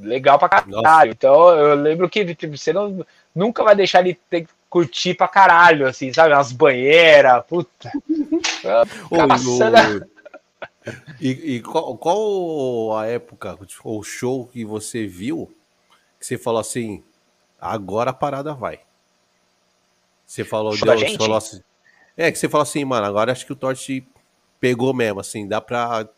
[0.00, 0.70] legal pra caralho.
[0.70, 1.08] Nossa.
[1.08, 5.86] Então eu lembro que tipo, você não, nunca vai deixar ele ter, curtir pra caralho,
[5.86, 6.32] assim, sabe?
[6.32, 7.92] Umas banheiras, puta.
[9.28, 10.10] Passando...
[11.20, 15.54] E, e qual, qual, a época ou show que você viu
[16.18, 17.02] que você falou assim,
[17.60, 18.80] agora a parada vai?
[20.24, 21.60] Você falou, Deus, falou assim,
[22.16, 24.06] é, que você fala assim, mano, agora acho que o Torte
[24.60, 26.08] pegou mesmo, assim, dá pra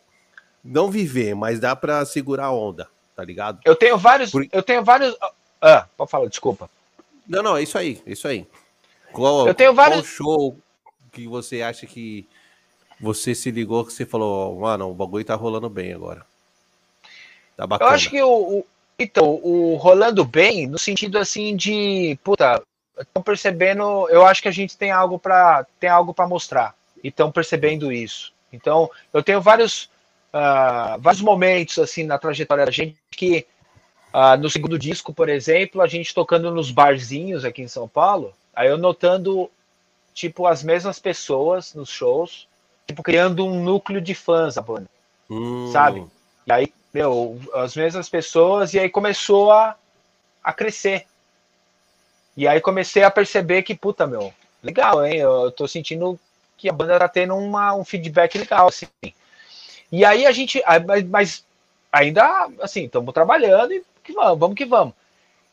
[0.63, 3.59] não viver, mas dá pra segurar a onda, tá ligado?
[3.65, 4.31] Eu tenho vários.
[4.31, 4.47] Por...
[4.51, 5.15] Eu tenho vários.
[5.61, 6.69] Ah, pode falar, desculpa.
[7.27, 8.47] Não, não, é isso aí, é isso aí.
[9.11, 10.01] Qual, eu tenho vários.
[10.01, 10.59] Qual show
[11.11, 12.27] que você acha que
[12.99, 16.25] você se ligou que você falou, mano, o bagulho tá rolando bem agora?
[17.55, 17.91] Tá bacana.
[17.91, 18.65] Eu acho que o, o
[18.97, 22.61] então, o rolando bem, no sentido assim de, puta,
[22.97, 26.73] estão percebendo, eu acho que a gente tem algo para tem algo para mostrar
[27.03, 28.33] e estão percebendo isso.
[28.53, 29.89] Então, eu tenho vários
[30.33, 33.45] uh, vários momentos assim na trajetória da gente que
[34.13, 38.33] uh, no segundo disco, por exemplo, a gente tocando nos barzinhos aqui em São Paulo,
[38.55, 39.51] aí eu notando
[40.13, 42.47] tipo as mesmas pessoas nos shows,
[42.87, 44.87] tipo criando um núcleo de fãs a banda,
[45.29, 45.69] hum.
[45.71, 46.05] sabe?
[46.45, 49.75] E aí meu, as mesmas pessoas, e aí começou a,
[50.41, 51.05] a crescer.
[52.37, 54.33] E aí comecei a perceber que, puta, meu,
[54.63, 55.17] legal, hein?
[55.17, 56.17] Eu tô sentindo
[56.57, 58.87] que a banda tá tendo uma, um feedback legal, assim.
[59.91, 60.63] E aí a gente,
[61.09, 61.43] mas
[61.91, 64.93] ainda, assim, estamos trabalhando e que vamos, vamos que vamos.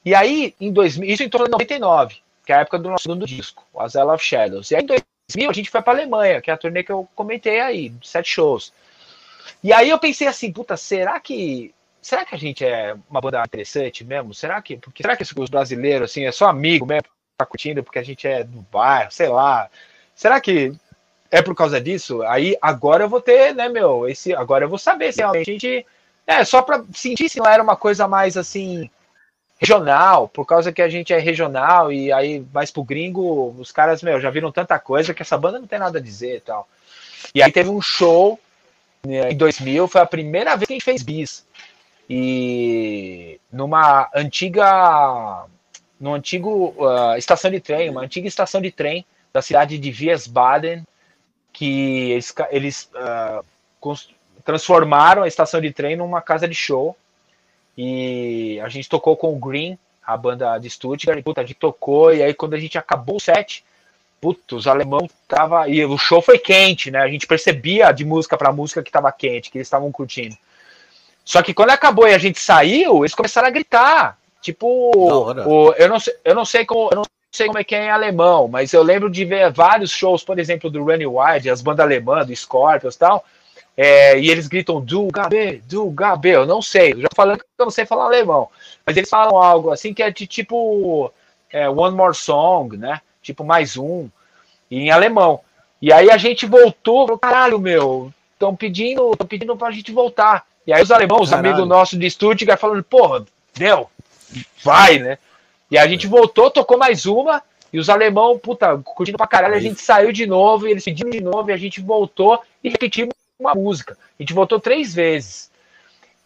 [0.05, 3.03] E aí, em 2000, isso em torno de 99, que é a época do nosso
[3.03, 4.71] segundo disco, o Azell of Shadows.
[4.71, 4.87] E aí, em
[5.33, 8.31] 2000, a gente foi para Alemanha, que é a turnê que eu comentei aí, sete
[8.31, 8.73] shows.
[9.63, 13.43] E aí eu pensei assim, puta, será que será que a gente é uma banda
[13.45, 14.35] interessante mesmo?
[14.35, 17.05] Será que porque será que os brasileiros assim é só amigo mesmo,
[17.37, 19.69] tá curtindo porque a gente é do bairro, sei lá.
[20.15, 20.73] Será que
[21.31, 22.23] é por causa disso?
[22.23, 25.53] Aí agora eu vou ter, né, meu, esse agora eu vou saber se realmente a
[25.53, 25.87] gente
[26.27, 28.91] é só para sentir se não era uma coisa mais assim
[29.63, 34.03] regional, por causa que a gente é regional e aí mais pro gringo, os caras,
[34.03, 36.69] meu, já viram tanta coisa que essa banda não tem nada a dizer e tal.
[37.33, 38.41] E aí teve um show
[39.07, 41.47] né, em 2000, foi a primeira vez que a gente fez bis.
[42.11, 45.45] E numa antiga
[46.01, 50.85] no antigo uh, estação de trem, uma antiga estação de trem da cidade de Wiesbaden,
[51.53, 53.45] que eles, eles uh,
[54.45, 56.97] transformaram a estação de trem numa casa de show
[57.77, 61.57] e a gente tocou com o Green, a banda de Stuttgart, e, puta, a gente
[61.57, 63.65] tocou, e aí quando a gente acabou o set,
[64.21, 65.69] puta, os alemão tava.
[65.69, 67.01] E o show foi quente, né?
[67.01, 70.37] A gente percebia de música para música que tava quente, que eles estavam curtindo.
[71.25, 74.19] Só que quando acabou e a gente saiu, eles começaram a gritar.
[74.41, 76.89] Tipo, o, eu, não sei, eu não sei como.
[76.91, 79.91] Eu não sei como é que é em alemão, mas eu lembro de ver vários
[79.91, 83.25] shows, por exemplo, do Running Wild, as bandas alemãs, do Scorpions e tal,
[83.77, 87.45] é, e eles gritam do Gabe, do Gabe, eu não sei, eu já falando que
[87.59, 88.49] eu não sei falar alemão,
[88.85, 91.13] mas eles falam algo assim que é de tipo
[91.51, 93.01] é, One More Song, né?
[93.23, 94.09] Tipo mais um,
[94.71, 95.41] em alemão.
[95.81, 100.45] E aí a gente voltou, falou, caralho, meu, estão pedindo, estão pedindo pra gente voltar.
[100.67, 103.25] E aí os alemãos, os amigos nossos de Stuttgart, falando, porra,
[103.55, 103.89] deu,
[104.63, 105.19] vai, né?
[105.71, 107.43] E a gente voltou, tocou mais uma,
[107.73, 111.11] e os alemão, puta, curtindo pra caralho, a gente saiu de novo, e eles pediram
[111.11, 113.97] de novo, e a gente voltou e repetimos uma música.
[114.19, 115.51] A gente voltou três vezes.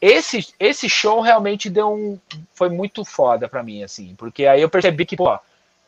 [0.00, 2.18] Esse, esse show realmente deu um.
[2.54, 5.38] Foi muito foda pra mim, assim, porque aí eu percebi que, pô,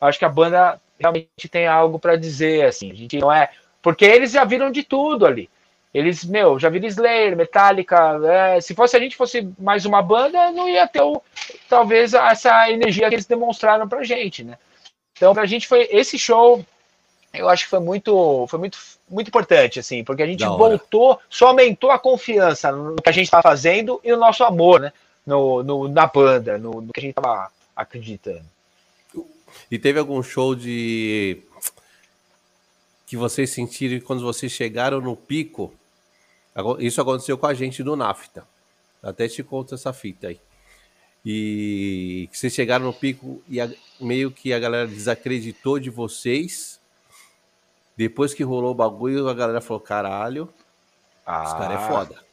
[0.01, 2.91] acho que a banda realmente tem algo para dizer, assim.
[2.91, 3.49] A gente não é.
[3.81, 5.49] Porque eles já viram de tudo ali.
[5.93, 8.19] Eles, meu, já viram Slayer, Metallica.
[8.25, 11.21] É, se fosse a gente fosse mais uma banda, não ia ter o,
[11.67, 14.57] talvez essa energia que eles demonstraram pra gente, né?
[15.17, 16.63] Então, pra gente foi esse show
[17.33, 18.77] eu acho que foi muito, foi muito,
[19.07, 23.25] muito importante, assim, porque a gente voltou, só aumentou a confiança no que a gente
[23.25, 24.93] estava fazendo e o nosso amor, né?
[25.25, 28.45] No, no na banda, no, no, que a gente estava acreditando.
[29.69, 31.43] E teve algum show de
[33.05, 35.73] que vocês sentiram quando vocês chegaram no pico?
[36.79, 38.43] Isso aconteceu com a gente no NAFTA.
[39.03, 40.39] Até te conto essa fita aí.
[41.23, 43.69] E que vocês chegaram no pico e a,
[43.99, 46.78] meio que a galera desacreditou de vocês
[47.99, 50.47] depois que rolou o bagulho, a galera falou: caralho,
[51.25, 52.23] ah, esse cara é foda.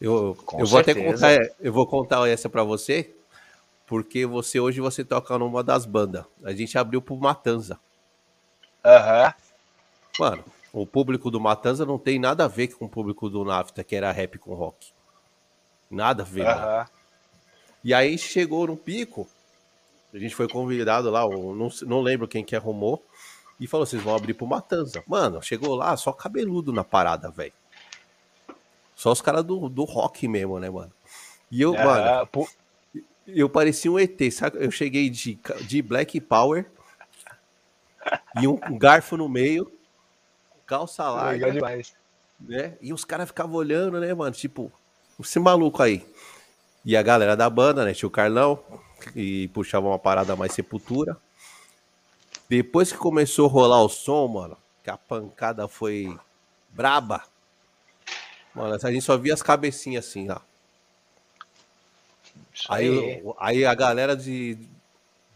[0.00, 3.14] Eu, eu vou até contar, eu vou contar essa para você,
[3.86, 6.24] porque você hoje você toca numa das bandas.
[6.42, 7.78] A gente abriu pro Matanza.
[8.82, 9.26] Aham.
[9.26, 9.32] Uhum.
[10.18, 13.84] Mano, o público do Matanza não tem nada a ver com o público do Nafta,
[13.84, 14.92] que era rap com rock.
[15.90, 16.46] Nada a ver.
[16.46, 16.86] Uhum.
[17.84, 19.28] E aí chegou no pico,
[20.14, 23.04] a gente foi convidado lá, não, não lembro quem que arrumou,
[23.58, 25.02] e falou: vocês vão abrir pro Matanza.
[25.06, 27.52] Mano, chegou lá, só cabeludo na parada, velho.
[28.94, 30.92] Só os caras do, do rock mesmo, né, mano?
[31.50, 32.48] E eu, é, mano, pô...
[33.26, 34.64] eu parecia um ET, sabe?
[34.64, 36.68] Eu cheguei de, de Black Power
[38.40, 39.70] e um garfo no meio,
[40.66, 41.52] calça larga.
[41.52, 41.94] demais.
[42.40, 42.76] Né?
[42.80, 44.32] E os caras ficavam olhando, né, mano?
[44.32, 44.72] Tipo,
[45.18, 46.06] esse maluco aí.
[46.84, 47.92] E a galera da banda, né?
[47.92, 48.62] Tinha o Carlão,
[49.14, 51.16] e puxava uma parada mais sepultura.
[52.48, 56.16] Depois que começou a rolar o som, mano, que a pancada foi
[56.70, 57.22] braba.
[58.54, 60.38] Mano, a gente só via as cabecinhas assim, ó.
[62.68, 64.58] Aí, aí a galera de,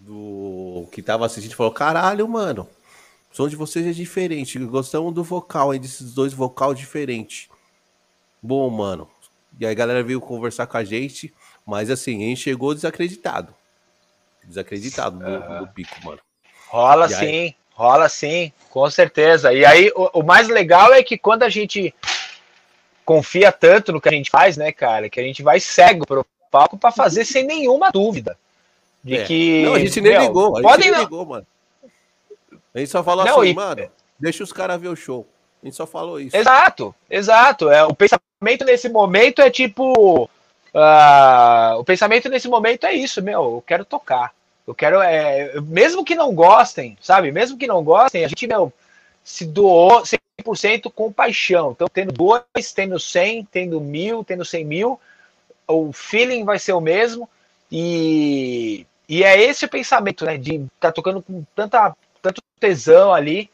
[0.01, 2.69] do que tava assistindo falou: caralho, mano,
[3.31, 4.59] o som de vocês é diferente.
[4.59, 7.49] Gostamos do vocal aí, desses dois vocal diferentes.
[8.43, 9.09] Bom, mano.
[9.61, 11.33] E aí a galera veio conversar com a gente,
[11.65, 13.55] mas assim, a gente chegou desacreditado.
[14.43, 16.21] Desacreditado do, do pico, mano.
[16.73, 17.57] Rola e sim, aí?
[17.75, 19.53] rola sim, com certeza.
[19.53, 21.95] E aí o, o, mais legal é que quando a gente
[23.05, 26.27] confia tanto no que a gente faz, né, cara, que a gente vai cego pro
[26.51, 28.39] palco para fazer sem nenhuma dúvida
[29.03, 29.25] de é.
[29.25, 31.47] que não, a gente nem meu, ligou, a gente nem ligou, mano.
[32.75, 33.55] A gente só falou não, assim, e...
[33.55, 35.27] mano, deixa os caras ver o show.
[35.63, 36.37] A gente só falou isso.
[36.37, 37.71] Exato, exato.
[37.71, 40.25] É, o pensamento pensamento nesse momento é tipo.
[40.75, 43.43] Uh, o pensamento nesse momento é isso, meu.
[43.43, 44.33] Eu quero tocar.
[44.67, 45.01] Eu quero.
[45.01, 47.33] É, mesmo que não gostem, sabe?
[47.33, 48.73] Mesmo que não gostem, a gente, meu,
[49.25, 51.73] se doou 100% com paixão.
[51.73, 55.01] Então, tendo dois, tendo 100, tendo mil, tendo 100 mil,
[55.67, 57.29] o feeling vai ser o mesmo.
[57.71, 60.37] E, e é esse o pensamento, né?
[60.37, 63.51] De estar tá tocando com tanta, tanto tesão ali,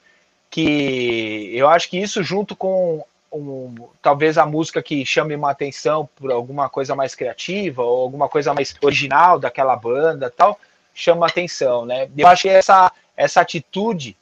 [0.51, 6.09] que eu acho que isso, junto com um, talvez a música que chame uma atenção
[6.17, 10.59] por alguma coisa mais criativa ou alguma coisa mais original daquela banda tal,
[11.03, 12.09] chama atenção, né?
[12.17, 14.17] Eu acho que essa, essa atitude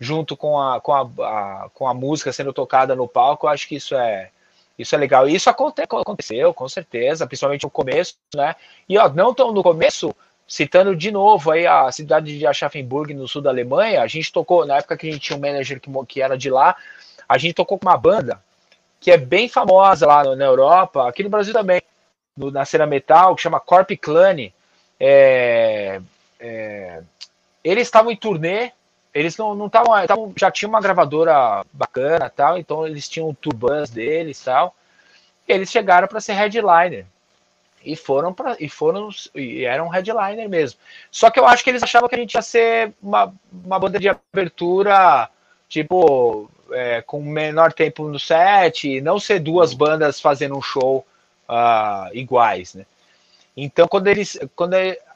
[0.00, 3.68] junto com a, com, a, a, com a música sendo tocada no palco, eu acho
[3.68, 4.30] que isso é
[4.76, 5.28] isso é legal.
[5.28, 8.56] E isso aconteceu, com certeza, principalmente no começo, né?
[8.88, 10.14] E ó, não tão no começo,
[10.48, 14.66] citando de novo aí a cidade de Aschaffenburg, no sul da Alemanha, a gente tocou,
[14.66, 16.74] na época que a gente tinha um manager que, que era de lá,
[17.28, 18.42] a gente tocou com uma banda
[18.98, 21.80] que é bem famosa lá na Europa, aqui no Brasil também,
[22.36, 24.50] no, na cena metal, que chama Corp Clan.
[24.98, 26.00] É,
[26.40, 27.02] é,
[27.62, 28.72] eles estavam em turnê,
[29.12, 34.74] eles não estavam, já tinham uma gravadora bacana tal, então eles tinham turbans deles tal.
[35.46, 37.06] E eles chegaram para ser headliner
[37.84, 40.80] e foram para e foram e eram headliner mesmo.
[41.10, 43.32] Só que eu acho que eles achavam que a gente ia ser uma,
[43.64, 45.28] uma banda de abertura
[45.68, 51.06] tipo é, com menor tempo no set, não ser duas bandas fazendo um show
[51.48, 52.86] uh, iguais, né?
[53.56, 54.74] Então quando eles quando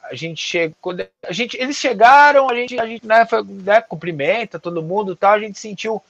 [0.09, 4.59] a gente quando a gente eles chegaram, a gente a gente né, foi, né, cumprimenta
[4.59, 6.01] todo mundo, tal, a gente sentiu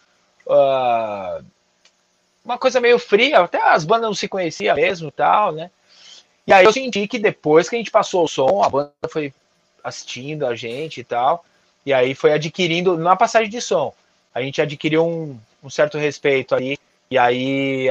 [0.47, 1.43] uh,
[2.43, 5.69] uma coisa meio fria, até as bandas não se conheciam mesmo, tal, né?
[6.47, 9.33] E aí eu senti que depois que a gente passou o som, a banda foi
[9.83, 11.45] assistindo a gente e tal,
[11.85, 13.93] e aí foi adquirindo, na passagem de som,
[14.33, 16.77] a gente adquiriu um, um certo respeito aí,
[17.11, 17.87] e aí,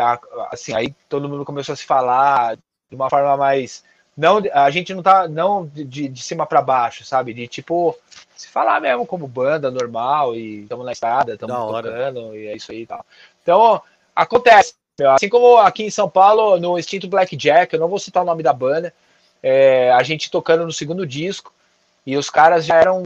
[0.51, 3.85] assim, aí todo mundo começou a se falar de uma forma mais,
[4.19, 7.97] não, a gente não tá, não de, de cima para baixo, sabe, de tipo,
[8.35, 12.73] se falar mesmo como banda normal, e estamos na estrada, estamos tocando, e é isso
[12.73, 13.07] aí e tal.
[13.40, 13.81] Então,
[14.16, 14.74] acontece,
[15.07, 18.43] Assim como aqui em São Paulo, no Instinto Blackjack, eu não vou citar o nome
[18.43, 18.93] da banda,
[19.40, 21.55] é, a gente tocando no segundo disco,
[22.05, 23.05] e os caras já eram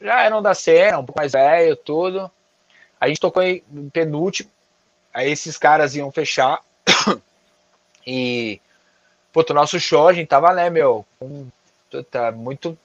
[0.00, 2.30] já eram da cena, um pouco mais velho, tudo.
[3.00, 3.62] A gente tocou em
[3.92, 4.48] penúltimo,
[5.12, 6.60] aí esses caras iam fechar,
[8.06, 8.60] e,
[9.34, 11.48] pô, o nosso show, a gente tava, né, meu, com,
[12.10, 12.78] tá, muito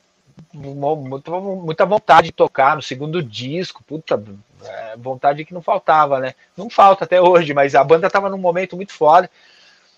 [0.52, 4.22] muita, muita vontade de tocar no segundo disco, puta,
[4.64, 6.34] é, vontade que não faltava, né?
[6.58, 9.30] Não falta até hoje, mas a banda tava num momento muito foda.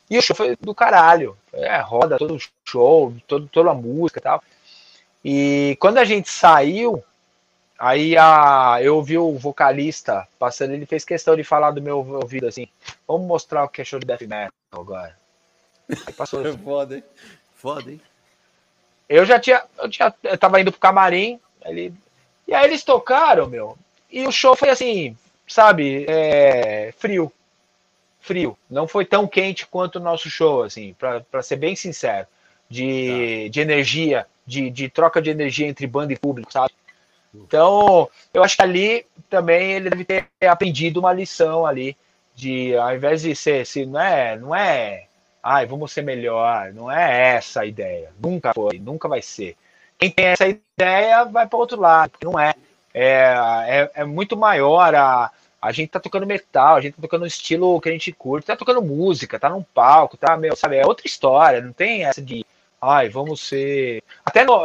[0.10, 1.38] E o show foi do caralho.
[1.54, 4.44] É, roda todo o show, todo, toda a música e tal.
[5.24, 7.02] E quando a gente saiu,
[7.80, 12.48] aí a, eu ouvi o vocalista passando, ele fez questão de falar do meu ouvido
[12.48, 12.68] assim:
[13.08, 15.21] vamos mostrar o que é show de death metal agora.
[16.06, 16.58] Aí passou assim.
[16.58, 17.04] Foda, hein?
[17.56, 18.02] Foda, hein?
[19.08, 21.94] Eu já tinha, eu tinha, eu tava indo pro camarim, ele,
[22.48, 23.78] e aí eles tocaram, meu,
[24.10, 27.32] e o show foi assim, sabe, é, frio,
[28.22, 28.58] frio.
[28.70, 32.26] Não foi tão quente quanto o nosso show, assim, para ser bem sincero,
[32.70, 33.50] de, tá.
[33.52, 36.74] de energia, de, de troca de energia entre banda e público, sabe?
[37.34, 41.96] Então, eu acho que ali também ele deve ter aprendido uma lição ali
[42.36, 45.06] de, ao invés de ser, se não é, não é
[45.44, 46.74] ai, vamos ser melhor.
[46.74, 48.12] Não é essa a ideia.
[48.22, 49.56] Nunca foi, nunca vai ser.
[49.98, 52.54] Quem tem essa ideia vai para outro lado, não é.
[52.94, 53.34] É,
[53.68, 54.94] é, é, muito maior.
[54.96, 55.32] A,
[55.62, 58.48] a gente tá tocando metal, a gente tá tocando um estilo que a gente curte,
[58.48, 60.78] tá tocando música, tá num palco, tá, meu, sabe?
[60.78, 62.44] É outra história, não tem essa de.
[62.82, 64.02] Ai, vamos ser.
[64.26, 64.60] Até no,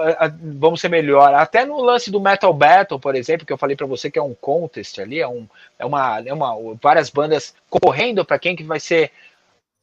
[0.58, 1.34] vamos ser melhor.
[1.34, 4.22] Até no lance do Metal Battle, por exemplo, que eu falei para você que é
[4.22, 5.46] um contest ali, é, um,
[5.78, 6.56] é, uma, é uma.
[6.82, 9.12] Várias bandas concorrendo para quem que vai ser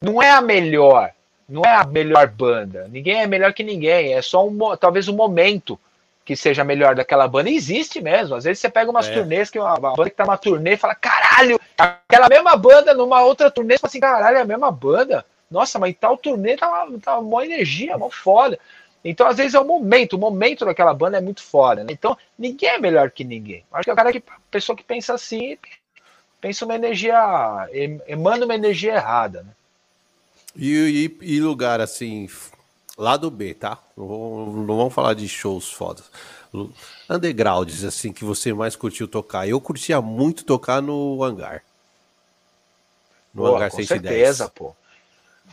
[0.00, 1.10] não é a melhor,
[1.48, 2.88] não é a melhor banda.
[2.88, 4.14] Ninguém é melhor que ninguém.
[4.14, 5.78] É só um, talvez um momento
[6.24, 7.50] que seja melhor daquela banda.
[7.50, 8.34] E existe mesmo.
[8.34, 9.12] Às vezes você pega umas é.
[9.12, 12.94] turnês que uma, uma, banda que tá numa turnê e fala, caralho, aquela mesma banda
[12.94, 15.24] numa outra turnê, você fala assim, caralho, é a mesma banda.
[15.50, 18.58] Nossa, mas tal turnê tá uma, tá uma boa energia, uma foda.
[19.04, 21.92] Então, às vezes, é o momento, o momento daquela banda é muito foda, né?
[21.92, 23.62] Então, ninguém é melhor que ninguém.
[23.70, 25.58] Acho que é o cara que, a pessoa que pensa assim,
[26.40, 27.14] pensa uma energia,
[28.06, 29.50] emana uma energia errada, né?
[30.56, 32.28] E, e, e, lugar assim,
[32.96, 33.78] lado B, tá?
[33.96, 36.04] Não, não vamos falar de shows fodas.
[37.10, 39.48] Undergrounds, assim, que você mais curtiu tocar.
[39.48, 41.64] Eu curtia muito tocar no hangar.
[43.32, 44.14] No Boa, hangar com 610.
[44.14, 44.74] certeza, pô.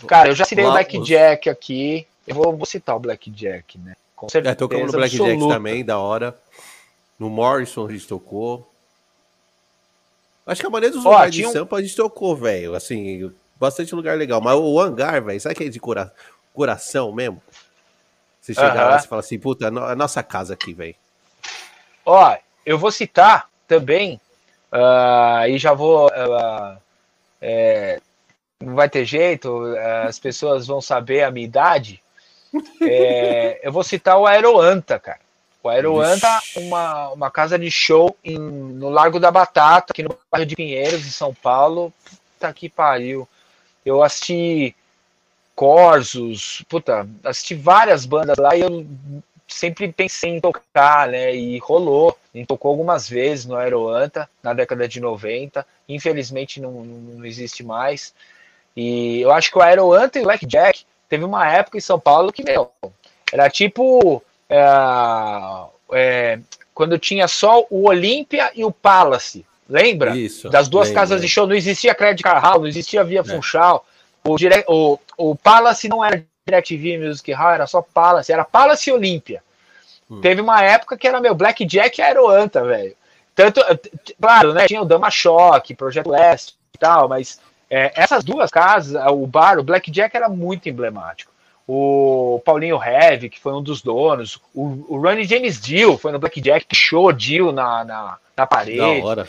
[0.07, 2.07] Cara, eu já citei o Blackjack aqui.
[2.27, 3.95] Eu vou, vou, citar o Blackjack, né?
[4.15, 4.51] Com certeza.
[4.51, 6.37] É, tocamos no Blackjack também, da hora.
[7.17, 8.71] No Morrison a gente tocou.
[10.45, 12.75] Acho que a maioria dos lugares de Sampa a gente tocou, velho.
[12.75, 13.31] Assim,
[13.61, 14.41] bastante lugar legal.
[14.41, 16.11] Mas o hangar, velho, sabe que é de cora...
[16.51, 17.41] coração mesmo?
[18.41, 18.89] Você chega uhum.
[18.89, 20.95] lá e fala assim, puta, a nossa casa aqui, velho.
[22.03, 22.35] Ó,
[22.65, 24.19] eu vou citar também,
[24.73, 26.07] uh, e já vou.
[26.07, 26.77] Uh,
[27.39, 28.01] é,
[28.59, 29.63] não vai ter jeito,
[30.07, 32.01] as pessoas vão saber a minha idade.
[32.81, 35.19] É, eu vou citar o Aeroanta, cara.
[35.63, 36.27] O Aeroanta,
[36.57, 41.05] uma, uma casa de show em, no Largo da Batata, aqui no bairro de Pinheiros,
[41.05, 41.93] em São Paulo.
[42.03, 43.27] Puta que pariu.
[43.85, 44.75] Eu assisti
[45.55, 48.85] Corsos, puta, assisti várias bandas lá e eu
[49.47, 51.35] sempre pensei em tocar, né?
[51.35, 52.17] E rolou.
[52.47, 55.65] Tocou algumas vezes no Aeroanta, na década de 90.
[55.87, 58.13] Infelizmente não, não existe mais.
[58.75, 62.31] E eu acho que o Aeroanta e o Blackjack teve uma época em São Paulo
[62.31, 62.71] que, meu,
[63.31, 64.23] era tipo.
[64.49, 64.63] É,
[65.93, 66.39] é,
[66.73, 69.45] quando tinha só o Olímpia e o Palace.
[69.71, 70.17] Lembra?
[70.17, 71.01] Isso, das duas lembra.
[71.01, 71.47] casas de show.
[71.47, 73.23] Não existia Credit Card Hall, não existia Via é.
[73.23, 73.85] Funchal.
[74.23, 74.65] O, dire...
[74.67, 79.41] o, o Palace não era DirecTV Music Hall, era só Palace, era Palace e Olímpia.
[80.09, 80.19] Hum.
[80.19, 82.95] Teve uma época que era meu Blackjack e Aeroanta, velho.
[83.33, 83.61] Tanto,
[84.19, 84.67] claro, né?
[84.67, 87.39] Tinha o Dama Choque, Projeto Leste e tal, mas
[87.69, 91.31] é, essas duas casas, o bar, o Blackjack era muito emblemático.
[91.65, 96.19] O Paulinho Heavy, que foi um dos donos, o, o Ronnie James Dio foi no
[96.19, 98.77] Blackjack, que show Dio na, na, na parede.
[98.77, 99.27] Da hora.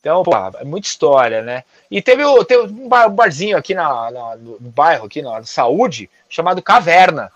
[0.00, 1.62] Então, pô, é muita história, né?
[1.90, 6.62] E teve, o, teve um, barzinho aqui na, na, no bairro, aqui na Saúde, chamado
[6.62, 7.30] Caverna.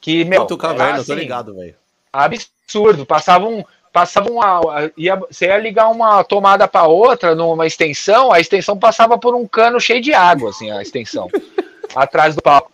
[0.00, 1.74] Que, meu, Quanto Caverna, assim, tô ligado, velho.
[2.12, 3.04] Absurdo.
[3.04, 4.60] Passava um, passava uma.
[4.96, 9.46] Ia, você ia ligar uma tomada para outra numa extensão, a extensão passava por um
[9.46, 11.28] cano cheio de água, assim, a extensão,
[11.96, 12.70] atrás do palco.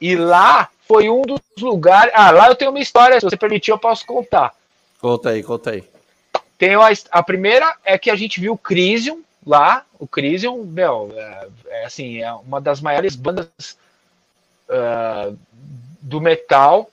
[0.00, 2.12] E lá foi um dos lugares.
[2.16, 4.52] Ah, lá eu tenho uma história, se você permitir, eu posso contar.
[5.00, 5.84] Conta aí, conta aí.
[6.60, 9.82] Tem a, a primeira é que a gente viu o Crisium lá.
[9.98, 13.78] O Crisium, meu, é, é assim, é uma das maiores bandas
[14.68, 15.34] uh,
[16.02, 16.90] do metal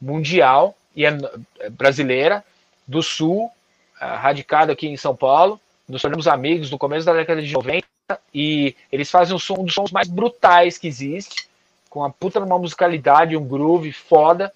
[0.00, 1.10] mundial e é,
[1.58, 2.42] é brasileira
[2.88, 3.50] do Sul, uh,
[3.98, 5.60] radicado aqui em São Paulo.
[5.86, 7.86] Nos tornamos amigos no começo da década de 90
[8.32, 11.46] e eles fazem um, som, um dos sons mais brutais que existe,
[11.90, 14.50] com a puta numa musicalidade, um groove foda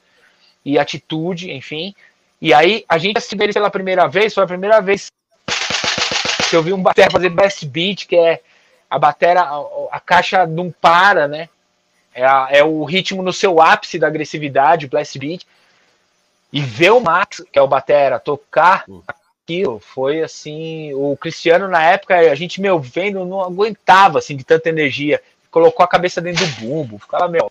[0.65, 1.95] e atitude, enfim.
[2.45, 5.11] E aí, a gente assistiu eles pela primeira vez, foi a primeira vez
[6.51, 8.43] que eu vi um batera fazer best beat, que é
[8.91, 11.49] a batera, a, a caixa não para, né?
[12.15, 15.47] É, a, é, o ritmo no seu ápice da agressividade, o blast beat.
[16.53, 18.85] E ver o Max, que é o batera, tocar
[19.43, 20.93] aquilo foi assim.
[20.93, 25.19] O Cristiano, na época, a gente, meu, vendo, não aguentava assim de tanta energia.
[25.51, 27.51] Colocou a cabeça dentro do bumbo, ficava, meu,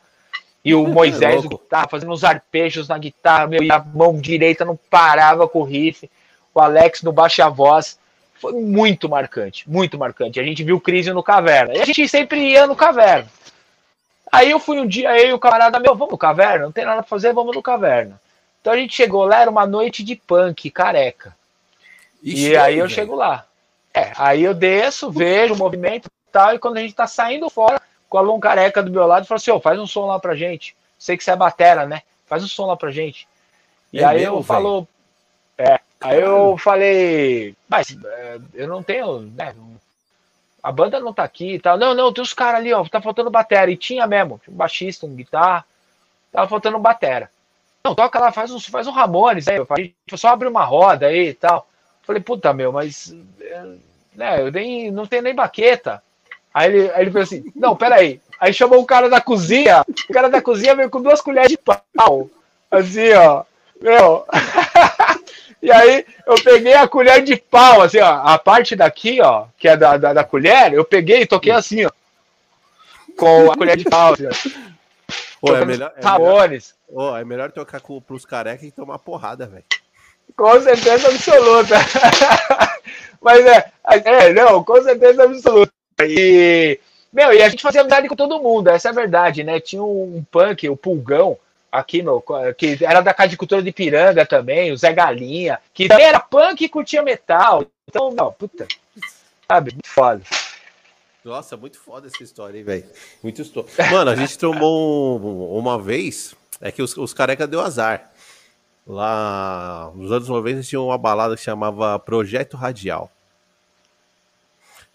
[0.63, 3.79] e o é Moisés, é o guitarra, fazendo uns arpejos na guitarra, meu, e a
[3.79, 6.09] mão direita não parava com o riff.
[6.53, 7.97] O Alex no baixo e a voz.
[8.35, 10.39] Foi muito marcante, muito marcante.
[10.39, 11.73] A gente viu crise no Caverna.
[11.75, 13.29] E a gente sempre ia no Caverna.
[14.31, 16.65] Aí eu fui um dia, aí o camarada, meu, vamos no Caverna?
[16.65, 18.19] Não tem nada pra fazer, vamos no Caverna.
[18.59, 21.35] Então a gente chegou lá, era uma noite de punk, careca.
[22.23, 22.95] Ixi, e aí eu velho.
[22.95, 23.45] chego lá.
[23.93, 27.49] É, aí eu desço, vejo o movimento e tal, e quando a gente tá saindo
[27.49, 27.79] fora,
[28.13, 30.35] colou um careca do meu lado e falou assim: Ô, faz um som lá pra
[30.35, 30.75] gente.
[30.99, 32.03] Sei que você é batera, né?
[32.27, 33.27] Faz um som lá pra gente.
[33.91, 34.87] E é aí meu, eu falou.
[35.57, 39.55] É, aí eu falei, mas é, eu não tenho, né?
[40.61, 41.75] A banda não tá aqui e tal.
[41.75, 42.85] Não, não, tem os caras ali, ó.
[42.85, 43.71] Tá faltando batera.
[43.71, 45.65] E tinha mesmo, um baixista, um guitarra.
[46.31, 47.31] Tava faltando batera.
[47.83, 49.57] Não, toca lá, faz um, faz um Ramones aí.
[49.57, 51.67] Eu só abre uma roda aí e tal.
[52.03, 53.13] Falei, puta meu, mas.
[53.41, 53.63] É,
[54.15, 56.01] né, eu nem, não tenho nem baqueta.
[56.53, 58.21] Aí ele, aí ele falou assim: não, peraí.
[58.39, 59.83] Aí chamou o cara da cozinha.
[60.09, 62.29] O cara da cozinha veio com duas colheres de pau.
[62.69, 63.43] Assim, ó.
[63.81, 64.25] Meu.
[65.61, 68.21] e aí eu peguei a colher de pau, assim, ó.
[68.23, 71.85] A parte daqui, ó, que é da, da, da colher, eu peguei e toquei assim,
[71.85, 71.91] ó.
[73.17, 74.31] Com a colher de pau, assim, ó.
[75.41, 79.45] Pô, é melhor, é, melhor, oh, é melhor tocar com, pros carecas e tomar porrada,
[79.45, 79.65] velho.
[80.37, 81.75] Com certeza absoluta.
[83.21, 83.71] Mas é,
[84.05, 85.72] é, não, com certeza absoluta.
[86.01, 86.79] E,
[87.11, 89.59] meu, e a gente fazia amizade com todo mundo, essa é a verdade, né?
[89.59, 91.37] Tinha um punk, o Pulgão,
[91.71, 92.23] aqui, meu,
[92.57, 96.19] que era da Casa de Cultura de Piranga também, o Zé Galinha, que também era
[96.19, 97.65] punk e curtia metal.
[97.87, 98.67] Então, não, puta,
[99.47, 100.21] sabe, muito foda.
[101.23, 102.85] Nossa, muito foda essa história, hein, velho?
[103.21, 103.69] Muito história.
[103.89, 108.11] Mano, a gente trombou um, uma vez, é que os, os careca deu azar.
[108.85, 113.09] Lá nos anos 90 tinha uma balada que chamava Projeto Radial.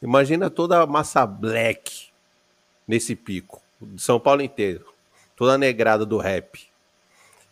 [0.00, 2.08] Imagina toda a massa black
[2.86, 4.86] nesse pico, de São Paulo inteiro,
[5.36, 6.68] toda a negrada do rap.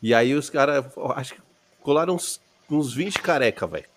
[0.01, 0.85] E aí os caras,
[1.16, 1.40] acho que
[1.82, 2.40] colaram uns,
[2.70, 3.89] uns 20 careca, velho,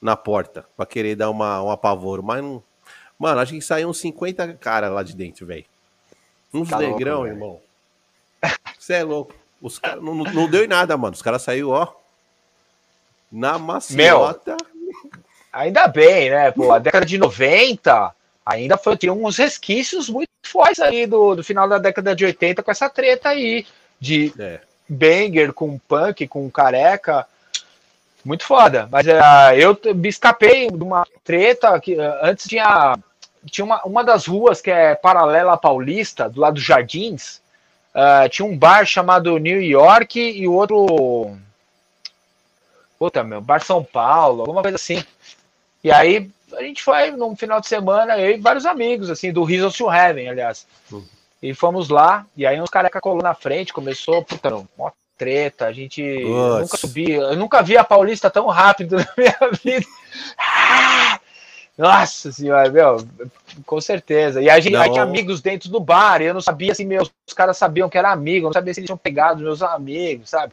[0.00, 2.62] na porta, pra querer dar uma, um apavoro, mas não.
[3.18, 5.64] Mano, acho que saíram uns 50 caras lá de dentro, velho.
[6.52, 7.60] Uns tá negrão, louco, irmão.
[8.78, 9.34] Você é louco.
[9.60, 11.14] Os caras não, não deu em nada, mano.
[11.14, 11.92] Os caras saíram, ó.
[13.30, 14.52] Na maciota.
[14.52, 14.57] Meu,
[15.58, 16.50] ainda bem, né?
[16.50, 18.14] Pô, a década de 90
[18.46, 22.62] ainda foi, tinha uns resquícios muito fortes aí do, do final da década de 80
[22.62, 23.66] com essa treta aí
[24.00, 24.60] de é.
[24.88, 27.26] banger com punk, com careca.
[28.24, 28.88] Muito foda.
[28.90, 32.96] Mas uh, eu me escapei de uma treta que uh, antes tinha
[33.46, 37.40] tinha uma, uma das ruas que é paralela à Paulista, do lado dos Jardins,
[37.94, 41.36] uh, tinha um bar chamado New York e o outro.
[42.98, 45.04] Puta, meu, Bar São Paulo, alguma coisa assim.
[45.88, 49.42] E aí a gente foi num final de semana, eu e vários amigos, assim, do
[49.42, 50.66] Rizzo to Heaven, aliás.
[50.92, 51.02] Uhum.
[51.42, 55.72] E fomos lá, e aí uns careca colou na frente, começou, puta, uma treta, a
[55.72, 56.60] gente Nossa.
[56.60, 59.86] nunca subia, eu nunca vi a Paulista tão rápido na minha vida.
[60.38, 61.20] Ah!
[61.78, 63.06] Nossa senhora, meu,
[63.64, 64.42] com certeza.
[64.42, 67.10] E a gente aí tinha amigos dentro do bar, e eu não sabia se meus
[67.26, 70.28] os caras sabiam que era amigo, eu não sabia se eles tinham pegado meus amigos,
[70.28, 70.52] sabe?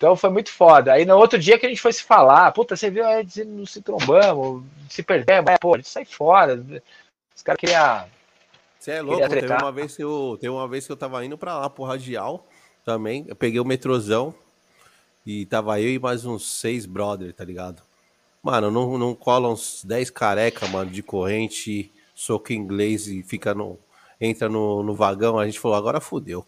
[0.00, 0.94] Então foi muito foda.
[0.94, 3.66] Aí no outro dia que a gente foi se falar, puta, você viu, aí não
[3.66, 6.64] se trombamos, se perdemos, é, pô, a gente sai fora.
[7.36, 8.06] Os caras queriam.
[8.78, 11.36] Você é louco, teve uma, vez que eu, teve uma vez que eu tava indo
[11.36, 12.46] pra lá, pro Radial,
[12.82, 13.26] também.
[13.28, 14.34] Eu peguei o metrozão
[15.26, 17.82] e tava eu e mais uns seis brother, tá ligado?
[18.42, 23.78] Mano, não, não cola uns 10 careca, mano, de corrente, soco inglês e fica no.
[24.18, 26.46] Entra no, no vagão, a gente falou, agora fudeu.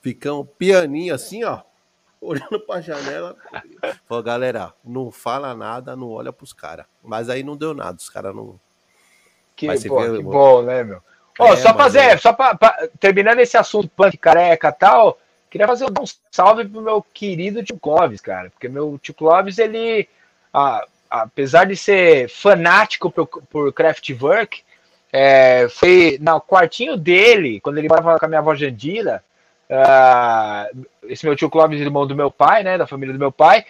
[0.00, 1.62] Ficamos pianinho assim, ó,
[2.24, 3.36] olhando pra janela.
[4.08, 6.86] Falou, galera, não fala nada, não olha pros caras.
[7.02, 8.58] Mas aí não deu nada, os caras não.
[9.54, 11.00] Que, pô, que bom, né, meu?
[11.38, 12.16] Ó, é, só fazer, é...
[12.16, 15.18] só pra, pra, terminando esse assunto punk careca e tal,
[15.50, 20.08] queria fazer um salve pro meu querido tio Clóvis, cara, porque meu tio Clóvis, ele
[21.10, 24.62] apesar de ser fanático por, por Kraftwerk,
[25.12, 29.22] é, foi no quartinho dele, quando ele morava com a minha avó Jandira,
[29.70, 33.64] uh, esse meu tio Clóvis, irmão do meu pai, né, da família do meu pai,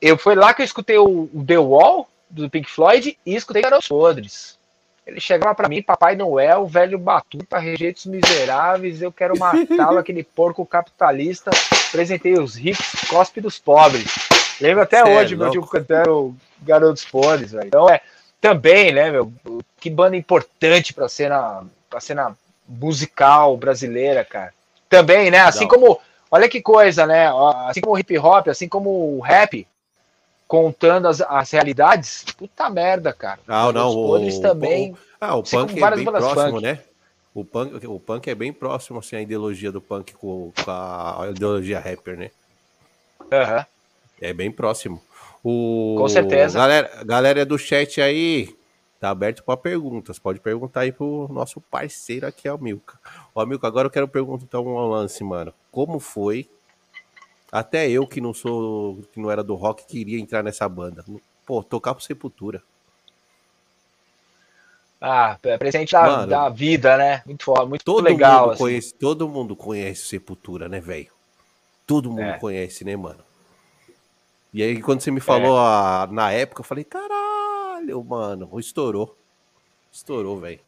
[0.00, 3.62] eu foi lá que eu escutei o, o The Wall do Pink Floyd e escutei
[3.62, 4.58] Garotos Podres.
[5.06, 10.64] Ele chegava para mim, Papai Noel, velho batuta, rejeitos miseráveis, eu quero matá-lo, aquele porco
[10.64, 11.50] capitalista.
[11.88, 14.06] Apresentei os ricos, cospe dos pobres.
[14.60, 17.66] Lembro até Cê é hoje, é meu tio cantando Garotos Podres, velho.
[17.66, 18.00] Então é
[18.40, 19.32] também, né, meu?
[19.78, 22.36] Que banda importante pra cena, pra cena
[22.66, 24.52] musical brasileira, cara.
[24.88, 25.38] Também, né?
[25.40, 25.68] Assim não.
[25.68, 26.00] como.
[26.30, 27.28] Olha que coisa, né?
[27.66, 29.66] Assim como o hip hop, assim como o rap,
[30.48, 32.24] contando as, as realidades.
[32.36, 33.40] Puta merda, cara.
[33.46, 34.92] Ah, não, Os podres o, também.
[34.92, 36.62] O, ah, o punk é bem próximo, punk.
[36.62, 36.80] né?
[37.34, 41.28] O punk, o punk é bem próximo, assim, a ideologia do punk com, com a
[41.30, 42.30] ideologia rapper, né?
[43.20, 43.64] Uhum.
[44.20, 45.02] É bem próximo.
[45.42, 45.96] O...
[45.98, 46.58] Com certeza.
[46.58, 48.54] Galera, galera do chat aí,
[49.04, 50.18] tá aberto para perguntas.
[50.18, 52.98] Pode perguntar aí pro nosso parceiro aqui, o Milka.
[53.34, 55.52] Ó, Milka, agora eu quero perguntar então um lance, mano.
[55.70, 56.48] Como foi?
[57.52, 61.04] Até eu que não sou, que não era do rock, queria entrar nessa banda.
[61.44, 62.62] Pô, tocar pro Sepultura.
[64.98, 67.22] Ah, é presente da, mano, da vida, né?
[67.26, 68.40] Muito foda, muito todo legal.
[68.40, 68.62] Mundo assim.
[68.62, 71.12] conhece, todo mundo conhece Sepultura, né, velho?
[71.86, 72.38] Todo mundo é.
[72.38, 73.20] conhece, né, mano?
[74.50, 75.60] E aí, quando você me falou é.
[75.60, 77.33] a, na época, eu falei, caralho,
[78.04, 79.16] mano, estourou.
[79.92, 80.60] Estourou, velho.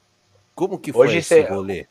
[0.55, 1.87] Como que foi Hoje esse cê, rolê?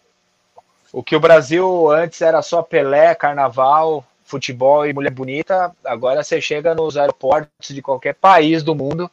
[0.92, 6.40] O que o Brasil antes era só Pelé, carnaval, futebol e mulher bonita, agora você
[6.40, 9.10] chega nos aeroportos de qualquer país do mundo.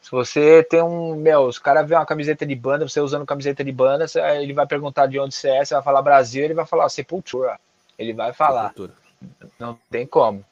[0.00, 1.16] Se você tem um.
[1.16, 4.06] Meu, os caras vê uma camiseta de banda, você usando camiseta de banda,
[4.40, 7.58] ele vai perguntar de onde você é, você vai falar Brasil, ele vai falar Sepultura.
[7.98, 8.68] Ele vai falar.
[8.68, 8.92] Sepultura.
[9.58, 10.44] Não tem como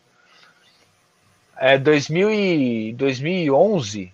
[1.56, 4.12] é, 2000 e 2011,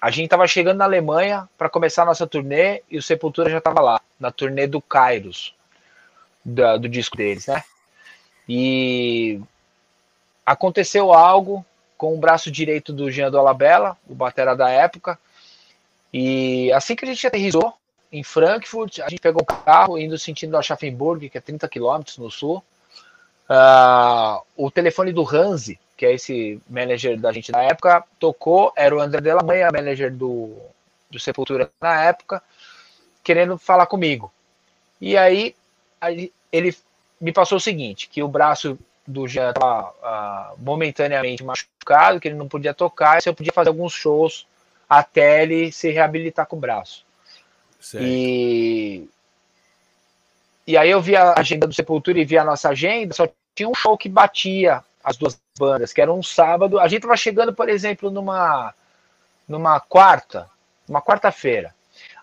[0.00, 3.58] a gente estava chegando na Alemanha para começar a nossa turnê e o Sepultura já
[3.58, 5.54] estava lá, na turnê do Kairos,
[6.44, 7.62] da, do disco deles, né?
[8.48, 9.40] E
[10.44, 11.64] aconteceu algo
[11.96, 15.18] com o braço direito do Jean do Alabella, o batera da época,
[16.12, 17.74] e assim que a gente aterrizou
[18.12, 22.30] em Frankfurt, a gente pegou um carro indo sentido Aschaffenburg, que é 30 quilômetros no
[22.30, 22.62] sul,
[23.50, 28.94] uh, o telefone do Hansi, que é esse manager da gente na época, tocou, era
[28.94, 30.56] o André Delamanha, manager do,
[31.10, 32.42] do Sepultura na época,
[33.24, 34.32] querendo falar comigo.
[35.00, 35.54] E aí
[36.52, 36.76] ele
[37.20, 42.36] me passou o seguinte, que o braço do Jean estava uh, momentaneamente machucado, que ele
[42.36, 44.46] não podia tocar, e se eu podia fazer alguns shows
[44.88, 47.04] até ele se reabilitar com o braço.
[47.80, 48.04] Certo.
[48.04, 49.08] E
[50.66, 53.68] e aí eu vi a agenda do Sepultura e vi a nossa agenda, só tinha
[53.68, 56.80] um show que batia as duas bandas, que era um sábado.
[56.80, 58.74] A gente tava chegando, por exemplo, numa
[59.46, 60.50] numa quarta,
[60.88, 61.72] uma quarta-feira.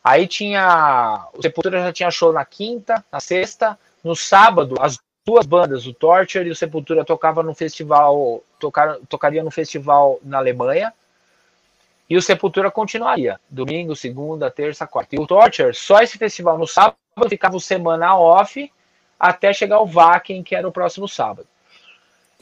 [0.03, 1.25] Aí tinha.
[1.33, 3.79] O Sepultura já tinha show na quinta, na sexta.
[4.03, 8.43] No sábado, as duas bandas, o Torture e o Sepultura, tocava no festival.
[8.59, 10.93] Tocar, tocaria no festival na Alemanha.
[12.09, 13.39] E o Sepultura continuaria.
[13.49, 15.15] Domingo, segunda, terça, quarta.
[15.15, 16.97] E o Torture, só esse festival no sábado,
[17.29, 18.69] ficava semana off
[19.17, 21.47] até chegar o Vakin, que era o próximo sábado.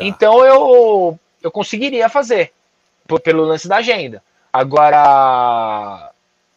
[0.01, 0.07] Tá.
[0.07, 2.51] Então eu, eu conseguiria fazer,
[3.23, 4.23] pelo lance da agenda.
[4.51, 6.11] Agora,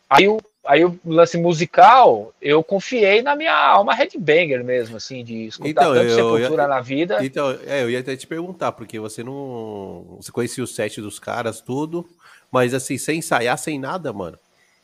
[0.08, 5.46] aí o, aí o lance musical, eu confiei na minha alma headbanger mesmo, assim, de
[5.46, 7.24] escutar então, tanto eu, Sepultura eu, na vida.
[7.24, 10.16] Então, é, eu ia até te perguntar, porque você não.
[10.20, 12.08] Você conhecia o set dos caras, tudo,
[12.50, 14.38] mas assim, sem ensaiar, sem nada, mano.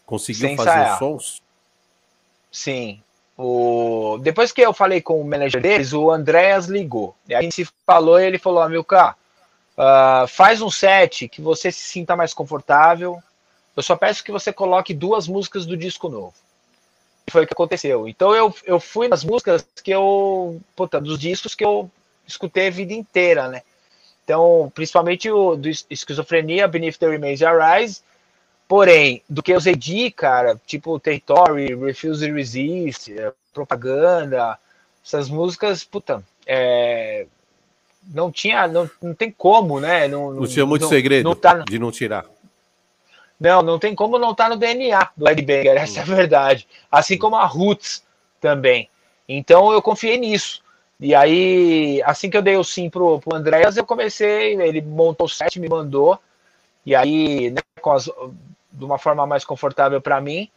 [0.07, 0.93] Conseguiu sem fazer ensaiar.
[0.93, 1.43] os sons?
[2.51, 3.01] Sim.
[3.43, 4.19] O...
[4.19, 7.17] Depois que eu falei com o manager deles, o Andréas ligou.
[7.27, 9.17] E a gente se falou e ele falou: Amilcar,
[9.79, 13.19] uh, faz um set que você se sinta mais confortável,
[13.75, 16.35] eu só peço que você coloque duas músicas do disco novo.
[17.27, 18.07] E foi o que aconteceu.
[18.07, 20.61] Então eu, eu fui nas músicas que eu.
[20.77, 21.91] Puta, dos discos que eu
[22.27, 23.63] escutei a vida inteira, né?
[24.23, 28.03] Então, principalmente o do Esquizofrenia, Beneath the Remains Arise.
[28.71, 34.57] Porém, do que eu usei de, cara, tipo Territory, Refuse to Resist, é, Propaganda,
[35.05, 37.27] essas músicas, puta, é,
[38.15, 40.07] não tinha, não, não tem como, né?
[40.07, 42.27] Não, não tinha muito não, segredo não tá, de não tirar.
[43.41, 46.07] Não, não tem como não estar tá no DNA do Ed Banger, essa é a
[46.07, 46.69] verdade.
[46.93, 48.05] Assim como a Roots
[48.41, 48.89] também.
[49.29, 50.63] Então eu confiei nisso.
[51.01, 55.27] E aí, assim que eu dei o sim pro, pro Andréas, eu comecei, ele montou
[55.27, 56.21] o set, me mandou.
[56.87, 58.09] E aí, né, as,
[58.73, 60.51] de uma forma mais confortável para mim.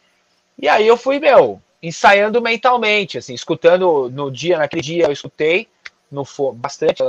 [0.58, 5.68] E aí eu fui, meu, ensaiando mentalmente, assim, escutando no dia, naquele dia eu escutei
[6.10, 7.02] no fone, bastante,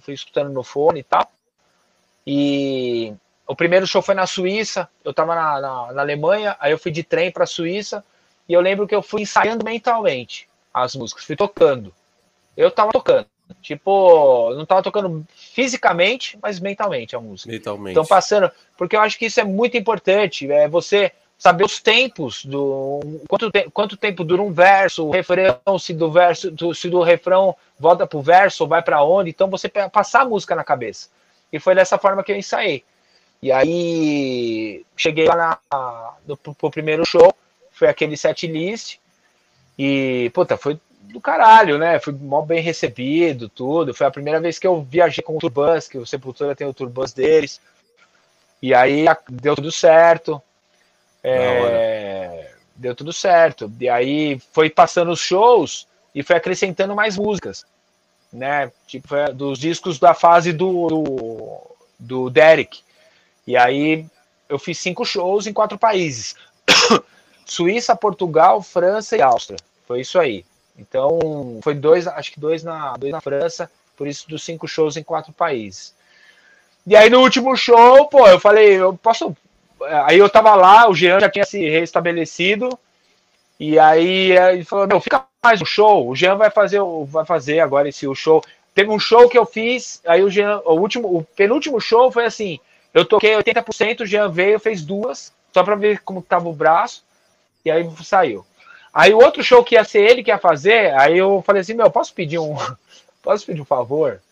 [0.00, 1.30] fui escutando no fone e tal.
[2.26, 3.14] E
[3.46, 6.90] o primeiro show foi na Suíça, eu estava na, na, na, Alemanha, aí eu fui
[6.90, 8.04] de trem para a Suíça,
[8.48, 11.94] e eu lembro que eu fui ensaiando mentalmente as músicas, fui tocando.
[12.56, 13.26] Eu estava tocando,
[13.62, 17.50] tipo, não estava tocando fisicamente, mas mentalmente a música.
[17.50, 17.92] Mentalmente.
[17.92, 22.44] Então passando, porque eu acho que isso é muito importante, é você saber os tempos
[22.44, 26.88] do quanto, te, quanto tempo dura um verso, o refrão, se do verso, do, se
[26.88, 30.64] do refrão volta pro verso ou vai para onde, então você passar a música na
[30.64, 31.08] cabeça.
[31.52, 32.82] E foi dessa forma que eu ensaiei.
[33.42, 37.34] E aí cheguei lá na, no, pro primeiro show,
[37.70, 38.98] foi aquele set list,
[39.78, 40.80] e puta, foi
[41.12, 41.98] do caralho, né?
[41.98, 43.94] Fui mal bem recebido, tudo.
[43.94, 46.74] Foi a primeira vez que eu viajei com o Turbus, que o Sepultura tem o
[46.74, 47.60] Turbus deles.
[48.60, 50.40] E aí deu tudo certo.
[51.22, 53.70] É, deu tudo certo.
[53.80, 57.64] E aí foi passando os shows e foi acrescentando mais músicas.
[58.32, 58.70] Né?
[58.86, 62.80] Tipo, dos discos da fase do, do, do Derek.
[63.46, 64.06] E aí
[64.48, 66.34] eu fiz cinco shows em quatro países:
[67.44, 69.58] Suíça, Portugal, França e Áustria.
[69.86, 70.44] Foi isso aí.
[70.78, 74.96] Então, foi dois, acho que dois na, dois na França, por isso dos cinco shows
[74.96, 75.94] em quatro países.
[76.86, 79.36] E aí no último show, pô, eu falei, eu posso.
[80.04, 82.78] Aí eu tava lá, o Jean já tinha se restabelecido.
[83.58, 86.08] E aí ele falou, meu, fica mais um show.
[86.08, 88.42] O Jean vai fazer, vai fazer agora esse o show.
[88.74, 92.26] Teve um show que eu fiz, aí o Jean, o último, o penúltimo show foi
[92.26, 92.60] assim,
[92.92, 97.02] eu toquei 80%, o Jean veio, fez duas, só para ver como tava o braço,
[97.64, 98.44] e aí saiu.
[98.96, 101.74] Aí o outro show que ia ser ele que ia fazer, aí eu falei assim,
[101.74, 102.56] meu, posso pedir um.
[103.22, 104.22] Posso pedir um favor?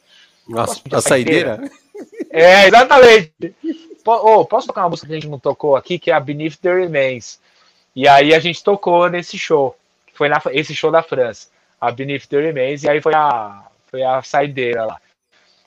[0.49, 1.69] Nossa, a saideira?
[2.31, 3.33] É, exatamente.
[4.07, 6.59] Oh, posso tocar uma música que a gente não tocou aqui, que é a Beneath
[6.63, 7.41] the Remains.
[7.95, 9.77] E aí a gente tocou nesse show.
[10.13, 11.49] Foi na, esse show da França.
[11.81, 15.01] A Beneath the Remains, e aí foi a, foi a saideira lá.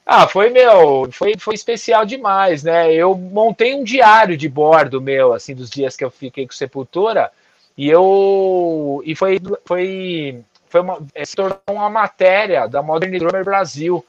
[0.05, 2.93] Ah, foi meu, foi, foi especial demais, né?
[2.93, 7.29] Eu montei um diário de bordo meu, assim, dos dias que eu fiquei com Sepultura,
[7.77, 13.45] e eu e foi foi foi uma é, se tornou uma matéria da Modern Drummer
[13.45, 14.03] Brasil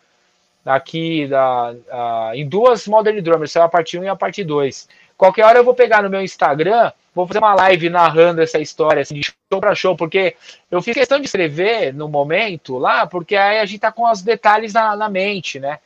[0.64, 4.88] aqui da uh, em duas Modern Drummers, saiu a parte 1 e a parte 2.
[5.16, 9.02] Qualquer hora eu vou pegar no meu Instagram, vou fazer uma live narrando essa história
[9.02, 10.36] assim, de show para show, porque
[10.70, 14.22] eu fiz questão de escrever no momento lá, porque aí a gente tá com os
[14.22, 15.78] detalhes na, na mente, né?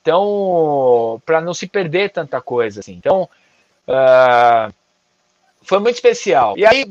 [0.00, 2.94] Então, para não se perder tanta coisa assim.
[2.94, 3.28] Então,
[3.86, 4.72] uh,
[5.68, 6.56] foi muito especial.
[6.56, 6.86] E aí,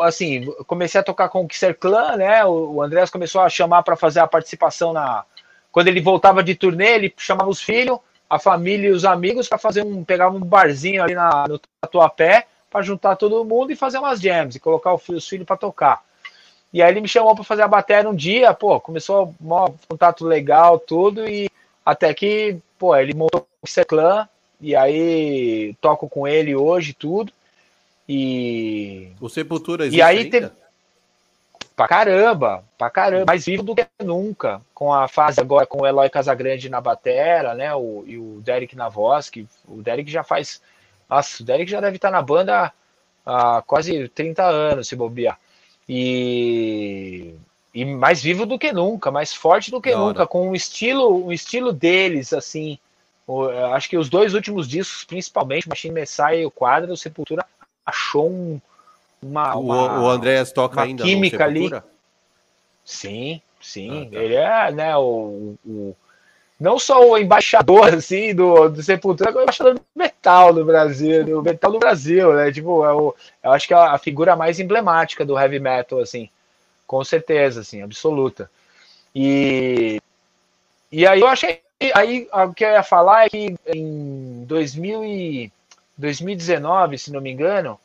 [0.00, 2.44] assim, comecei a tocar com o Kisser Clan, né?
[2.44, 5.24] O Andrés começou a chamar para fazer a participação na.
[5.70, 9.58] Quando ele voltava de turnê, ele chamava os filhos, a família e os amigos para
[9.58, 10.02] fazer um.
[10.02, 14.56] pegar um barzinho ali na, no Tatuapé para juntar todo mundo e fazer umas jams
[14.56, 16.02] e colocar os filhos para tocar.
[16.72, 20.26] E aí ele me chamou para fazer a bateria um dia, pô, começou um contato
[20.26, 21.48] legal, tudo, e
[21.84, 24.28] até que, pô, ele montou o Kisser Clan,
[24.60, 27.32] e aí toco com ele hoje tudo.
[28.08, 29.12] E.
[29.20, 30.30] O Sepultura existe e aí ainda?
[30.30, 30.66] Teve...
[31.76, 34.62] Pra caramba, pra caramba, mais vivo do que nunca.
[34.72, 37.74] Com a fase agora com o Eloy Casagrande na batera, né?
[37.74, 40.62] O, e o Derek na voz, que o Derek já faz.
[41.08, 42.72] Nossa, o Derek já deve estar na banda
[43.26, 45.38] há quase 30 anos, se bobear.
[45.86, 47.34] E,
[47.74, 51.32] e mais vivo do que nunca, mais forte do que nunca, com um estilo, um
[51.32, 52.78] estilo deles, assim.
[53.26, 57.44] O, acho que os dois últimos discos, principalmente, Machine Messiah e o Quadro, o Sepultura
[57.86, 58.60] achou um,
[59.22, 61.70] uma, uma, o Andréas toca ainda química ali.
[62.84, 64.02] Sim, sim.
[64.02, 64.18] Ah, tá.
[64.18, 65.96] Ele é, né, o, o,
[66.58, 71.24] não só o embaixador assim do, do Sepultura, como o embaixador do metal do Brasil,
[71.24, 72.50] do metal do Brasil, né?
[72.52, 76.28] Tipo, é o, eu acho que é a figura mais emblemática do heavy metal, assim,
[76.86, 78.50] com certeza, assim, absoluta.
[79.14, 80.00] E
[80.90, 81.60] e aí eu achei,
[81.94, 85.52] aí o que eu ia falar é que em 2000 e
[85.96, 87.78] 2019, se não me engano,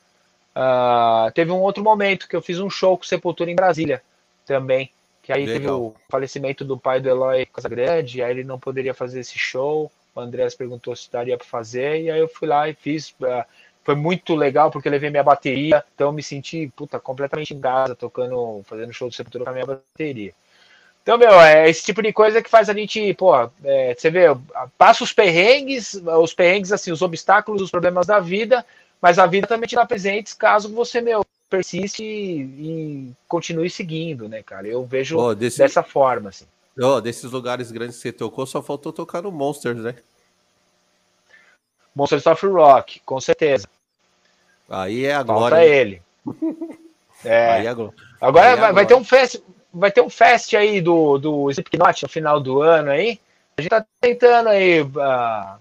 [0.51, 4.01] Uh, teve um outro momento que eu fiz um show com Sepultura em Brasília
[4.45, 4.91] também.
[5.23, 5.59] Que aí Legal.
[5.59, 9.91] teve o falecimento do pai do Eloy Casagrande, aí ele não poderia fazer esse show.
[10.13, 13.11] O Andrés perguntou se daria para fazer, e aí eu fui lá e fiz.
[13.11, 13.45] Uh,
[13.83, 17.59] foi muito legal porque eu levei minha bateria, então eu me senti puta, completamente em
[17.59, 20.33] casa, tocando, fazendo show de Sepultura com a minha bateria.
[21.03, 23.33] Então, meu, é esse tipo de coisa que faz a gente, pô,
[23.63, 24.25] é, você vê,
[24.77, 28.63] passa os perrengues, os perrengues, assim, os obstáculos, os problemas da vida,
[29.01, 34.43] mas a vida também te dá presentes caso você, meu, persiste e, continue seguindo, né,
[34.43, 34.67] cara?
[34.67, 35.57] Eu vejo oh, desse...
[35.57, 36.45] dessa forma, assim.
[36.79, 39.95] Oh, desses lugares grandes que você tocou, só faltou tocar no Monsters, né?
[41.95, 43.67] Monsters of Rock, com certeza.
[44.69, 45.55] Aí é agora.
[45.57, 46.01] Falta ele.
[47.25, 47.65] É.
[47.65, 49.41] é agora, agora, vai, agora vai, ter um fest,
[49.73, 53.19] vai ter um fest aí do, do Slipknot no final do ano aí.
[53.57, 55.59] A gente tá tentando aí, uh,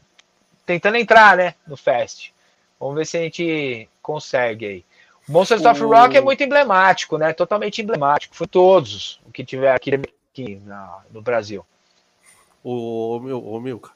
[0.64, 2.30] tentando entrar, né, no fest.
[2.78, 4.84] Vamos ver se a gente consegue aí.
[5.28, 5.70] Monsters o...
[5.70, 7.32] of Rock é muito emblemático, né?
[7.32, 8.34] Totalmente emblemático.
[8.34, 10.00] Foi todos o que tiver aqui,
[10.32, 11.64] aqui na, no Brasil.
[12.62, 13.90] O, o meu, o Milka,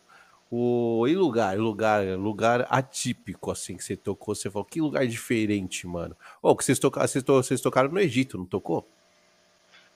[0.51, 5.87] o e lugar, lugar, lugar atípico assim que você tocou, você falou que lugar diferente,
[5.87, 6.17] mano.
[6.41, 8.87] Oh, que vocês tocaram, vocês, to, vocês tocaram no Egito, não tocou?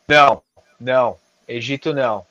[0.08, 0.42] Não,
[0.80, 1.16] não,
[1.46, 2.26] Egito não.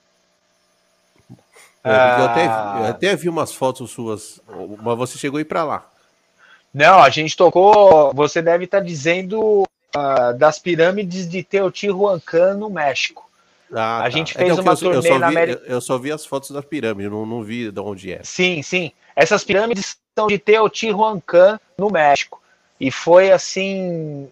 [1.84, 2.90] É, eu, até, eu ah.
[2.90, 4.42] até vi umas fotos suas,
[4.82, 5.90] mas você chegou a ir para lá.
[6.74, 8.14] Não, a gente tocou.
[8.14, 9.64] Você deve estar dizendo
[9.96, 13.28] uh, das pirâmides de Teotihuacan no México.
[13.74, 14.10] Ah, a tá.
[14.10, 15.64] gente fez então, uma eu, turnê eu na América.
[15.66, 18.22] Eu só vi as fotos das pirâmides, não, não vi de onde é.
[18.24, 18.92] Sim, sim.
[19.16, 22.42] Essas pirâmides são de Teotihuacan no México.
[22.80, 24.30] E foi assim.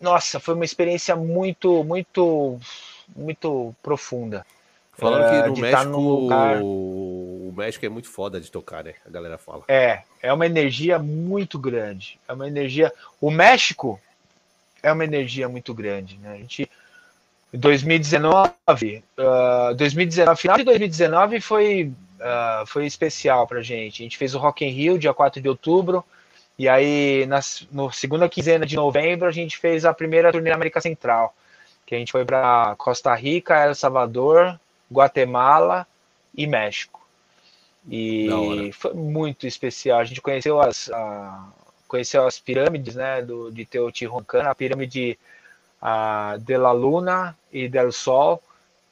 [0.00, 2.58] Nossa, foi uma experiência muito, muito,
[3.14, 4.44] muito profunda.
[4.92, 6.60] Falando que no México, lugar...
[6.62, 8.94] o México é muito foda de tocar, né?
[9.06, 9.64] A galera fala.
[9.68, 12.18] É, é uma energia muito grande.
[12.26, 12.92] É uma energia.
[13.20, 14.00] O México
[14.82, 16.32] é uma energia muito grande, né?
[16.32, 16.70] A gente.
[17.52, 24.02] 2019, uh, 2019, final de 2019 foi, uh, foi especial pra gente.
[24.02, 26.04] A gente fez o Rock in Rio, dia 4 de outubro,
[26.58, 30.56] e aí na no segunda quinzena de novembro a gente fez a primeira turnê na
[30.56, 31.34] América Central,
[31.84, 34.58] que a gente foi para Costa Rica, El Salvador,
[34.90, 35.86] Guatemala
[36.34, 37.06] e México.
[37.88, 40.00] E foi muito especial.
[40.00, 41.48] A gente conheceu as, a,
[41.86, 45.18] conheceu as pirâmides né, do, de Teotihuacan, a pirâmide
[45.80, 48.42] a, de la Luna e del Sol,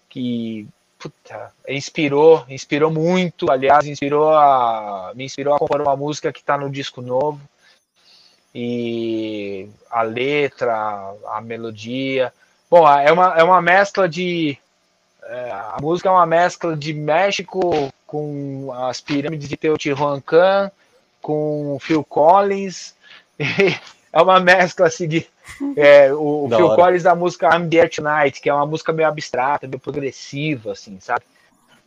[0.08, 0.66] que
[0.98, 3.50] puta, inspirou, inspirou muito.
[3.50, 7.40] Aliás, inspirou a, me inspirou a compor uma música que está no disco novo.
[8.54, 12.32] E a letra, a melodia.
[12.70, 14.58] Bom, é uma, é uma mescla de
[15.26, 20.70] é, a música é uma mescla de México com as pirâmides de Teotihuacan,
[21.22, 22.94] com Phil Collins.
[24.12, 25.26] é uma mescla assim de.
[25.76, 26.76] É, o, Phil hora.
[26.76, 30.98] Collins da música I'm There Tonight, que é uma música meio abstrata, meio progressiva, assim,
[31.00, 31.24] sabe?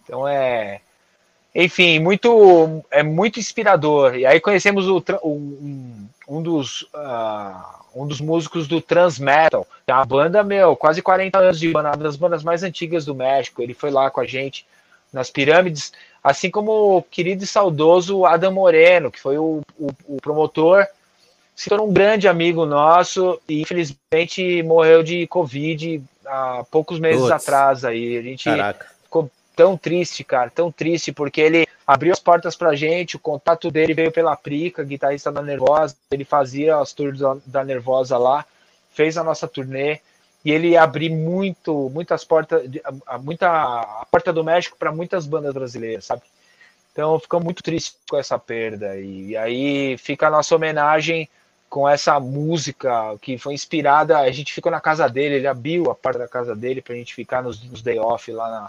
[0.03, 0.81] Então é.
[1.53, 4.15] Enfim, muito é muito inspirador.
[4.15, 9.66] E aí conhecemos o, um, um dos uh, um dos músicos do Trans Metal.
[9.88, 13.16] É uma banda, meu, quase 40 anos de banda, uma das bandas mais antigas do
[13.16, 13.62] México.
[13.62, 14.66] Ele foi lá com a gente
[15.12, 15.94] nas pirâmides,
[16.24, 20.86] assim como o querido e saudoso Adam Moreno, que foi o, o, o promotor,
[21.56, 27.32] se tornou um grande amigo nosso e infelizmente morreu de Covid há poucos meses Puts.
[27.32, 28.18] atrás aí.
[28.18, 28.97] A gente Caraca.
[29.58, 33.72] Ficou tão triste, cara, tão triste, porque ele abriu as portas pra gente, o contato
[33.72, 38.46] dele veio pela Prica, guitarrista da Nervosa, ele fazia as tours da, Nervosa lá,
[38.92, 40.00] fez a nossa turnê,
[40.46, 42.62] e ele abriu muito, muitas portas,
[43.22, 46.22] muita, a porta do México para muitas bandas brasileiras, sabe?
[46.94, 51.28] Então ficamos muito tristes com essa perda, e aí fica a nossa homenagem
[51.70, 54.20] com essa música que foi inspirada.
[54.20, 56.98] A gente ficou na casa dele, ele abriu a parte da casa dele para a
[56.98, 58.68] gente ficar nos, nos day off lá na,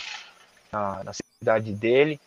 [0.72, 2.20] na, na, cidade dele.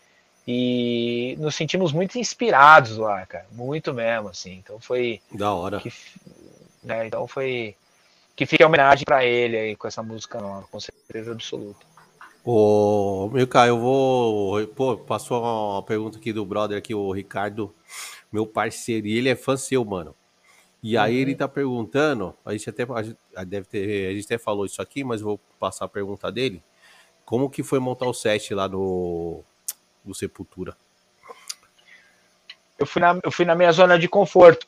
[0.47, 3.45] E nos sentimos muito inspirados lá, cara.
[3.51, 4.53] Muito mesmo, assim.
[4.53, 5.21] Então foi.
[5.31, 5.79] Da hora.
[5.79, 5.93] Que,
[6.83, 7.75] né, então foi.
[8.35, 11.85] Que fica homenagem para ele aí com essa música nova, com certeza absoluta.
[12.43, 14.65] Ô, meu cara, eu vou.
[14.67, 17.73] Pô, passou uma pergunta aqui do brother aqui, o Ricardo,
[18.31, 20.15] meu parceiro, e ele é fã seu, mano.
[20.83, 21.37] E aí ele uhum.
[21.37, 25.03] tá perguntando, a gente até a gente deve ter, a gente até falou isso aqui,
[25.03, 26.63] mas eu vou passar a pergunta dele.
[27.25, 29.41] Como que foi montar o set lá no,
[30.05, 30.75] no Sepultura?
[32.77, 34.65] Eu fui, na, eu fui na minha zona de conforto,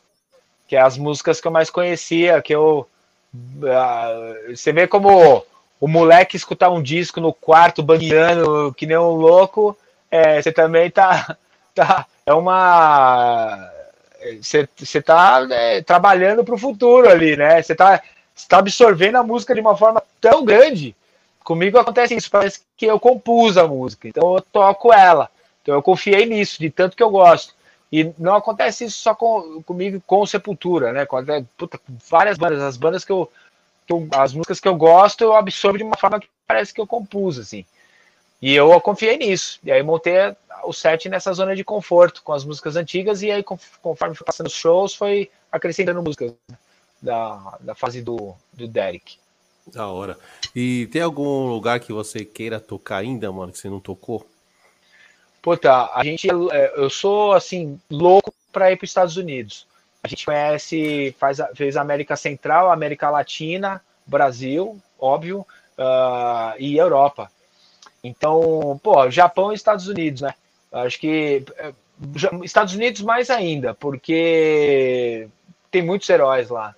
[0.68, 2.88] que é as músicas que eu mais conhecia, que eu.
[3.34, 5.44] Uh, você vê como
[5.80, 9.76] o moleque escutar um disco no quarto, banhando que nem um louco,
[10.12, 11.36] é, você também tá,
[11.74, 12.06] tá.
[12.26, 13.70] É uma
[14.42, 17.62] você está é, trabalhando para o futuro ali, né?
[17.62, 18.02] Você está
[18.48, 20.96] tá absorvendo a música de uma forma tão grande.
[21.44, 25.30] Comigo acontece isso, parece que eu compus a música, então eu toco ela.
[25.62, 27.54] Então eu confiei nisso, de tanto que eu gosto.
[27.92, 31.06] E não acontece isso só com, comigo com Sepultura, né?
[31.06, 31.18] Com,
[31.58, 31.80] puta,
[32.10, 33.32] várias bandas, as bandas que eu,
[33.86, 36.82] que eu, As músicas que eu gosto, eu absorvo de uma forma que parece que
[36.82, 37.66] eu compus, assim.
[38.42, 39.60] E eu confiei nisso.
[39.64, 43.44] E aí montei o set nessa zona de conforto, com as músicas antigas, e aí,
[43.44, 46.34] conforme foi passando os shows, foi acrescentando músicas
[47.02, 49.18] da, da fase do, do Derek.
[49.68, 50.18] Da hora.
[50.56, 54.28] E tem algum lugar que você queira tocar ainda, mano, que você não tocou?
[55.42, 56.28] Puta, a gente.
[56.52, 59.68] É, eu sou, assim, louco para ir para os Estados Unidos.
[60.04, 65.46] A gente conhece, faz, fez América Central, América Latina, Brasil, óbvio,
[65.78, 67.32] uh, e Europa.
[68.04, 70.34] Então, pô, Japão e Estados Unidos, né?
[70.72, 71.74] Acho que é,
[72.44, 75.28] Estados Unidos mais ainda, porque
[75.72, 76.76] tem muitos heróis lá.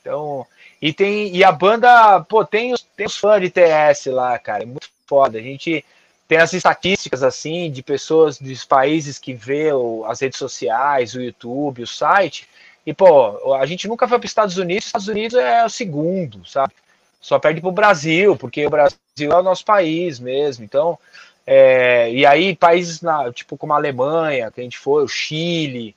[0.00, 0.46] Então,
[0.80, 4.62] e tem e a banda, pô, tem os, tem os fãs de TS lá, cara,
[4.62, 5.38] é muito foda.
[5.38, 5.84] A gente
[6.28, 11.20] tem as estatísticas assim de pessoas dos países que vê o, as redes sociais, o
[11.20, 12.48] YouTube, o site.
[12.86, 16.46] E pô, a gente nunca foi para os Estados Unidos, Estados Unidos é o segundo,
[16.46, 16.72] sabe?
[17.20, 20.64] Só perde para o Brasil, porque o Brasil é o nosso país mesmo.
[20.64, 20.98] Então,
[21.46, 25.94] é, e aí países na, tipo como a Alemanha, que a gente foi, o Chile,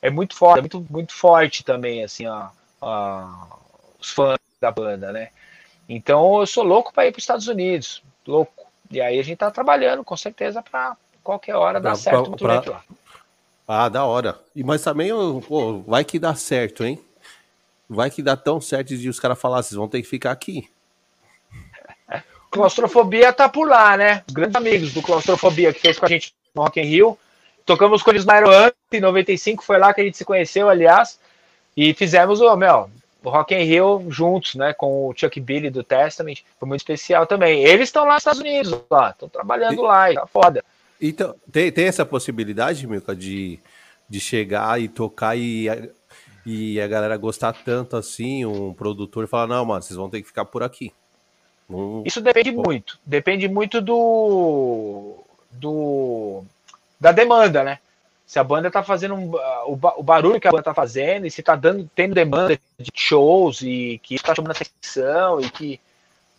[0.00, 2.48] é muito forte, é muito, muito forte também, assim, ó,
[4.02, 5.30] os fãs da banda, né?
[5.88, 8.66] Então eu sou louco para ir para os Estados Unidos, louco.
[8.90, 12.60] E aí a gente tá trabalhando com certeza para qualquer hora dar pra, certo pra,
[12.60, 12.72] pra...
[12.72, 12.84] lá.
[13.66, 14.38] Ah, da hora.
[14.54, 15.10] E mas também,
[15.48, 17.02] pô, vai que dá certo, hein?
[17.92, 20.68] vai que dá tão certo de os caras falar, vocês vão ter que ficar aqui.
[22.50, 24.22] Claustrofobia tá por lá, né?
[24.32, 27.18] Grandes amigos do Claustrofobia que fez com a gente no Rock in Rio.
[27.64, 31.18] Tocamos com eles na Aeroante em 95, foi lá que a gente se conheceu, aliás.
[31.76, 32.90] E fizemos o, meu,
[33.22, 34.72] o Rock in Rio juntos, né?
[34.72, 36.38] Com o Chuck Billy do Testament.
[36.58, 37.64] Foi muito especial também.
[37.64, 39.10] Eles estão lá nos Estados Unidos, lá.
[39.10, 40.64] Estão trabalhando e, lá, e tá foda.
[41.00, 43.58] Então, tem, tem essa possibilidade, Milka, de,
[44.08, 45.68] de chegar e tocar e
[46.44, 50.26] e a galera gostar tanto assim, um produtor falar, não, mano, vocês vão ter que
[50.26, 50.92] ficar por aqui.
[52.04, 52.98] Isso depende muito.
[53.06, 56.44] Depende muito do, do
[57.00, 57.78] da demanda, né?
[58.32, 59.30] Se a banda tá fazendo um,
[59.66, 62.90] o, o, barulho que a banda tá fazendo, e se tá dando, tendo demanda de
[62.94, 65.78] shows e que tá chamando atenção e que,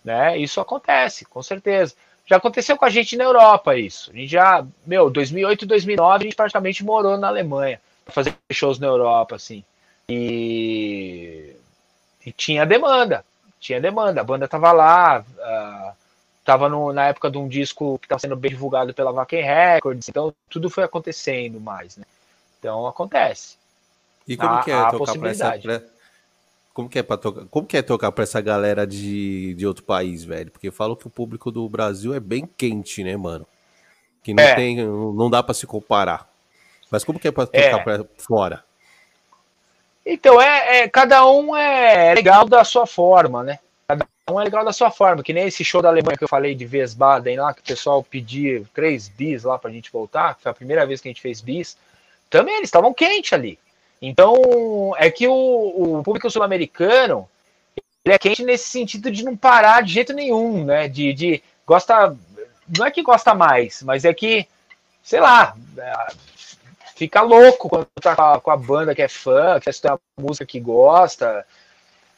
[0.04, 1.94] né, isso acontece, com certeza.
[2.26, 4.10] Já aconteceu com a gente na Europa isso.
[4.10, 8.80] A gente já, meu, 2008, 2009, a gente praticamente morou na Alemanha para fazer shows
[8.80, 9.64] na Europa, assim.
[10.10, 11.56] E,
[12.26, 13.24] e tinha demanda,
[13.60, 14.20] tinha demanda.
[14.20, 15.96] A banda tava lá, uh,
[16.44, 20.10] tava no, na época de um disco que estava sendo bem divulgado pela Vaken Records,
[20.10, 22.06] então tudo foi acontecendo mais, né?
[22.60, 23.58] Então acontece.
[24.28, 25.60] E como que é tocar pra essa.
[25.60, 25.82] Pra...
[26.74, 27.46] Como que é para tocar?
[27.46, 30.52] Como que é tocar para essa galera de, de outro país, velho?
[30.52, 33.46] Porque falam que o público do Brasil é bem quente, né, mano?
[34.24, 34.56] Que não é.
[34.56, 36.30] tem, não dá para se comparar.
[36.90, 37.80] Mas como que é para tocar é.
[37.80, 38.64] pra fora?
[40.06, 43.60] Então, é, é, cada um é legal da sua forma, né?
[44.30, 46.56] Um é legal da sua forma, que nem esse show da Alemanha que eu falei
[46.56, 50.52] de Wiesbaden lá, que o pessoal pediu três bis lá pra gente voltar, que foi
[50.52, 51.78] a primeira vez que a gente fez bis.
[52.30, 53.60] Também eles estavam quentes ali.
[54.02, 57.30] Então, é que o, o público sul-americano
[58.06, 60.88] ele é quente nesse sentido de não parar de jeito nenhum, né?
[60.88, 62.16] De, de gosta.
[62.78, 64.48] Não é que gosta mais, mas é que,
[65.04, 65.56] sei lá,
[66.96, 69.74] fica louco quando tá com a, com a banda que é fã, que é
[70.18, 71.46] música que gosta,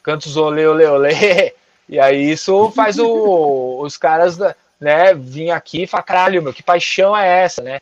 [0.04, 1.54] canta os olê, olê, olê,
[1.88, 4.38] e aí isso faz o, os caras,
[4.80, 7.80] né, vir aqui e falar, caralho, meu, que paixão é essa, né?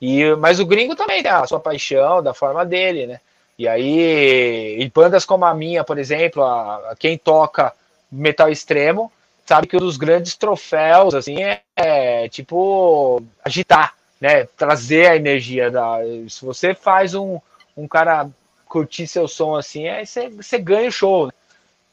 [0.00, 3.20] E, mas o gringo também tem a sua paixão, da forma dele, né?
[3.58, 7.72] E aí, em bandas como a minha, por exemplo, a, a quem toca
[8.12, 9.10] metal extremo,
[9.46, 14.44] sabe que um dos grandes troféus, assim, é, é, tipo agitar, né?
[14.56, 15.98] Trazer a energia da.
[16.28, 17.40] Se você faz um,
[17.76, 18.28] um cara
[18.66, 21.26] curtir seu som assim, aí você, você ganha o show.
[21.26, 21.32] Né?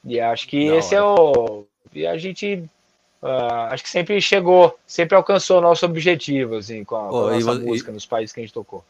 [0.05, 1.65] E acho que Não, esse é o.
[1.93, 2.63] E a gente.
[3.21, 7.39] Uh, acho que sempre chegou, sempre alcançou o nosso objetivo, assim, com a, com a
[7.39, 8.83] nossa música e, nos países que a gente tocou.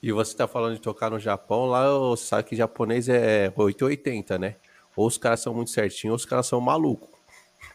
[0.00, 4.54] E você tá falando de tocar no Japão, lá o saque japonês é 880, né?
[4.94, 7.08] Ou os caras são muito certinhos, ou os caras são malucos.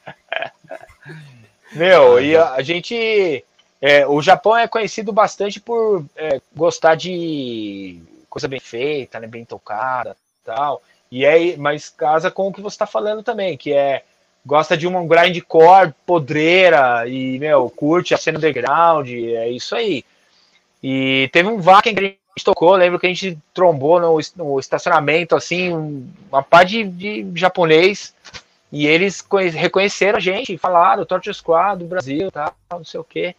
[1.73, 3.43] Meu, ah, e a, a gente.
[3.81, 9.43] É, o Japão é conhecido bastante por é, gostar de coisa bem feita, né, bem
[9.43, 10.81] tocada, tal.
[11.11, 14.03] E aí, mas casa com o que você está falando também, que é
[14.45, 20.03] gosta de uma grindcore podreira e meu curte a cena underground, é isso aí.
[20.81, 24.60] E teve um Wacken que a gente tocou, lembro que a gente trombou no, no
[24.60, 28.14] estacionamento assim, uma pá de, de japonês
[28.72, 33.36] e eles reconheceram a gente, falaram, Torture Squad do Brasil, tá, não sei o quê.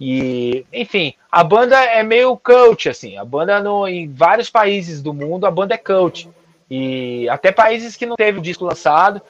[0.00, 3.18] E, enfim, a banda é meio cult, assim.
[3.18, 6.26] A banda no, em vários países do mundo, a banda é cult.
[6.70, 9.20] E até países que não teve o disco lançado.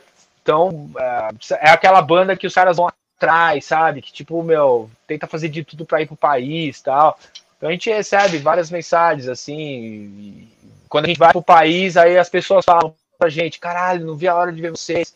[0.43, 1.29] Então, é,
[1.69, 4.03] é aquela banda que os caras vão atrás, sabe?
[4.03, 7.19] Que tipo, meu, tenta fazer de tudo para ir pro país tal.
[7.57, 10.49] Então a gente recebe várias mensagens, assim.
[10.89, 14.27] quando a gente vai pro país, aí as pessoas falam pra gente, caralho, não vi
[14.27, 15.15] a hora de ver vocês.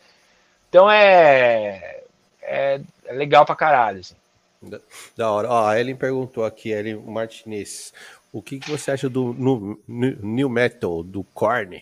[0.69, 2.01] Então é,
[2.43, 4.01] é, é legal pra caralho.
[4.01, 4.15] Assim.
[5.17, 5.49] Da, hora.
[5.49, 7.91] Ó, a Ellen perguntou aqui, Ellen Martinez,
[8.31, 11.81] o que, que você acha do no, New Metal, do Korn?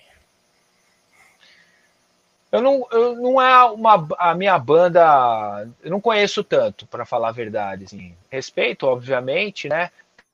[2.53, 7.30] Eu não, eu não é uma, a minha banda, eu não conheço tanto, para falar
[7.30, 7.85] a verdade.
[7.85, 8.13] Assim.
[8.30, 9.89] Respeito, obviamente, né?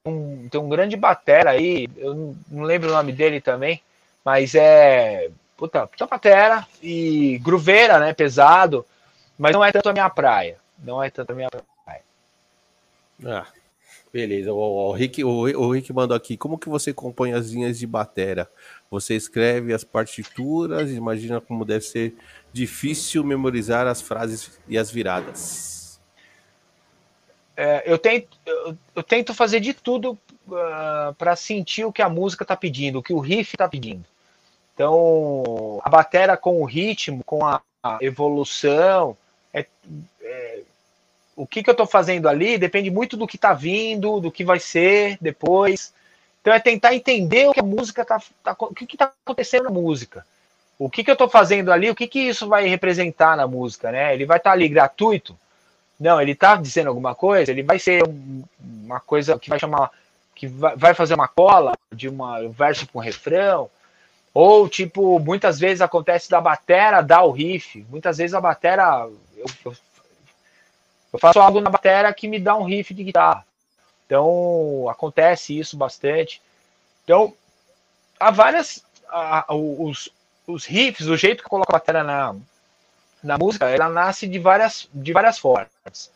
[0.05, 3.81] Um, tem um grande batera aí, eu não, lembro o nome dele também,
[4.23, 8.13] mas é puta, puta patera e gruveira, né?
[8.13, 8.85] Pesado,
[9.37, 10.57] mas não é tanto a minha praia.
[10.77, 12.01] Não é tanto a minha praia.
[13.25, 13.47] Ah,
[14.11, 14.51] beleza.
[14.51, 16.35] O, o, Rick, o, o Rick mandou aqui.
[16.35, 18.49] Como que você compõe as linhas de batera?
[18.89, 22.15] Você escreve as partituras, imagina como deve ser
[22.51, 25.99] difícil memorizar as frases e as viradas.
[27.55, 30.17] É, eu, tento, eu, eu, tento fazer de tudo
[30.47, 33.67] uh, ah, para sentir o que a música está pedindo, o que o riff está
[33.67, 34.05] pedindo.
[34.73, 39.17] Então, a batera com o ritmo, com a, a evolução,
[39.53, 39.65] é,
[40.21, 40.61] é,
[41.35, 44.45] o que, que eu estou fazendo ali depende muito do que está vindo, do que
[44.45, 45.93] vai ser depois.
[46.41, 48.21] Então, é tentar entender o que a música está.
[48.43, 50.25] Tá, o que está acontecendo na música.
[50.77, 53.91] O que, que eu estou fazendo ali, o que, que isso vai representar na música,
[53.91, 54.13] né?
[54.13, 55.37] Ele vai estar tá ali gratuito?
[55.99, 58.01] Não, ele está dizendo alguma coisa, ele vai ser
[58.61, 59.91] uma coisa que vai chamar,
[60.33, 63.69] que vai fazer uma cola de uma, um verso com um refrão,
[64.33, 67.85] ou, tipo, muitas vezes acontece da batera dar o riff.
[67.89, 69.09] Muitas vezes a batera.
[69.35, 69.75] Eu, eu,
[71.13, 73.45] eu, faço algo na batera que me dá um riff de guitarra.
[74.09, 76.41] Então, acontece isso bastante.
[77.03, 77.31] Então,
[78.19, 78.83] há várias.
[79.47, 80.09] os,
[80.47, 82.35] os riffs, o jeito que eu coloco a batera na,
[83.23, 86.11] na música, ela nasce de várias, de várias formas.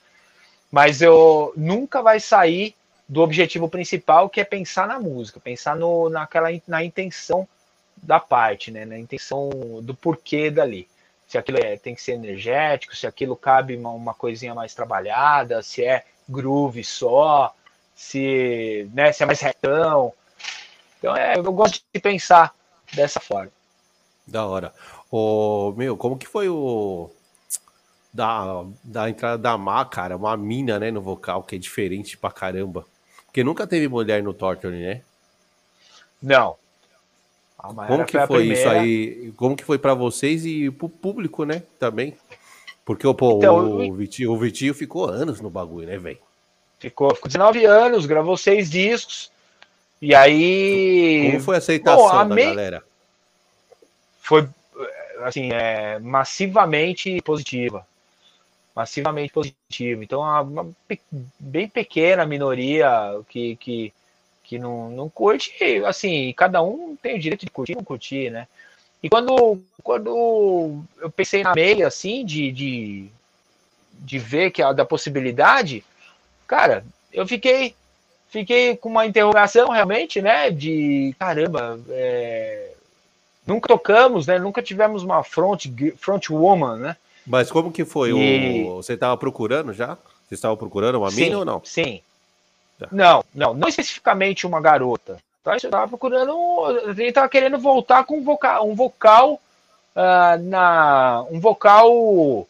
[0.71, 2.75] Mas eu nunca vai sair
[3.07, 7.47] do objetivo principal, que é pensar na música, pensar no, naquela, na intenção
[7.95, 8.85] da parte, né?
[8.85, 9.51] Na intenção
[9.83, 10.89] do porquê dali.
[11.27, 15.61] Se aquilo é, tem que ser energético, se aquilo cabe uma, uma coisinha mais trabalhada,
[15.61, 17.53] se é groove só,
[17.95, 20.13] se, né, se é mais retão.
[20.97, 22.55] Então é, eu gosto de pensar
[22.93, 23.51] dessa forma.
[24.25, 24.73] Da hora.
[25.11, 27.09] O meu, como que foi o
[28.13, 32.31] da, da entrada da Má, cara, uma mina, né, no vocal, que é diferente pra
[32.31, 32.85] caramba.
[33.25, 35.01] Porque nunca teve mulher no Torture, né?
[36.21, 36.55] Não,
[37.87, 39.33] como que foi, foi isso aí?
[39.37, 41.63] Como que foi para vocês e pro público, né?
[41.79, 42.15] Também.
[42.83, 46.17] Porque pô, então, o, Vitinho, o Vitinho ficou anos no bagulho, né, velho?
[46.83, 49.31] Ficou, ficou 19 anos, gravou seis discos.
[50.01, 51.29] E aí.
[51.31, 52.43] Como foi a aceitação Bom, a da me...
[52.43, 52.83] galera?
[54.19, 54.49] Foi,
[55.21, 57.87] assim, é, massivamente positiva.
[58.75, 60.03] Massivamente positiva.
[60.03, 60.69] Então, uma, uma
[61.39, 62.89] bem pequena minoria
[63.29, 63.93] que, que,
[64.43, 65.53] que não, não curte,
[65.85, 68.45] assim, cada um tem o direito de curtir ou não curtir, né?
[69.01, 73.09] E quando, quando eu pensei na meia, assim, de, de,
[73.99, 75.81] de ver que a da possibilidade,
[76.53, 77.75] cara, eu fiquei
[78.29, 80.51] fiquei com uma interrogação realmente, né?
[80.51, 82.71] De caramba, é,
[83.45, 84.37] nunca tocamos, né?
[84.37, 85.65] Nunca tivemos uma front,
[85.97, 86.97] front woman, né?
[87.25, 88.11] Mas como que foi?
[88.11, 88.63] E...
[88.65, 89.97] O, você estava procurando já?
[90.27, 91.61] Você estava procurando uma mina ou não?
[91.65, 92.01] Sim,
[92.79, 92.87] Tá.
[92.91, 96.33] Não, não, não especificamente uma garota, Eu tava procurando.
[96.97, 99.39] Ele tava querendo voltar com um vocal, um vocal
[99.95, 101.23] uh, na.
[101.29, 102.47] Um vocal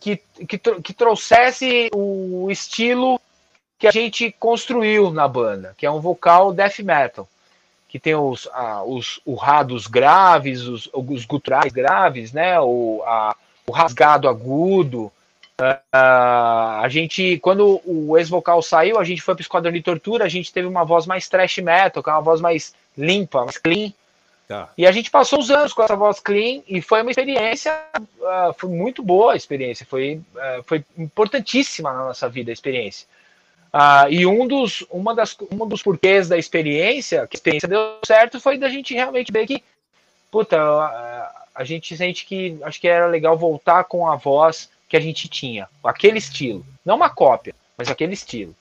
[0.00, 3.20] que, que, que trouxesse o estilo
[3.78, 7.28] que a gente construiu na banda, que é um vocal death metal,
[7.88, 12.58] que tem os, ah, os urrados graves, os, os guturais graves, né?
[12.60, 13.36] O, a,
[13.66, 15.12] o rasgado agudo,
[15.60, 20.24] Uh, a gente, quando o ex-vocal saiu, a gente foi para o Esquadrão de Tortura,
[20.24, 23.58] a gente teve uma voz mais trash metal, que é uma voz mais limpa, mais
[23.58, 23.92] clean.
[24.50, 24.68] Tá.
[24.76, 28.52] E a gente passou uns anos com essa voz clean e foi uma experiência, uh,
[28.58, 33.06] foi muito boa a experiência, foi, uh, foi importantíssima na nossa vida a experiência.
[34.10, 38.40] e um dos, uma das, um dos porquês da experiência, que a experiência deu certo,
[38.40, 39.62] foi da gente realmente ver que,
[40.32, 40.58] puta,
[41.54, 45.28] a gente sente que acho que era legal voltar com a voz que a gente
[45.28, 48.52] tinha, aquele estilo, não uma cópia, mas aquele estilo.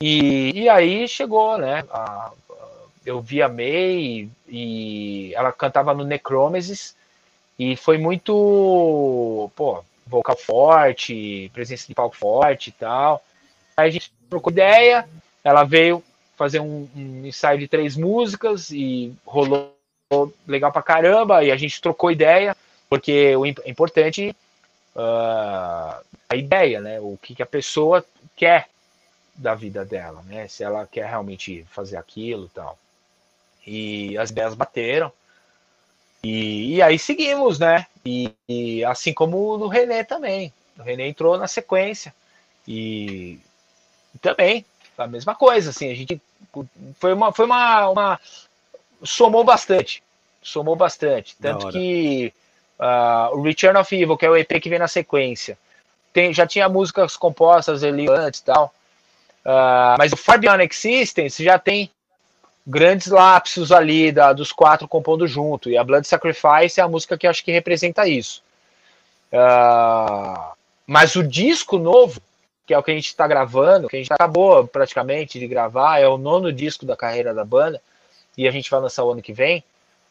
[0.00, 1.84] E, e aí chegou, né?
[1.90, 2.32] A,
[3.06, 6.96] eu vi a May e, e ela cantava no Necromesis
[7.58, 13.22] e foi muito, pô, vocal forte, presença de palco forte e tal.
[13.76, 15.08] Aí a gente trocou ideia,
[15.42, 16.02] ela veio
[16.36, 19.74] fazer um, um ensaio de três músicas e rolou
[20.46, 22.54] legal pra caramba, e a gente trocou ideia,
[22.88, 24.36] porque o é importante
[24.94, 27.00] uh, a ideia, né?
[27.00, 28.04] O que, que a pessoa
[28.36, 28.68] quer
[29.34, 30.46] da vida dela, né?
[30.48, 32.78] Se ela quer realmente fazer aquilo tal.
[33.66, 35.12] E as ideias bateram.
[36.22, 37.86] E, e aí seguimos, né?
[38.04, 40.52] E, e, assim como no René também.
[40.78, 42.14] O René entrou na sequência.
[42.66, 43.40] E,
[44.14, 44.64] e também,
[44.96, 46.20] a mesma coisa, assim, a gente
[46.98, 48.20] foi uma, foi uma, uma
[49.02, 50.02] somou bastante.
[50.42, 51.36] Somou bastante.
[51.40, 52.32] Tanto que
[52.78, 55.58] Uh, o Return of Evil, que é o EP que vem na sequência.
[56.12, 58.72] Tem, já tinha músicas compostas ali antes e tal.
[59.44, 61.90] Uh, mas o Far Beyond Existence já tem
[62.66, 65.70] grandes lapsos ali da, dos quatro compondo junto.
[65.70, 68.42] E a Blood Sacrifice é a música que eu acho que representa isso.
[69.32, 70.54] Uh,
[70.86, 72.20] mas o disco novo,
[72.66, 76.00] que é o que a gente está gravando, que a gente acabou praticamente de gravar,
[76.00, 77.80] é o nono disco da carreira da banda,
[78.36, 79.62] e a gente vai lançar o ano que vem.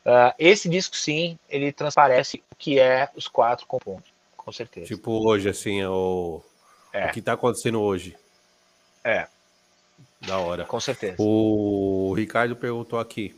[0.05, 4.87] Uh, esse disco, sim, ele transparece o que é os quatro componentes, com certeza.
[4.87, 6.41] Tipo hoje, assim, é o,
[6.93, 7.07] é.
[7.07, 8.15] o que está acontecendo hoje.
[9.03, 9.27] É.
[10.25, 10.65] Da hora.
[10.65, 11.15] Com certeza.
[11.19, 13.35] O Ricardo perguntou aqui: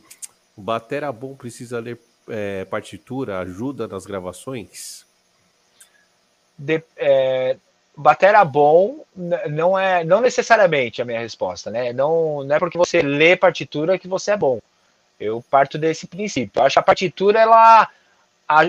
[0.56, 1.98] o Batera Bom precisa ler
[2.28, 5.06] é, partitura, ajuda nas gravações?
[6.56, 7.56] De, é,
[7.98, 9.04] batera bom
[9.48, 11.92] não é não necessariamente a minha resposta, né?
[11.92, 14.60] Não, não é porque você lê partitura que você é bom.
[15.18, 16.60] Eu parto desse princípio.
[16.60, 17.88] Eu acho que a partitura ela,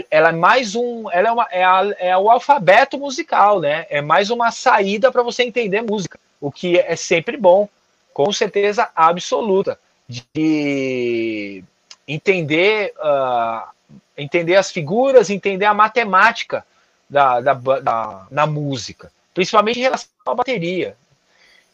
[0.09, 3.85] ela é mais um, ela é, uma, é, a, é o alfabeto musical, né?
[3.89, 7.69] É mais uma saída para você entender música, o que é sempre bom,
[8.13, 11.63] com certeza absoluta, de
[12.07, 13.69] entender, uh,
[14.17, 16.65] entender as figuras, entender a matemática
[17.09, 20.97] da, da, da, da música, principalmente em relação à bateria.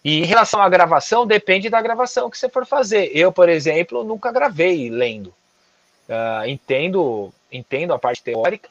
[0.04, 3.10] E em relação à gravação, depende da gravação que você for fazer.
[3.12, 5.34] Eu, por exemplo, nunca gravei lendo.
[6.08, 8.70] Uh, entendo, entendo a parte teórica,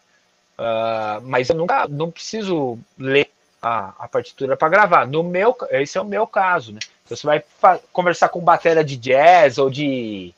[0.57, 3.29] uh, mas eu nunca não preciso ler
[3.61, 5.09] a, a partitura para gravar.
[5.09, 6.79] No meu, esse é o meu caso, né?
[7.17, 7.43] Você vai
[7.93, 10.35] conversar com batera de jazz ou de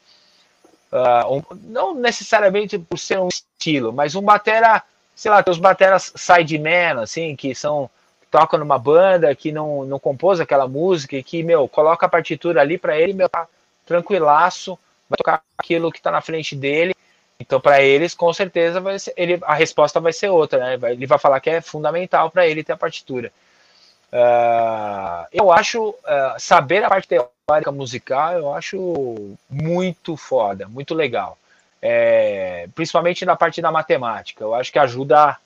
[0.93, 4.83] uh, um, não necessariamente por ser um estilo, mas um batera,
[5.15, 7.91] sei lá, tem os bateras sideman, assim, que são
[8.31, 12.61] toca numa banda, que não, não compôs aquela música e que, meu, coloca a partitura
[12.61, 13.47] ali para ele, meu, tá
[13.87, 14.79] tranquilaço,
[15.09, 16.95] vai tocar aquilo que tá na frente dele.
[17.39, 20.91] Então, para eles, com certeza, vai ser, ele, a resposta vai ser outra, né?
[20.91, 23.33] Ele vai falar que é fundamental para ele ter a partitura.
[24.13, 31.39] Uh, eu acho, uh, saber a parte teórica musical, eu acho muito foda, muito legal.
[31.83, 34.43] É, principalmente na parte da matemática.
[34.43, 35.37] Eu acho que ajuda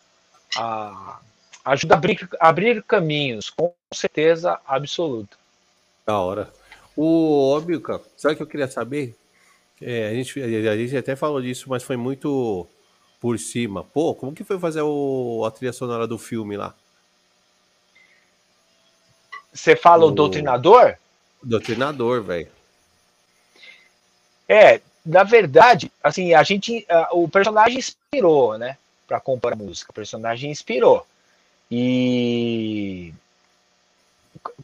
[0.57, 1.19] a,
[1.65, 5.37] ajuda a abrir, abrir caminhos, com certeza absoluta.
[6.07, 6.49] Da hora.
[6.97, 7.83] O Óbvio,
[8.17, 9.15] sabe o que eu queria saber?
[9.81, 12.67] É, a, gente, a gente até falou disso, mas foi muito
[13.21, 13.85] por cima.
[13.85, 16.75] Pô, como que foi fazer o, a trilha sonora do filme lá?
[19.53, 20.97] Você fala o, o Doutrinador?
[21.43, 22.49] Doutrinador, velho.
[24.49, 29.91] É, na verdade, assim, a gente, uh, o personagem inspirou, né, para compor a música.
[29.91, 31.07] O personagem inspirou.
[31.71, 33.15] E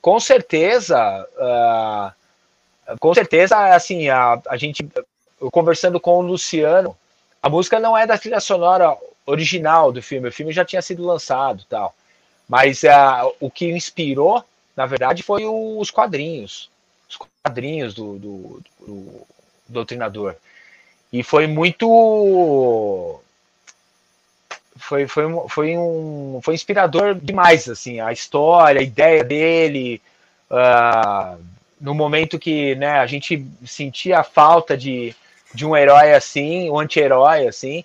[0.01, 4.89] com certeza, uh, com certeza, assim, a, a gente
[5.53, 6.97] conversando com o Luciano,
[7.43, 11.05] a música não é da trilha sonora original do filme, o filme já tinha sido
[11.05, 11.95] lançado tal.
[12.49, 14.45] Mas uh, o que inspirou,
[14.77, 16.71] na verdade, foi os quadrinhos.
[17.09, 19.27] os quadrinhos do, do, do, do
[19.69, 20.37] Doutrinador.
[21.13, 23.21] E foi muito
[24.77, 30.03] foi, foi, foi, um, foi inspirador demais, assim, a história, a ideia dele,
[30.51, 31.43] uh,
[31.81, 35.15] no momento que né, a gente sentia a falta de,
[35.55, 37.85] de um herói assim, um anti-herói assim,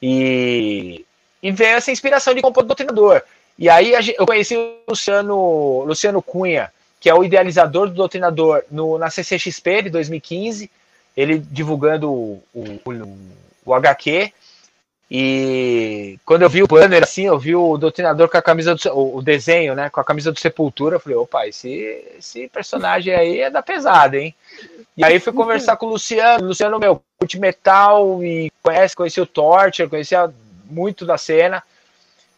[0.00, 1.04] e,
[1.42, 3.22] e veio essa inspiração de compor o Doutrinador.
[3.58, 6.70] E aí eu conheci o Luciano, Luciano Cunha,
[7.00, 10.70] que é o idealizador do Doutrinador no, na CCXP de 2015,
[11.16, 13.18] ele divulgando o, o,
[13.64, 14.32] o, HQ,
[15.10, 19.16] e quando eu vi o banner assim, eu vi o doutrinador com a camisa do
[19.16, 21.70] o desenho, né, com a camisa do Sepultura, eu falei, opa, esse,
[22.18, 24.34] esse personagem aí é da pesada, hein?
[24.96, 29.22] E aí fui conversar com o Luciano, o Luciano, meu, curte metal e conhece, conhecia
[29.22, 30.28] o Torture, conhecia
[30.64, 31.62] muito da cena.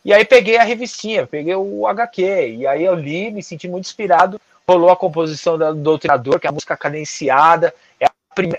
[0.05, 3.87] E aí peguei a revistinha, peguei o HQ, e aí eu li, me senti muito
[3.87, 4.41] inspirado.
[4.67, 8.07] Rolou a composição do Doutrinador, que é a música cadenciada, é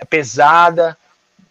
[0.09, 0.97] pesada,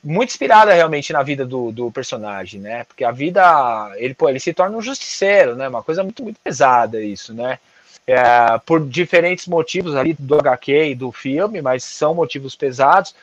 [0.02, 2.84] muito inspirada realmente na vida do, do personagem, né?
[2.84, 5.68] Porque a vida, ele, pô, ele se torna um justiceiro, né?
[5.68, 7.58] Uma coisa muito, muito pesada isso, né?
[8.06, 13.14] É, por diferentes motivos ali do HQ e do filme, mas são motivos pesados.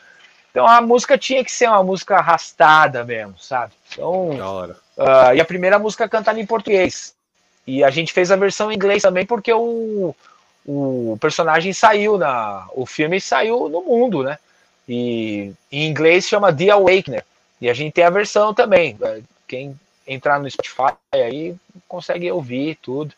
[0.56, 3.74] Então a música tinha que ser uma música arrastada mesmo, sabe?
[3.92, 4.78] Então, da hora.
[4.98, 7.14] Uh, e a primeira música cantada em português.
[7.68, 10.16] E a gente fez a versão em inglês também porque o,
[10.66, 12.70] o personagem saiu na.
[12.74, 14.40] O filme saiu no mundo, né?
[14.88, 17.26] E em inglês chama The Awakener.
[17.60, 18.98] E a gente tem a versão também.
[19.46, 19.78] Quem
[20.08, 21.54] entrar no Spotify aí
[21.86, 23.14] consegue ouvir tudo.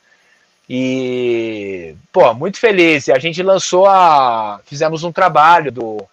[0.68, 3.07] E, pô, muito feliz.
[3.07, 4.59] E a gente lançou a.
[4.65, 6.03] Fizemos um trabalho do,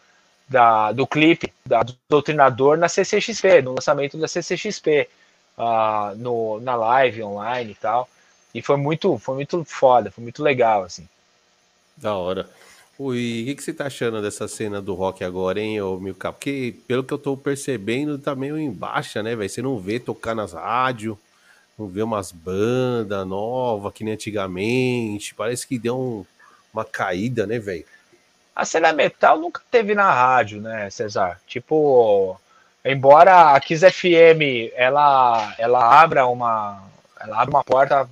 [0.49, 5.09] da, do clipe da, do Doutrinador na CCXP, no lançamento da CCXP,
[5.59, 8.09] uh, no, na live online e tal.
[8.55, 11.09] E foi muito, foi muito foda, foi muito legal, assim.
[11.97, 12.49] Da hora.
[12.97, 16.33] Ui, o que, que você tá achando dessa cena do rock agora, hein, ô Milka?
[16.33, 19.51] Porque, pelo que eu tô percebendo, tá meio em baixa, né, velho?
[19.51, 21.17] Você não vê tocar nas rádios,
[21.77, 25.35] não vê umas bandas novas que nem antigamente.
[25.35, 26.25] Parece que deu um,
[26.73, 27.85] uma caída, né, velho?
[28.55, 31.41] A cena metal nunca teve na rádio, né, Cesar?
[31.47, 32.39] Tipo,
[32.85, 36.83] embora a Kiss FM ela, ela abra uma
[37.21, 38.09] ela abre uma porta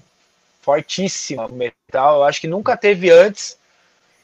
[0.62, 3.59] fortíssima pro metal, eu acho que nunca teve antes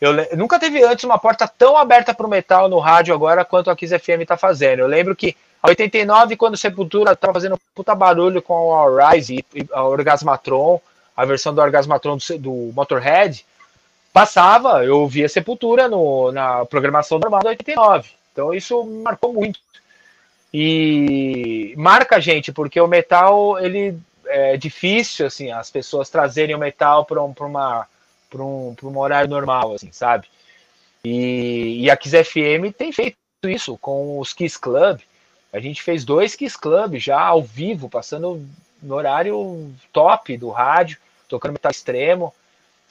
[0.00, 3.70] eu, nunca teve antes uma porta tão aberta para o metal no rádio agora quanto
[3.70, 4.80] a Kiss FM está fazendo.
[4.80, 9.44] Eu lembro que em 89, quando Sepultura estava fazendo um puta barulho com o Rise
[9.54, 10.80] e a Orgasmatron,
[11.16, 13.44] a versão do Orgasmatron do, do Motorhead,
[14.18, 18.10] passava, eu ouvia Sepultura no, na programação normal do 89.
[18.32, 19.60] Então isso marcou muito.
[20.52, 23.96] E marca a gente, porque o metal, ele
[24.26, 27.86] é difícil, assim, as pessoas trazerem o metal para um, uma
[28.28, 30.26] para um, um horário normal, assim, sabe?
[31.04, 34.98] E, e a Kiss FM tem feito isso com os Kiss Club.
[35.52, 38.44] A gente fez dois Kiss Club já ao vivo, passando
[38.82, 42.34] no horário top do rádio, tocando metal extremo.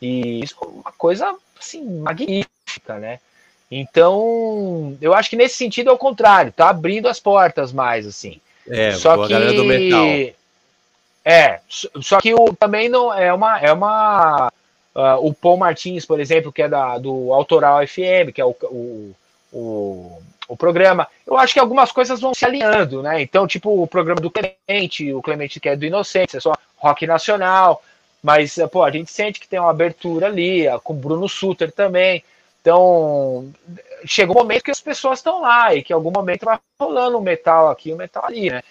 [0.01, 3.19] E isso é uma coisa assim, magnífica, né?
[3.69, 8.39] Então, eu acho que nesse sentido é o contrário, tá abrindo as portas mais, assim.
[8.67, 9.33] É, só que...
[9.33, 10.05] galera do metal.
[11.25, 14.49] É, só que o, também não é uma, é uma
[14.97, 18.49] Uh, o Paul Martins, por exemplo, que é da, do Autoral FM, que é o,
[18.63, 19.15] o,
[19.53, 21.07] o, o, programa.
[21.23, 23.21] Eu acho que algumas coisas vão se alinhando, né?
[23.21, 27.05] Então, tipo, o programa do Clemente, o Clemente que é do Inocente, é só rock
[27.05, 27.83] nacional,
[28.27, 32.21] mas, pô, a gente sente que tem uma abertura ali, com o Bruno Suter também.
[32.61, 33.49] Então,
[34.05, 37.17] chega um momento que as pessoas estão lá e que em algum momento vai rolando
[37.17, 38.61] um metal aqui, um metal ali, né?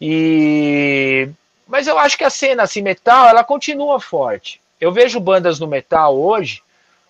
[0.00, 1.28] E...
[1.66, 5.66] Mas eu acho que a cena assim, metal, ela continua forte eu vejo bandas no
[5.66, 6.62] metal hoje,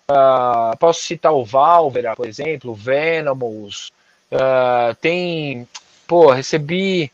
[0.09, 3.91] uh, posso citar o Valvera, por exemplo, o Venomous,
[4.31, 5.67] uh, tem,
[6.05, 7.09] pô, recebi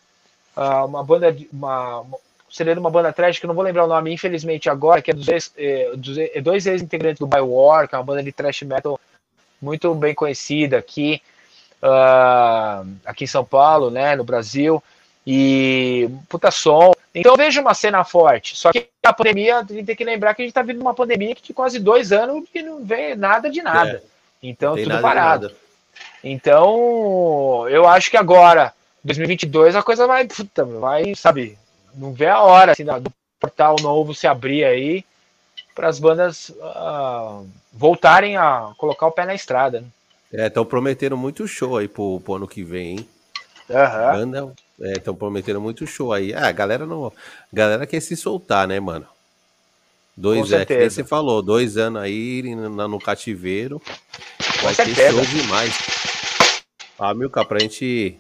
[0.56, 2.04] uh, uma banda, uma,
[2.58, 5.14] seria uma banda trash que eu não vou lembrar o nome, infelizmente agora, que é
[5.14, 8.64] dos, ex, é, dos é dois ex-integrantes do Biowar, que é uma banda de thrash
[8.64, 9.00] metal
[9.62, 11.22] muito bem conhecida aqui,
[13.06, 14.84] aqui em São Paulo, né, no Brasil,
[15.26, 16.94] e puta som.
[17.14, 18.56] Então eu vejo uma cena forte.
[18.56, 20.94] Só que a pandemia, a gente tem que lembrar que a gente está vivendo uma
[20.94, 24.04] pandemia que de quase dois anos que não vê nada de nada.
[24.04, 25.52] É, então tudo parado.
[26.24, 28.74] Então eu acho que agora,
[29.04, 31.58] 2022, a coisa vai, puta, vai, sabe,
[31.98, 35.04] não vê a hora assim, do portal novo se abrir aí
[35.76, 39.82] para as bandas uh, voltarem a colocar o pé na estrada.
[39.82, 39.88] Né?
[40.34, 43.10] É, estão prometendo muito show aí pro, pro ano que vem, hein?
[43.70, 44.18] Uhum.
[44.18, 46.34] Banda Estão é, prometendo muito show aí.
[46.34, 47.08] Ah, a galera não.
[47.08, 47.12] A
[47.52, 49.08] galera quer se soltar, né, mano?
[50.16, 53.80] Dois, é, que você falou, dois anos aí no, no cativeiro.
[53.80, 54.96] Com vai certeza.
[54.96, 55.78] ter show demais.
[56.98, 58.20] Ah, Milka, pra gente.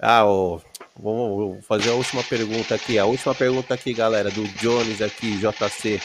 [0.00, 0.58] Ah, ó,
[0.96, 2.98] vamos fazer a última pergunta aqui.
[2.98, 6.00] A última pergunta aqui, galera, do Jones aqui, JC.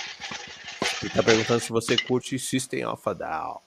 [1.02, 3.58] Ele tá perguntando se você curte System of a Down.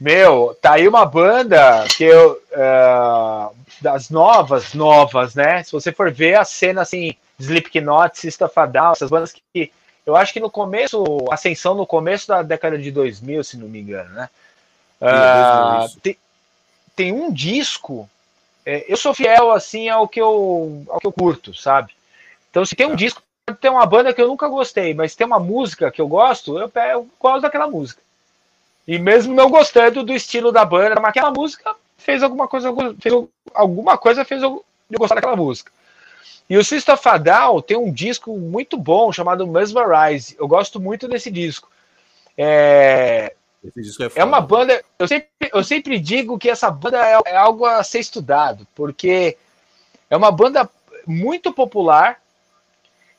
[0.00, 2.40] Meu, tá aí uma banda que eu.
[2.52, 5.62] Uh, das novas, novas, né?
[5.62, 9.72] Se você for ver a cena assim, Slipknot, System of a Down, essas bandas que.
[10.06, 13.80] Eu acho que no começo, ascensão no começo da década de 2000, se não me
[13.80, 14.30] engano, né?
[15.02, 16.16] Uh, tem,
[16.96, 18.08] tem, um disco.
[18.70, 21.94] É, eu sou fiel assim ao que eu, ao que eu curto, sabe?
[22.50, 22.96] Então, se tem um tá.
[22.96, 23.22] disco,
[23.62, 26.70] tem uma banda que eu nunca gostei, mas tem uma música que eu gosto, eu,
[26.92, 28.02] eu gosto daquela música.
[28.86, 32.70] E mesmo não gostando do estilo da banda, mas aquela música fez alguma coisa,
[33.00, 33.14] fez
[33.54, 35.72] alguma coisa fez eu, eu gostar daquela música.
[36.50, 40.36] E o a Down tem um disco muito bom chamado Mesmerize.
[40.38, 41.70] Eu gosto muito desse disco.
[42.36, 44.82] É, é, é, uma banda.
[44.98, 49.36] Eu sempre, eu sempre digo que essa banda é, é, algo a ser estudado, porque
[50.08, 50.68] é uma banda
[51.06, 52.20] muito popular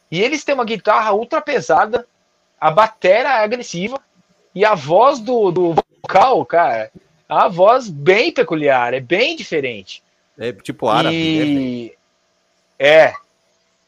[0.10, 2.08] e eles têm uma guitarra ultra pesada,
[2.60, 4.02] a bateria é agressiva
[4.56, 6.92] e a voz do, do vocal, cara,
[7.28, 10.02] é uma voz bem peculiar, é bem diferente.
[10.38, 11.90] É tipo árabe, e...
[11.90, 11.96] né?
[12.80, 13.14] É.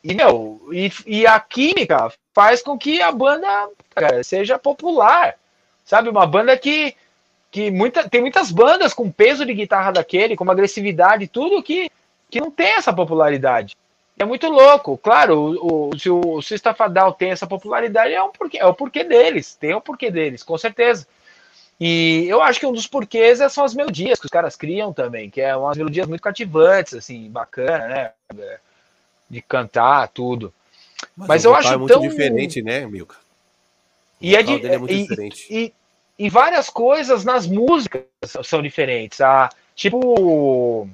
[0.03, 5.35] E, meu, e, e a química faz com que a banda cara, seja popular.
[5.83, 6.95] Sabe, uma banda que,
[7.49, 11.89] que muita, tem muitas bandas com peso de guitarra daquele, com uma agressividade, tudo que,
[12.29, 13.75] que não tem essa popularidade.
[14.17, 14.97] É muito louco.
[14.97, 18.73] Claro, o, o, se o Sista Fadal tem essa popularidade, é, um porquê, é o
[18.73, 19.55] porquê deles.
[19.55, 21.07] Tem o um porquê deles, com certeza.
[21.79, 25.31] E eu acho que um dos porquês são as melodias que os caras criam também,
[25.31, 28.57] que é umas melodias muito cativantes, assim, bacana, né?
[29.27, 30.53] De cantar, tudo.
[31.17, 32.01] Mas, Mas eu acho é muito tão...
[32.01, 33.15] diferente, né, Milka?
[34.21, 35.47] E, é, de, é muito e, diferente.
[35.49, 35.73] E,
[36.17, 38.03] e várias coisas nas músicas
[38.43, 39.19] são diferentes.
[39.19, 40.87] A, tipo,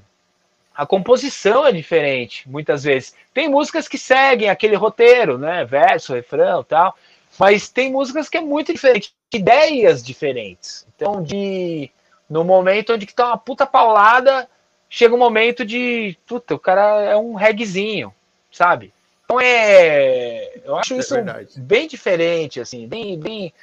[0.73, 3.13] a composição é diferente, muitas vezes.
[3.33, 5.65] Tem músicas que seguem aquele roteiro, né?
[5.65, 6.95] Verso, refrão tal.
[7.37, 10.87] Mas tem músicas que é muito diferente, ideias diferentes.
[10.95, 11.91] Então, de
[12.29, 14.49] no momento onde que tá uma puta paulada,
[14.89, 18.13] chega um momento de, puta, o cara é um reggaezinho,
[18.51, 18.93] sabe?
[19.27, 21.15] Então é, eu acho é isso
[21.57, 23.53] bem diferente, assim, bem, bem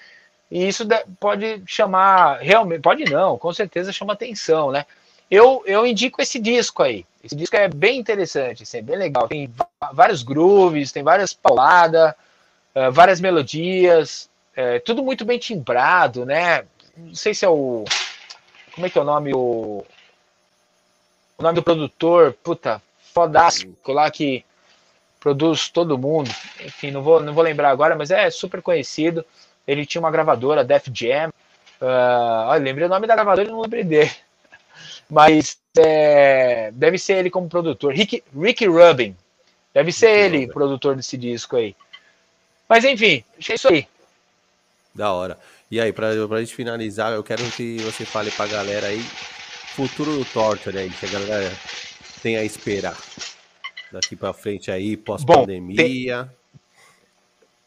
[0.51, 0.87] e isso
[1.19, 4.85] pode chamar, realmente, pode não, com certeza chama atenção, né?
[5.31, 7.07] Eu, eu indico esse disco aí.
[7.23, 9.27] Esse disco é bem interessante, assim, é bem legal.
[9.27, 9.51] Tem
[9.91, 12.13] vários grooves, tem várias pauladas,
[12.75, 16.67] uh, várias melodias, é, tudo muito bem timbrado, né?
[16.95, 17.85] Não sei se é o.
[18.75, 19.33] Como é que é o nome?
[19.33, 19.83] O,
[21.39, 22.83] o nome do produtor, puta,
[23.15, 24.45] fodástico lá que
[25.25, 26.31] produz todo mundo.
[26.63, 29.25] Enfim, não vou, não vou lembrar agora, mas é super conhecido.
[29.67, 31.31] Ele tinha uma gravadora, Def Jam.
[31.81, 34.11] Uh, olha, lembrei o nome da gravadora e não lembrei dele.
[35.09, 37.93] Mas é, deve ser ele como produtor.
[37.95, 39.17] Rick, Ricky Rubin.
[39.73, 40.53] Deve ser Ricky ele, Rubin.
[40.53, 41.75] produtor desse disco aí.
[42.69, 43.87] Mas enfim, é isso aí.
[44.95, 45.39] Da hora.
[45.71, 49.01] E aí, pra, pra gente finalizar, eu quero que você fale pra galera aí,
[49.75, 51.53] futuro do Torture aí, que a galera
[52.23, 52.97] tem a esperar
[53.95, 56.29] daqui pra frente aí, pós-pandemia.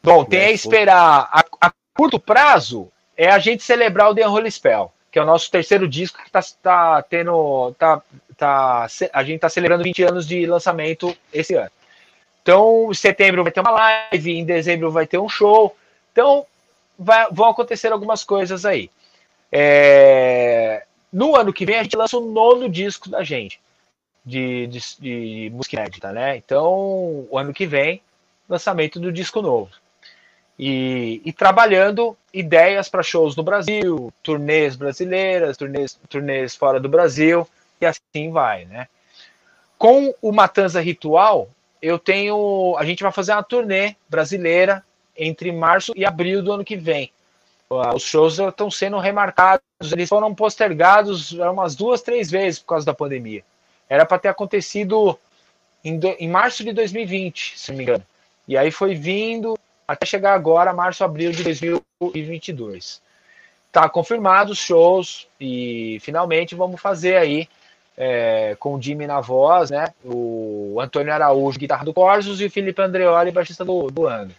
[0.03, 4.51] Bom, tem a esperar a, a curto prazo é a gente celebrar o The Unholy
[4.51, 7.73] Spell, que é o nosso terceiro disco que está tá tendo.
[7.79, 8.01] Tá,
[8.37, 11.71] tá, a gente está celebrando 20 anos de lançamento esse ano.
[12.43, 15.75] Então, em setembro vai ter uma live, em dezembro vai ter um show.
[16.11, 16.45] Então,
[16.97, 18.89] vai, vão acontecer algumas coisas aí.
[19.51, 23.59] É, no ano que vem, a gente lança o nono disco da gente,
[24.27, 26.35] de, de, de música inédita, né?
[26.35, 28.01] Então, o ano que vem,
[28.47, 29.71] lançamento do disco novo
[30.59, 37.47] e, e trabalhando ideias para shows no Brasil, turnês brasileiras, turnês, turnês fora do Brasil,
[37.79, 38.87] e assim vai, né?
[39.77, 41.49] Com o Matanza Ritual,
[41.81, 42.75] eu tenho.
[42.77, 44.83] A gente vai fazer uma turnê brasileira
[45.15, 47.11] entre março e abril do ano que vem.
[47.93, 52.93] Os shows estão sendo remarcados, eles foram postergados umas duas, três vezes por causa da
[52.93, 53.43] pandemia.
[53.89, 55.17] Era para ter acontecido
[55.83, 58.03] em, do, em março de 2020, se não me engano.
[58.47, 59.57] E aí foi vindo,
[59.87, 63.01] até chegar agora, março, abril de 2022.
[63.71, 67.47] Tá confirmado os shows e finalmente vamos fazer aí
[67.97, 69.93] é, com o Jimmy na voz, né?
[70.03, 74.35] O Antônio Araújo, guitarra do Corsos, e o Felipe Andreoli, baixista do, do André.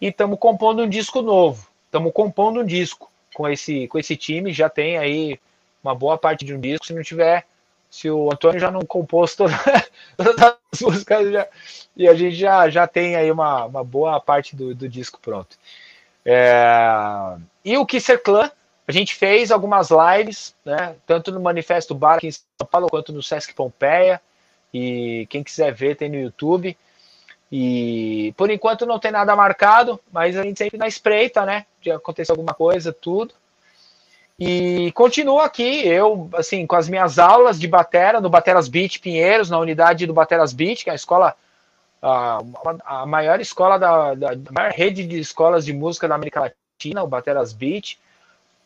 [0.00, 1.68] E estamos compondo um disco novo.
[1.86, 4.52] Estamos compondo um disco com esse, com esse time.
[4.52, 5.38] Já tem aí
[5.84, 6.86] uma boa parte de um disco.
[6.86, 7.46] Se não tiver,
[7.92, 9.54] se o Antônio já não compôs todas,
[10.16, 11.46] as músicas, já,
[11.94, 15.58] e a gente já, já tem aí uma, uma boa parte do, do disco pronto.
[16.24, 18.50] É, e o Kisser Clan,
[18.88, 20.96] a gente fez algumas lives, né?
[21.06, 24.18] Tanto no Manifesto Bar aqui em São Paulo quanto no Sesc Pompeia.
[24.72, 26.74] E quem quiser ver tem no YouTube.
[27.50, 31.66] E por enquanto não tem nada marcado, mas a gente sempre na espreita, né?
[31.82, 33.34] De acontecer alguma coisa, tudo.
[34.44, 39.48] E continuo aqui, eu, assim, com as minhas aulas de batera, no Bateras Beach Pinheiros,
[39.48, 41.36] na unidade do Bateras Beach, que é a escola,
[42.02, 42.40] a,
[42.84, 47.06] a maior escola da, da, maior rede de escolas de música da América Latina, o
[47.06, 47.96] Bateras Beach.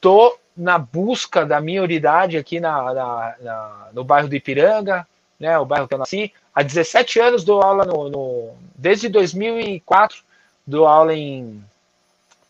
[0.01, 5.07] Tô na busca da minha unidade aqui na, na, na, no bairro do Ipiranga,
[5.39, 6.33] né, o bairro que eu nasci.
[6.55, 10.25] Há 17 anos dou aula no, no desde 2004
[10.67, 11.63] dou aula em,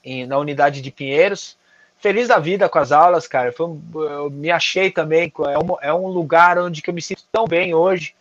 [0.05, 1.57] em, na unidade de Pinheiros
[1.99, 3.53] feliz da vida com as aulas, cara.
[3.53, 5.33] Foi, eu me achei também.
[5.39, 8.15] É um, é um lugar onde que eu me sinto tão bem hoje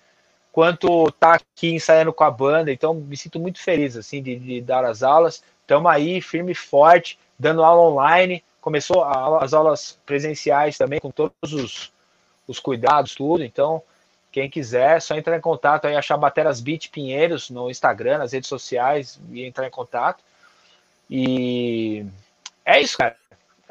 [0.52, 2.72] quanto tá aqui ensaiando com a banda.
[2.72, 5.43] Então, me sinto muito feliz assim de, de dar as aulas.
[5.61, 8.43] Estamos aí, firme e forte, dando aula online.
[8.61, 11.91] Começou a, as aulas presenciais também, com todos os,
[12.47, 13.43] os cuidados, tudo.
[13.43, 13.81] Então,
[14.31, 18.34] quem quiser, é só entrar em contato aí, achar Bateras Beat Pinheiros no Instagram, nas
[18.34, 20.23] redes sociais e entrar em contato.
[21.10, 22.06] E
[22.65, 23.15] é isso, cara.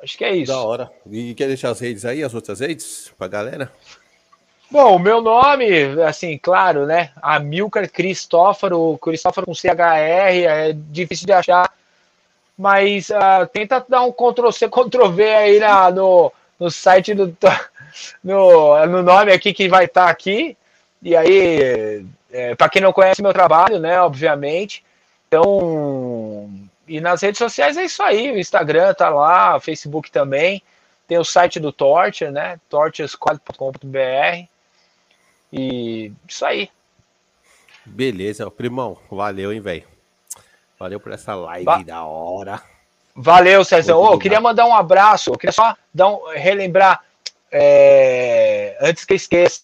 [0.05, 0.53] Acho que é isso.
[0.53, 0.91] Da hora.
[1.11, 3.73] E quer deixar as redes aí, as outras redes, pra galera?
[4.71, 5.67] Bom, o meu nome,
[6.03, 7.11] assim, claro, né?
[7.23, 11.73] Amilcar Cristóforo, Cristóforo com CHR, é difícil de achar,
[12.57, 17.37] mas uh, tenta dar um Ctrl-C, Ctrl-V aí na, no, no site do.
[18.25, 20.57] No, no nome aqui que vai estar tá aqui.
[21.01, 24.01] E aí, é, para quem não conhece meu trabalho, né?
[24.01, 24.83] Obviamente.
[25.29, 26.51] Então,
[26.87, 30.63] e nas redes sociais é isso aí, o Instagram tá lá, o Facebook também.
[31.07, 32.59] Tem o site do Torture, né?
[32.69, 34.49] torturesquad.com.br.
[35.53, 36.71] E isso aí.
[37.85, 38.97] Beleza, primão.
[39.11, 39.85] Valeu, hein, velho.
[40.79, 42.63] Valeu por essa live Va da hora.
[43.15, 43.97] Valeu, César.
[43.97, 45.31] Oh, queria mandar um abraço.
[45.31, 47.05] Eu queria só dar um, relembrar,
[47.53, 49.63] é, antes que eu esqueça,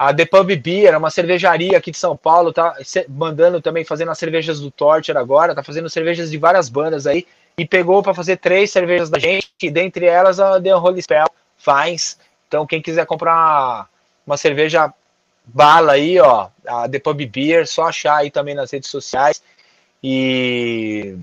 [0.00, 2.74] a The Pub Beer, uma cervejaria aqui de São Paulo, tá
[3.06, 7.26] mandando também, fazendo as cervejas do Torture agora, tá fazendo cervejas de várias bandas aí,
[7.58, 11.26] e pegou para fazer três cervejas da gente, dentre elas a The Holy Spell
[11.58, 12.18] Fines.
[12.48, 13.90] Então, quem quiser comprar
[14.26, 14.90] uma cerveja
[15.44, 19.42] bala aí, ó, a The Pub Beer, só achar aí também nas redes sociais.
[20.02, 21.14] E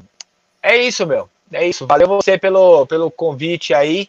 [0.61, 1.27] é isso, meu.
[1.51, 1.87] É isso.
[1.87, 4.07] Valeu você pelo, pelo convite aí.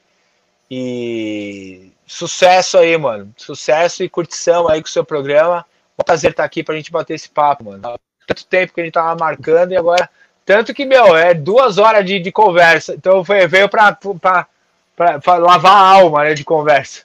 [0.71, 3.35] E Sucesso aí, mano.
[3.37, 5.65] Sucesso e curtição aí com o seu programa.
[5.99, 7.83] Um prazer estar aqui pra gente bater esse papo, mano.
[8.27, 10.09] Tanto tempo que a gente tava marcando e agora.
[10.45, 12.95] Tanto que, meu, é duas horas de, de conversa.
[12.95, 14.49] Então foi, veio pra, pra,
[14.97, 17.03] pra, pra lavar a alma né, de conversa.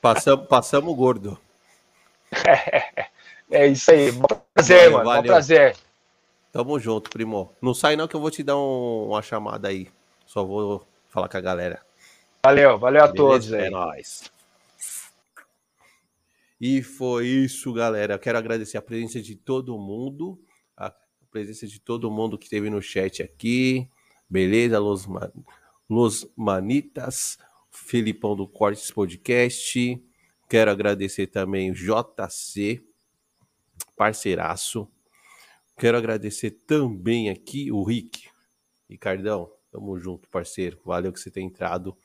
[0.00, 1.38] Passamos, passamos gordo.
[2.44, 3.06] É,
[3.48, 4.10] é isso aí.
[4.10, 5.04] Bom prazer, valeu, mano.
[5.04, 5.22] Valeu.
[5.22, 5.76] Bom prazer.
[6.52, 7.52] Tamo junto, primo.
[7.62, 9.88] Não sai não que eu vou te dar um, uma chamada aí.
[10.26, 11.80] Só vou falar com a galera.
[12.44, 13.66] Valeu, valeu a Beleza, todos aí.
[13.66, 14.28] É nóis.
[16.60, 18.14] E foi isso, galera.
[18.14, 20.44] Eu quero agradecer a presença de todo mundo,
[20.76, 20.92] a
[21.30, 23.88] presença de todo mundo que esteve no chat aqui.
[24.28, 25.30] Beleza, Los, Man...
[25.88, 27.38] Los Manitas,
[27.70, 30.04] Filipão do Cortes Podcast.
[30.48, 32.84] Quero agradecer também o JC,
[33.96, 34.90] parceiraço.
[35.78, 38.28] Quero agradecer também aqui o Rick.
[38.90, 40.80] Ricardão, tamo junto, parceiro.
[40.84, 41.96] Valeu que você tem entrado.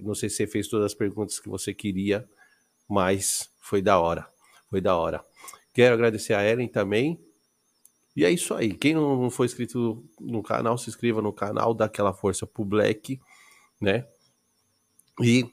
[0.00, 2.28] Não sei se você fez todas as perguntas que você queria,
[2.88, 4.28] mas foi da hora.
[4.68, 5.24] Foi da hora.
[5.72, 7.18] Quero agradecer a Ellen também.
[8.14, 8.74] E é isso aí.
[8.74, 13.20] Quem não foi inscrito no canal, se inscreva no canal, dá aquela força pro Black,
[13.80, 14.06] né?
[15.20, 15.46] E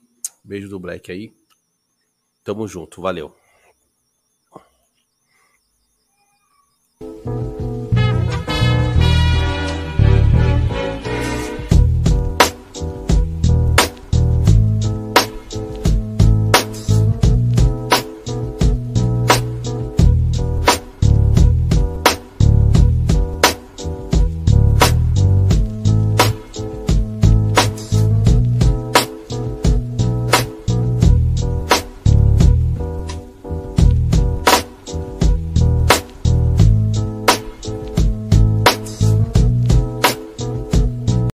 [0.44, 1.34] beijo do Black aí.
[2.44, 3.02] Tamo junto.
[3.02, 3.36] Valeu.